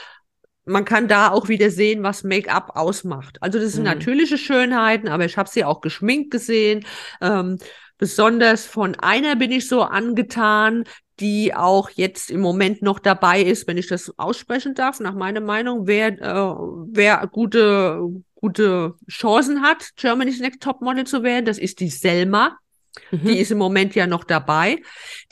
man 0.67 0.85
kann 0.85 1.09
da 1.09 1.31
auch 1.31 1.49
wieder 1.49 1.71
sehen, 1.71 2.03
was 2.03 2.25
Make-up 2.25 2.73
ausmacht. 2.75 3.39
Also 3.41 3.59
das 3.59 3.73
sind 3.73 3.85
mhm. 3.85 3.91
natürliche 3.91 4.37
Schönheiten, 4.37 5.09
aber 5.09 5.25
ich 5.25 5.39
habe 5.39 5.49
sie 5.49 5.65
auch 5.65 5.81
geschminkt 5.81 6.33
gesehen. 6.33 6.85
Ähm, 7.21 7.59
besonders 7.99 8.67
von 8.67 8.97
einer 8.97 9.37
bin 9.37 9.53
ich 9.53 9.69
so 9.69 9.83
angetan, 9.83 10.85
die 11.21 11.55
auch 11.55 11.89
jetzt 11.91 12.31
im 12.31 12.41
Moment 12.41 12.83
noch 12.83 12.99
dabei 12.99 13.41
ist, 13.41 13.67
wenn 13.67 13.79
ich 13.79 13.87
das 13.87 14.13
aussprechen 14.19 14.75
darf, 14.75 15.01
nach 15.01 15.15
meiner 15.15 15.41
Meinung, 15.41 15.87
wer, 15.87 16.09
äh, 16.09 16.55
wer 16.89 17.27
gute, 17.29 18.03
gute 18.35 18.95
Chancen 19.09 19.63
hat, 19.63 19.91
Germany's 19.97 20.41
Next 20.41 20.61
Topmodel 20.63 21.05
zu 21.05 21.23
werden, 21.23 21.47
das 21.47 21.59
ist 21.59 21.81
die 21.81 21.89
Selma. 21.89 22.59
Mhm. 23.11 23.27
Die 23.27 23.39
ist 23.39 23.51
im 23.51 23.59
Moment 23.59 23.95
ja 23.95 24.07
noch 24.07 24.25
dabei. 24.25 24.83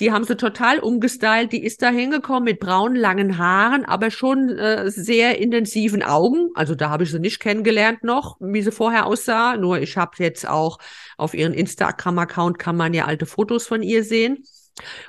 Die 0.00 0.12
haben 0.12 0.24
sie 0.24 0.36
total 0.36 0.78
umgestylt. 0.78 1.52
Die 1.52 1.64
ist 1.64 1.82
da 1.82 1.90
hingekommen 1.90 2.44
mit 2.44 2.60
braunen, 2.60 2.96
langen 2.96 3.38
Haaren, 3.38 3.84
aber 3.84 4.10
schon 4.10 4.50
äh, 4.50 4.90
sehr 4.90 5.38
intensiven 5.38 6.02
Augen. 6.02 6.50
Also 6.54 6.74
da 6.74 6.90
habe 6.90 7.04
ich 7.04 7.10
sie 7.10 7.18
nicht 7.18 7.40
kennengelernt 7.40 8.04
noch, 8.04 8.36
wie 8.40 8.62
sie 8.62 8.72
vorher 8.72 9.06
aussah. 9.06 9.56
Nur 9.56 9.78
ich 9.78 9.96
habe 9.96 10.12
jetzt 10.18 10.48
auch 10.48 10.78
auf 11.16 11.34
ihren 11.34 11.54
Instagram-Account 11.54 12.58
kann 12.58 12.76
man 12.76 12.94
ja 12.94 13.06
alte 13.06 13.26
Fotos 13.26 13.66
von 13.66 13.82
ihr 13.82 14.04
sehen. 14.04 14.44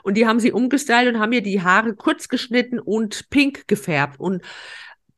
Und 0.03 0.15
die 0.15 0.27
haben 0.27 0.39
sie 0.39 0.51
umgestylt 0.51 1.07
und 1.13 1.19
haben 1.19 1.33
ihr 1.33 1.41
die 1.41 1.61
Haare 1.61 1.95
kurz 1.95 2.27
geschnitten 2.27 2.79
und 2.79 3.29
pink 3.29 3.67
gefärbt. 3.67 4.19
Und 4.19 4.43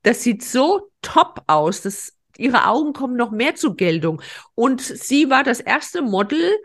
das 0.04 0.24
sieht 0.24 0.44
so 0.44 0.90
top 1.02 1.44
aus. 1.48 1.82
Das, 1.82 2.14
ihre 2.38 2.68
Augen 2.68 2.94
kommen 2.94 3.18
noch 3.18 3.32
mehr 3.32 3.56
zur 3.56 3.76
Geltung. 3.76 4.22
Und 4.56 4.82
sie 4.82 5.30
war 5.30 5.44
das 5.44 5.60
erste 5.60 6.02
Model, 6.02 6.58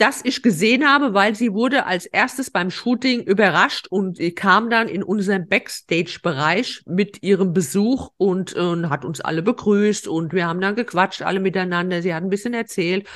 das 0.00 0.20
ich 0.24 0.42
gesehen 0.42 0.88
habe, 0.88 1.12
weil 1.12 1.34
sie 1.34 1.52
wurde 1.52 1.84
als 1.84 2.06
erstes 2.06 2.50
beim 2.50 2.70
Shooting 2.70 3.20
überrascht 3.20 3.86
und 3.88 4.18
kam 4.34 4.70
dann 4.70 4.88
in 4.88 5.02
unseren 5.02 5.46
Backstage-Bereich 5.48 6.82
mit 6.86 7.22
ihrem 7.22 7.52
Besuch 7.52 8.10
und, 8.16 8.54
und 8.54 8.88
hat 8.88 9.04
uns 9.04 9.20
alle 9.20 9.42
begrüßt 9.42 10.08
und 10.08 10.32
wir 10.32 10.46
haben 10.46 10.60
dann 10.60 10.74
gequatscht, 10.74 11.22
alle 11.22 11.40
miteinander. 11.40 12.00
Sie 12.00 12.14
hat 12.14 12.22
ein 12.22 12.30
bisschen 12.30 12.54
erzählt 12.54 13.06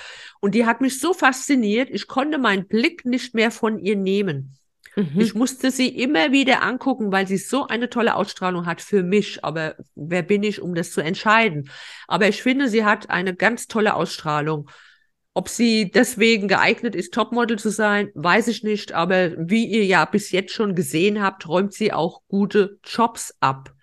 und 0.40 0.54
die 0.54 0.66
hat 0.66 0.80
mich 0.80 1.00
so 1.00 1.14
fasziniert, 1.14 1.88
ich 1.90 2.06
konnte 2.06 2.38
meinen 2.38 2.66
Blick 2.66 3.04
nicht 3.04 3.34
mehr 3.34 3.50
von 3.50 3.78
ihr 3.78 3.96
nehmen. 3.96 4.58
Mhm. 4.96 5.20
Ich 5.20 5.34
musste 5.34 5.70
sie 5.70 5.88
immer 5.88 6.32
wieder 6.32 6.62
angucken, 6.62 7.10
weil 7.10 7.26
sie 7.26 7.38
so 7.38 7.66
eine 7.66 7.90
tolle 7.90 8.14
Ausstrahlung 8.14 8.66
hat 8.66 8.80
für 8.80 9.02
mich. 9.02 9.44
Aber 9.44 9.74
wer 9.94 10.22
bin 10.22 10.42
ich, 10.42 10.60
um 10.60 10.74
das 10.74 10.92
zu 10.92 11.00
entscheiden? 11.00 11.70
Aber 12.06 12.28
ich 12.28 12.42
finde, 12.42 12.68
sie 12.68 12.84
hat 12.84 13.10
eine 13.10 13.34
ganz 13.34 13.66
tolle 13.66 13.94
Ausstrahlung. 13.94 14.70
Ob 15.36 15.48
sie 15.48 15.90
deswegen 15.90 16.46
geeignet 16.46 16.94
ist, 16.94 17.12
Topmodel 17.12 17.58
zu 17.58 17.70
sein, 17.70 18.10
weiß 18.14 18.46
ich 18.46 18.62
nicht. 18.62 18.92
Aber 18.92 19.32
wie 19.36 19.66
ihr 19.66 19.84
ja 19.84 20.04
bis 20.04 20.30
jetzt 20.30 20.52
schon 20.52 20.76
gesehen 20.76 21.20
habt, 21.20 21.48
räumt 21.48 21.74
sie 21.74 21.92
auch 21.92 22.22
gute 22.28 22.78
Jobs 22.84 23.34
ab. 23.40 23.74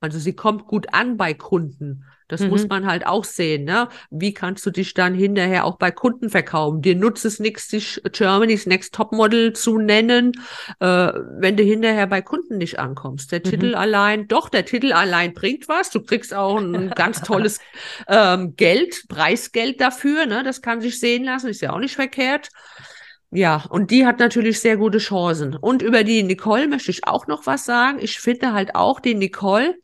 Also 0.00 0.18
sie 0.18 0.34
kommt 0.34 0.66
gut 0.66 0.94
an 0.94 1.18
bei 1.18 1.34
Kunden. 1.34 2.04
Das 2.28 2.42
mhm. 2.42 2.50
muss 2.50 2.68
man 2.68 2.86
halt 2.86 3.06
auch 3.06 3.24
sehen. 3.24 3.64
Ne? 3.64 3.88
Wie 4.10 4.34
kannst 4.34 4.64
du 4.66 4.70
dich 4.70 4.94
dann 4.94 5.14
hinterher 5.14 5.64
auch 5.64 5.78
bei 5.78 5.90
Kunden 5.90 6.28
verkaufen? 6.28 6.82
Dir 6.82 6.94
nutzt 6.94 7.24
es 7.24 7.40
nichts, 7.40 7.68
dich 7.68 8.00
Germany's 8.12 8.66
Next 8.66 8.94
Topmodel 8.94 9.54
zu 9.54 9.78
nennen, 9.78 10.32
äh, 10.80 10.86
wenn 10.86 11.56
du 11.56 11.62
hinterher 11.62 12.06
bei 12.06 12.20
Kunden 12.20 12.58
nicht 12.58 12.78
ankommst. 12.78 13.32
Der 13.32 13.40
mhm. 13.40 13.44
Titel 13.44 13.74
allein, 13.74 14.28
doch, 14.28 14.48
der 14.48 14.64
Titel 14.64 14.92
allein 14.92 15.32
bringt 15.32 15.68
was. 15.68 15.90
Du 15.90 16.02
kriegst 16.02 16.34
auch 16.34 16.58
ein 16.58 16.90
ganz 16.94 17.22
tolles 17.22 17.60
ähm, 18.06 18.54
Geld, 18.56 19.08
Preisgeld 19.08 19.80
dafür. 19.80 20.26
Ne? 20.26 20.42
Das 20.44 20.62
kann 20.62 20.80
sich 20.80 21.00
sehen 21.00 21.24
lassen, 21.24 21.48
ist 21.48 21.62
ja 21.62 21.72
auch 21.72 21.80
nicht 21.80 21.96
verkehrt. 21.96 22.50
Ja, 23.30 23.64
und 23.68 23.90
die 23.90 24.06
hat 24.06 24.20
natürlich 24.20 24.60
sehr 24.60 24.78
gute 24.78 24.98
Chancen. 24.98 25.54
Und 25.54 25.82
über 25.82 26.02
die 26.02 26.22
Nicole 26.22 26.66
möchte 26.66 26.90
ich 26.90 27.06
auch 27.06 27.26
noch 27.26 27.46
was 27.46 27.64
sagen. 27.66 27.98
Ich 28.00 28.20
finde 28.20 28.54
halt 28.54 28.74
auch 28.74 29.00
die 29.00 29.14
Nicole, 29.14 29.74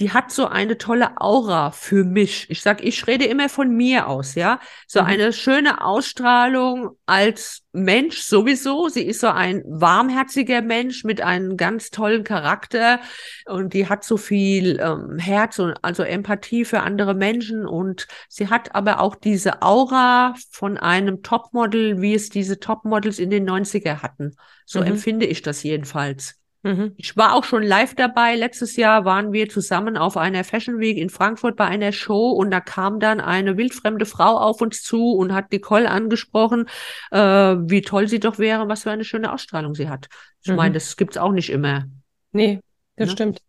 die 0.00 0.12
hat 0.12 0.32
so 0.32 0.46
eine 0.46 0.78
tolle 0.78 1.20
Aura 1.20 1.72
für 1.72 2.04
mich. 2.04 2.48
Ich 2.48 2.62
sag, 2.62 2.82
ich 2.82 3.06
rede 3.06 3.26
immer 3.26 3.50
von 3.50 3.76
mir 3.76 4.08
aus, 4.08 4.34
ja. 4.34 4.58
So 4.86 5.02
mhm. 5.02 5.06
eine 5.06 5.32
schöne 5.34 5.84
Ausstrahlung 5.84 6.96
als 7.04 7.64
Mensch 7.72 8.22
sowieso. 8.22 8.88
Sie 8.88 9.02
ist 9.02 9.20
so 9.20 9.28
ein 9.28 9.62
warmherziger 9.66 10.62
Mensch 10.62 11.04
mit 11.04 11.20
einem 11.20 11.58
ganz 11.58 11.90
tollen 11.90 12.24
Charakter 12.24 13.00
und 13.44 13.74
die 13.74 13.90
hat 13.90 14.02
so 14.02 14.16
viel 14.16 14.80
ähm, 14.80 15.18
Herz 15.18 15.58
und 15.58 15.74
also 15.82 16.02
Empathie 16.02 16.64
für 16.64 16.80
andere 16.80 17.14
Menschen 17.14 17.66
und 17.66 18.08
sie 18.30 18.48
hat 18.48 18.74
aber 18.74 19.00
auch 19.00 19.14
diese 19.14 19.60
Aura 19.60 20.34
von 20.50 20.78
einem 20.78 21.22
Topmodel, 21.22 22.00
wie 22.00 22.14
es 22.14 22.30
diese 22.30 22.58
Topmodels 22.58 23.18
in 23.18 23.28
den 23.28 23.48
90er 23.48 24.00
hatten. 24.02 24.34
So 24.64 24.80
mhm. 24.80 24.86
empfinde 24.86 25.26
ich 25.26 25.42
das 25.42 25.62
jedenfalls. 25.62 26.39
Mhm. 26.62 26.92
Ich 26.96 27.16
war 27.16 27.34
auch 27.34 27.44
schon 27.44 27.62
live 27.62 27.94
dabei. 27.94 28.36
Letztes 28.36 28.76
Jahr 28.76 29.04
waren 29.04 29.32
wir 29.32 29.48
zusammen 29.48 29.96
auf 29.96 30.16
einer 30.16 30.44
Fashion 30.44 30.78
Week 30.78 30.98
in 30.98 31.08
Frankfurt 31.08 31.56
bei 31.56 31.64
einer 31.64 31.92
Show 31.92 32.30
und 32.30 32.50
da 32.50 32.60
kam 32.60 33.00
dann 33.00 33.20
eine 33.20 33.56
wildfremde 33.56 34.04
Frau 34.04 34.36
auf 34.36 34.60
uns 34.60 34.82
zu 34.82 35.12
und 35.12 35.32
hat 35.32 35.52
Nicole 35.52 35.90
angesprochen, 35.90 36.66
äh, 37.10 37.18
wie 37.18 37.80
toll 37.80 38.08
sie 38.08 38.20
doch 38.20 38.38
wäre, 38.38 38.68
was 38.68 38.82
für 38.82 38.90
eine 38.90 39.04
schöne 39.04 39.32
Ausstrahlung 39.32 39.74
sie 39.74 39.88
hat. 39.88 40.08
Ich 40.42 40.50
mhm. 40.50 40.56
meine, 40.56 40.74
das 40.74 40.96
gibt's 40.96 41.16
auch 41.16 41.32
nicht 41.32 41.50
immer. 41.50 41.86
Nee, 42.32 42.60
das 42.96 43.08
ne? 43.08 43.12
stimmt. 43.12 43.42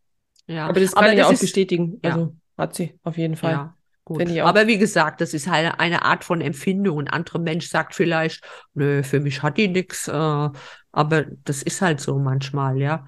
Ja. 0.47 0.67
Aber 0.67 0.79
das 0.79 0.93
kann 0.93 1.03
Aber 1.03 1.13
ich 1.13 1.19
das 1.19 1.27
auch 1.27 1.33
ist, 1.33 1.41
bestätigen. 1.41 1.99
Also 2.03 2.19
ja. 2.19 2.31
hat 2.57 2.75
sie 2.75 2.97
auf 3.03 3.17
jeden 3.17 3.35
Fall. 3.35 3.51
Ja. 3.51 3.77
Gut. 4.03 4.27
Aber 4.39 4.67
wie 4.67 4.77
gesagt, 4.77 5.21
das 5.21 5.33
ist 5.33 5.47
halt 5.47 5.79
eine 5.79 6.03
Art 6.03 6.23
von 6.23 6.41
Empfindung. 6.41 6.99
Ein 6.99 7.07
anderer 7.07 7.39
Mensch 7.39 7.67
sagt 7.69 7.95
vielleicht, 7.95 8.43
nö, 8.73 9.03
für 9.03 9.19
mich 9.19 9.43
hat 9.43 9.57
die 9.57 9.67
nichts. 9.67 10.07
Äh, 10.07 10.11
aber 10.91 11.25
das 11.45 11.63
ist 11.63 11.81
halt 11.81 11.99
so 12.01 12.17
manchmal, 12.17 12.77
ja. 12.77 13.05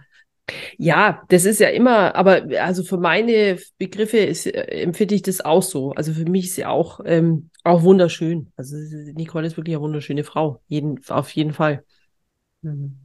Ja, 0.78 1.24
das 1.30 1.46
ist 1.46 1.60
ja 1.60 1.70
immer, 1.70 2.16
aber 2.16 2.44
also 2.60 2.84
für 2.84 2.98
meine 2.98 3.58
Begriffe 3.78 4.18
ist, 4.18 4.46
äh, 4.46 4.82
empfinde 4.84 5.16
ich 5.16 5.22
das 5.22 5.42
auch 5.42 5.64
so. 5.64 5.92
Also 5.94 6.14
für 6.14 6.26
mich 6.30 6.46
ist 6.46 6.56
sie 6.56 6.66
auch, 6.66 7.00
ähm, 7.06 7.50
auch 7.64 7.84
wunderschön. 7.84 8.52
Also 8.58 8.76
Nicole 9.14 9.48
ist 9.48 9.58
wirklich 9.58 9.76
eine 9.76 9.82
wunderschöne 9.84 10.24
Frau, 10.24 10.62
jeden, 10.68 11.00
auf 11.10 11.30
jeden 11.32 11.54
Fall. 11.54 11.84
Mhm. 12.62 13.03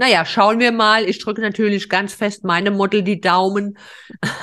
Naja, 0.00 0.24
schauen 0.24 0.60
wir 0.60 0.72
mal. 0.72 1.06
Ich 1.06 1.18
drücke 1.18 1.42
natürlich 1.42 1.90
ganz 1.90 2.14
fest 2.14 2.42
meine 2.42 2.70
Model 2.70 3.02
die 3.02 3.20
Daumen. 3.20 3.76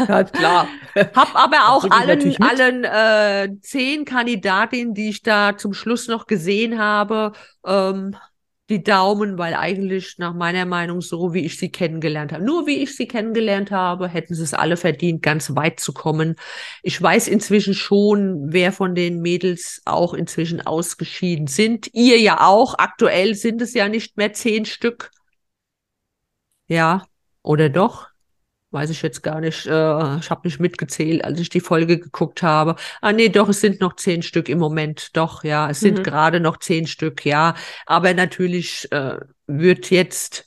Ja, 0.07 0.23
klar. 0.23 0.67
Hab 0.95 1.35
aber 1.35 1.69
auch 1.69 1.83
allen, 1.89 2.35
allen 2.39 2.83
äh, 2.83 3.59
zehn 3.61 4.05
Kandidatinnen, 4.05 4.93
die 4.93 5.09
ich 5.09 5.23
da 5.23 5.57
zum 5.57 5.73
Schluss 5.73 6.07
noch 6.07 6.27
gesehen 6.27 6.77
habe, 6.77 7.31
ähm, 7.65 8.15
die 8.69 8.83
Daumen, 8.83 9.39
weil 9.39 9.55
eigentlich 9.55 10.19
nach 10.19 10.35
meiner 10.35 10.65
Meinung 10.65 11.01
so, 11.01 11.33
wie 11.33 11.43
ich 11.43 11.57
sie 11.57 11.71
kennengelernt 11.71 12.33
habe, 12.33 12.43
nur 12.43 12.67
wie 12.67 12.83
ich 12.83 12.95
sie 12.95 13.07
kennengelernt 13.07 13.71
habe, 13.71 14.07
hätten 14.07 14.35
sie 14.35 14.43
es 14.43 14.53
alle 14.53 14.77
verdient, 14.77 15.23
ganz 15.23 15.55
weit 15.55 15.79
zu 15.79 15.91
kommen. 15.91 16.35
Ich 16.83 17.01
weiß 17.01 17.27
inzwischen 17.27 17.73
schon, 17.73 18.53
wer 18.53 18.71
von 18.71 18.93
den 18.93 19.23
Mädels 19.23 19.81
auch 19.85 20.13
inzwischen 20.13 20.61
ausgeschieden 20.61 21.47
sind. 21.47 21.89
Ihr 21.93 22.19
ja 22.19 22.45
auch. 22.45 22.77
Aktuell 22.77 23.33
sind 23.33 23.59
es 23.63 23.73
ja 23.73 23.89
nicht 23.89 24.17
mehr 24.17 24.33
zehn 24.33 24.65
Stück. 24.65 25.09
Ja, 26.67 27.05
oder 27.41 27.69
doch? 27.69 28.07
Weiß 28.71 28.89
ich 28.89 29.01
jetzt 29.01 29.23
gar 29.23 29.39
nicht. 29.39 29.65
Äh, 29.65 30.17
ich 30.17 30.29
habe 30.29 30.41
nicht 30.43 30.59
mitgezählt, 30.59 31.23
als 31.23 31.39
ich 31.39 31.47
die 31.47 31.61
Folge 31.61 31.97
geguckt 31.97 32.43
habe. 32.43 32.75
Ah, 33.01 33.13
nee, 33.13 33.29
doch, 33.29 33.47
es 33.47 33.61
sind 33.61 33.79
noch 33.79 33.95
zehn 33.95 34.21
Stück 34.21 34.49
im 34.49 34.59
Moment. 34.59 35.15
Doch, 35.15 35.45
ja, 35.45 35.69
es 35.69 35.79
sind 35.79 35.99
mhm. 35.99 36.03
gerade 36.03 36.39
noch 36.41 36.57
zehn 36.57 36.85
Stück, 36.85 37.25
ja. 37.25 37.55
Aber 37.85 38.13
natürlich 38.13 38.91
äh, 38.91 39.17
wird 39.47 39.89
jetzt 39.89 40.45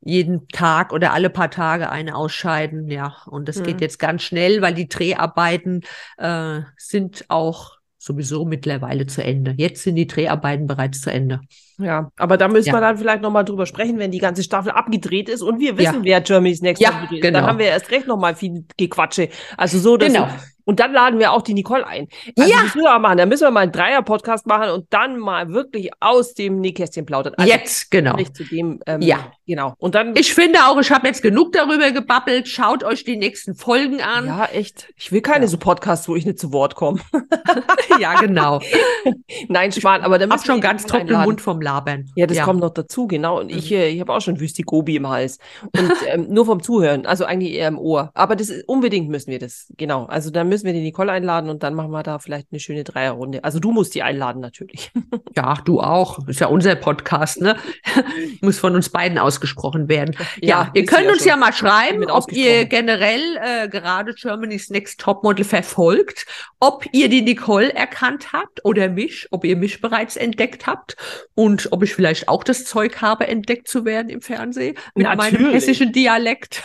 jeden 0.00 0.48
Tag 0.48 0.92
oder 0.92 1.12
alle 1.12 1.30
paar 1.30 1.50
Tage 1.50 1.90
eine 1.90 2.16
ausscheiden, 2.16 2.90
ja. 2.90 3.16
Und 3.26 3.48
das 3.48 3.58
mhm. 3.58 3.64
geht 3.64 3.80
jetzt 3.80 4.00
ganz 4.00 4.22
schnell, 4.22 4.60
weil 4.60 4.74
die 4.74 4.88
Dreharbeiten 4.88 5.82
äh, 6.18 6.62
sind 6.76 7.26
auch 7.28 7.75
sowieso 8.06 8.44
mittlerweile 8.44 9.06
zu 9.06 9.22
Ende. 9.22 9.54
Jetzt 9.56 9.82
sind 9.82 9.96
die 9.96 10.06
Dreharbeiten 10.06 10.66
bereits 10.66 11.00
zu 11.00 11.10
Ende. 11.10 11.40
Ja, 11.78 12.10
aber 12.16 12.36
da 12.38 12.48
müssen 12.48 12.68
ja. 12.68 12.74
wir 12.74 12.80
dann 12.80 12.96
vielleicht 12.96 13.22
nochmal 13.22 13.44
drüber 13.44 13.66
sprechen, 13.66 13.98
wenn 13.98 14.10
die 14.10 14.18
ganze 14.18 14.42
Staffel 14.42 14.72
abgedreht 14.72 15.28
ist 15.28 15.42
und 15.42 15.60
wir 15.60 15.76
wissen, 15.76 16.04
ja. 16.04 16.04
wer 16.04 16.20
Germany's 16.22 16.62
Next 16.62 16.82
ja, 16.82 17.06
ist. 17.10 17.20
Genau. 17.20 17.40
Dann 17.40 17.48
haben 17.48 17.58
wir 17.58 17.66
erst 17.66 17.90
recht 17.90 18.06
nochmal 18.06 18.34
viel 18.34 18.64
Gequatsche. 18.76 19.28
Also 19.56 19.78
so, 19.78 19.96
dass 19.96 20.12
genau. 20.12 20.28
Und 20.66 20.80
dann 20.80 20.92
laden 20.92 21.20
wir 21.20 21.32
auch 21.32 21.42
die 21.42 21.54
Nicole 21.54 21.86
ein. 21.86 22.08
Also 22.36 22.50
ja. 22.50 22.56
Das 22.56 22.74
müssen 22.74 22.84
wir 22.84 22.98
machen. 22.98 23.18
Da 23.18 23.26
müssen 23.26 23.44
wir 23.44 23.50
mal 23.52 23.60
einen 23.60 23.72
Dreier-Podcast 23.72 24.46
machen 24.46 24.70
und 24.70 24.86
dann 24.90 25.16
mal 25.16 25.50
wirklich 25.50 25.90
aus 26.00 26.34
dem 26.34 26.60
Nähkästchen 26.60 27.06
plaudern. 27.06 27.34
Also 27.36 27.50
jetzt, 27.50 27.90
genau. 27.92 28.16
Zu 28.16 28.44
dem, 28.44 28.80
ähm, 28.86 29.00
ja. 29.00 29.32
Genau. 29.46 29.74
Und 29.78 29.94
dann. 29.94 30.16
Ich 30.16 30.34
finde 30.34 30.58
auch, 30.66 30.78
ich 30.80 30.90
habe 30.90 31.06
jetzt 31.06 31.22
genug 31.22 31.52
darüber 31.52 31.92
gebabbelt. 31.92 32.48
Schaut 32.48 32.82
euch 32.82 33.04
die 33.04 33.16
nächsten 33.16 33.54
Folgen 33.54 34.00
an. 34.00 34.26
Ja, 34.26 34.46
echt. 34.46 34.92
Ich 34.96 35.12
will 35.12 35.20
keine 35.20 35.44
ja. 35.44 35.48
so 35.48 35.56
Podcasts, 35.56 36.08
wo 36.08 36.16
ich 36.16 36.26
nicht 36.26 36.40
zu 36.40 36.52
Wort 36.52 36.74
komme. 36.74 37.00
ja, 38.00 38.20
genau. 38.20 38.60
Nein, 39.48 39.70
Schmarrn, 39.70 40.02
aber 40.02 40.18
dann. 40.18 40.30
Ich 40.30 40.34
hab 40.34 40.44
schon 40.44 40.60
ganz 40.60 40.84
trockenen 40.84 41.22
Mund 41.22 41.40
vom 41.40 41.60
Labern. 41.60 42.10
Ja, 42.16 42.26
das 42.26 42.38
ja. 42.38 42.44
kommt 42.44 42.60
noch 42.60 42.74
dazu, 42.74 43.06
genau. 43.06 43.38
Und 43.38 43.52
mhm. 43.52 43.58
ich, 43.58 43.70
äh, 43.70 43.88
ich 43.88 44.00
habe 44.00 44.12
auch 44.12 44.20
schon 44.20 44.40
Wüstikobi 44.40 44.96
im 44.96 45.08
Hals. 45.08 45.38
Und 45.62 45.92
ähm, 46.08 46.26
nur 46.28 46.44
vom 46.44 46.60
Zuhören, 46.60 47.06
also 47.06 47.24
eigentlich 47.24 47.52
eher 47.52 47.68
im 47.68 47.78
Ohr. 47.78 48.10
Aber 48.14 48.34
das 48.34 48.48
ist, 48.48 48.68
unbedingt 48.68 49.08
müssen 49.08 49.30
wir 49.30 49.38
das, 49.38 49.72
genau. 49.76 50.06
Also 50.06 50.30
dann 50.30 50.48
müssen 50.48 50.55
wir 50.64 50.72
die 50.72 50.80
Nicole 50.80 51.12
einladen 51.12 51.26
einladen 51.26 51.50
und 51.50 51.62
dann 51.62 51.74
machen 51.74 51.90
wir 51.90 52.02
da 52.02 52.18
vielleicht 52.18 52.48
eine 52.50 52.60
schöne 52.60 52.84
Dreierrunde. 52.84 53.42
Also 53.44 53.58
du 53.58 53.72
musst 53.72 53.94
die 53.94 54.02
einladen 54.02 54.40
natürlich. 54.40 54.90
Ja, 55.36 55.58
du 55.66 55.80
auch. 55.80 56.26
Ist 56.28 56.40
ja 56.40 56.46
unser 56.46 56.74
Podcast, 56.76 57.42
ne? 57.42 57.56
Muss 58.40 58.58
von 58.58 58.74
uns 58.74 58.88
beiden 58.88 59.18
ausgesprochen 59.18 59.86
werden. 59.86 60.16
Ja, 60.40 60.48
ja 60.48 60.70
ihr 60.72 60.86
könnt 60.86 61.04
ja 61.04 61.12
uns 61.12 61.24
ja 61.26 61.36
mal 61.36 61.52
schreiben, 61.52 62.10
ob 62.10 62.32
ihr 62.32 62.64
generell 62.64 63.36
äh, 63.42 63.68
gerade 63.68 64.14
Germany's 64.14 64.70
Next 64.70 64.98
Topmodel 64.98 65.44
verfolgt, 65.44 66.24
ob 66.58 66.86
ihr 66.92 67.10
die 67.10 67.20
Nicole 67.20 67.70
erkannt 67.74 68.32
habt 68.32 68.64
oder 68.64 68.88
mich, 68.88 69.28
ob 69.30 69.44
ihr 69.44 69.56
mich 69.56 69.82
bereits 69.82 70.16
entdeckt 70.16 70.66
habt 70.66 70.96
und 71.34 71.70
ob 71.70 71.82
ich 71.82 71.94
vielleicht 71.94 72.28
auch 72.28 72.42
das 72.42 72.64
Zeug 72.64 73.02
habe, 73.02 73.28
entdeckt 73.28 73.68
zu 73.68 73.84
werden 73.84 74.08
im 74.08 74.22
Fernsehen 74.22 74.74
mit 74.94 75.06
natürlich. 75.06 75.38
meinem 75.38 75.52
hessischen 75.52 75.92
Dialekt. 75.92 76.62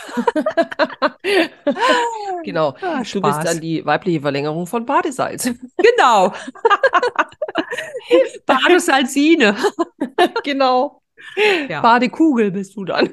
genau. 2.42 2.74
Ah, 2.80 3.02
du 3.02 3.20
bist 3.20 3.44
dann 3.44 3.60
die 3.60 3.81
weibliche 3.84 4.20
Verlängerung 4.20 4.42
Verlängerung 4.42 4.66
von 4.66 4.86
Badesalz. 4.86 5.44
Genau. 5.76 6.32
Badesalzine. 8.46 9.56
genau. 10.44 11.02
Ja. 11.68 11.80
Badekugel 11.80 12.50
bist 12.50 12.76
du 12.76 12.84
dann. 12.84 13.10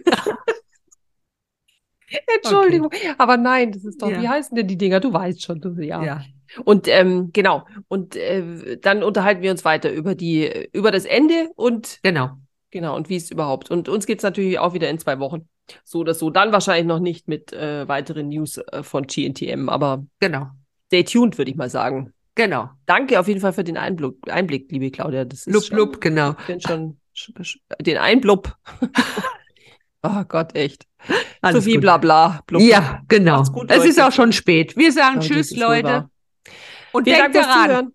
Entschuldigung, 2.36 2.88
okay. 2.88 3.14
aber 3.18 3.38
nein, 3.38 3.72
das 3.72 3.86
ist 3.86 4.02
doch, 4.02 4.10
ja. 4.10 4.22
wie 4.22 4.28
heißen 4.28 4.56
denn 4.56 4.68
die 4.68 4.78
Dinger? 4.78 5.00
Du 5.00 5.14
weißt 5.14 5.44
schon, 5.44 5.62
du, 5.62 5.80
ja. 5.80 6.04
ja. 6.04 6.22
Und 6.66 6.88
ähm, 6.88 7.30
genau, 7.32 7.68
und 7.88 8.16
äh, 8.16 8.78
dann 8.78 9.04
unterhalten 9.04 9.44
wir 9.44 9.52
uns 9.52 9.64
weiter 9.64 9.92
über 9.92 10.16
die, 10.16 10.70
über 10.74 10.92
das 10.92 11.06
Ende 11.06 11.52
und 11.56 12.00
genau. 12.02 12.32
Genau, 12.72 12.96
und 12.96 13.10
wie 13.10 13.16
es 13.16 13.32
überhaupt. 13.32 13.72
Und 13.72 13.90
uns 13.90 14.06
geht 14.06 14.20
es 14.20 14.24
natürlich 14.24 14.60
auch 14.60 14.74
wieder 14.74 14.90
in 14.90 15.00
zwei 15.00 15.20
Wochen. 15.20 15.48
So 15.84 16.00
oder 16.00 16.14
so. 16.14 16.30
Dann 16.30 16.52
wahrscheinlich 16.52 16.88
noch 16.88 17.00
nicht 17.00 17.28
mit 17.28 17.54
äh, 17.54 17.88
weiteren 17.88 18.30
News 18.30 18.58
äh, 18.58 18.84
von 18.84 19.06
GNTM, 19.06 19.70
aber 19.70 20.06
genau 20.20 20.50
stay 20.90 21.04
tuned, 21.04 21.38
würde 21.38 21.52
ich 21.52 21.58
mal 21.58 21.70
sagen. 21.70 22.14
Genau. 22.36 22.70
Danke 22.86 23.20
auf 23.20 23.28
jeden 23.28 23.42
Fall 23.42 23.54
für 23.54 23.64
den 23.64 23.78
Einblick, 23.78 24.16
Einblick 24.30 24.72
liebe 24.72 24.90
Claudia. 24.92 25.26
Das 25.26 25.40
ist 25.40 25.52
Blub, 25.52 25.64
schon, 25.64 25.76
blub, 25.76 26.02
genau. 26.02 26.36
Ich 26.40 26.46
bin 26.48 26.62
schon, 26.62 27.00
sch- 27.16 27.36
sch- 27.42 27.58
den 27.84 27.98
Einblub. 27.98 28.56
oh 30.04 30.24
Gott, 30.28 30.56
echt. 30.56 30.86
Alles 31.42 31.58
Zu 31.58 31.62
viel 31.64 31.76
gut. 31.76 31.82
Blabla. 31.82 32.42
Blub. 32.48 32.62
Ja, 32.62 33.02
genau. 33.08 33.44
Gut, 33.44 33.70
es 33.72 33.86
ist 33.86 34.02
auch 34.02 34.12
schon 34.12 34.32
spät. 34.34 34.76
Wir 34.78 34.92
sagen 34.92 35.16
Ja, 35.16 35.20
das 35.20 35.28
Tschüss, 35.28 35.58
Leute. 35.58 36.10
Und 36.92 37.04
Vielen 37.04 37.18
denkt 37.18 37.36
Dank 37.36 37.46
fürs 37.46 37.48
daran, 37.56 37.70
Zuhören. 37.70 37.94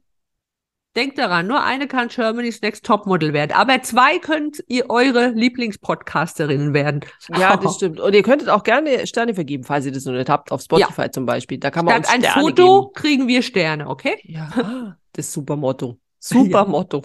Denkt 0.97 1.19
daran, 1.19 1.47
nur 1.47 1.63
eine 1.63 1.87
kann 1.87 2.09
Germany's 2.09 2.61
Next 2.63 2.85
Topmodel 2.85 3.33
werden. 3.33 3.53
Aber 3.53 3.83
zwei 3.83 4.19
könnt 4.19 4.63
ihr 4.69 4.91
eure 4.91 5.29
Lieblingspodcasterinnen 5.29 6.75
werden. 6.75 7.01
Ja, 7.37 7.57
das 7.57 7.75
stimmt. 7.77 8.01
Und 8.01 8.15
ihr 8.15 8.23
könntet 8.23 8.49
auch 8.49 8.63
gerne 8.63 9.07
Sterne 9.07 9.35
vergeben, 9.35 9.65
falls 9.65 9.87
ihr 9.87 9.93
das 9.93 10.05
noch 10.05 10.13
nicht 10.13 10.29
habt, 10.29 10.53
auf 10.53 10.63
Spotify 10.63 11.11
zum 11.11 11.27
Beispiel. 11.27 11.59
Da 11.59 11.71
kann 11.71 11.85
man 11.85 12.03
Statt 12.03 12.05
uns 12.05 12.15
ein 12.15 12.31
Sterne 12.31 12.41
Foto 12.43 12.81
geben. 12.83 12.93
kriegen 12.95 13.29
wir 13.29 13.43
Sterne, 13.43 13.89
okay? 13.89 14.19
Ja, 14.25 14.51
das 15.13 15.27
ist 15.27 15.33
super 15.33 15.57
Motto. 15.57 15.99
Super 16.25 16.61
Ja. 16.61 16.65
Motto. 16.65 17.03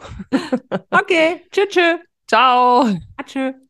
Okay. 0.90 1.42
Tschüss, 1.52 1.68
tschüss. 1.68 2.00
Ciao. 2.26 2.88
Tschüss. 3.26 3.54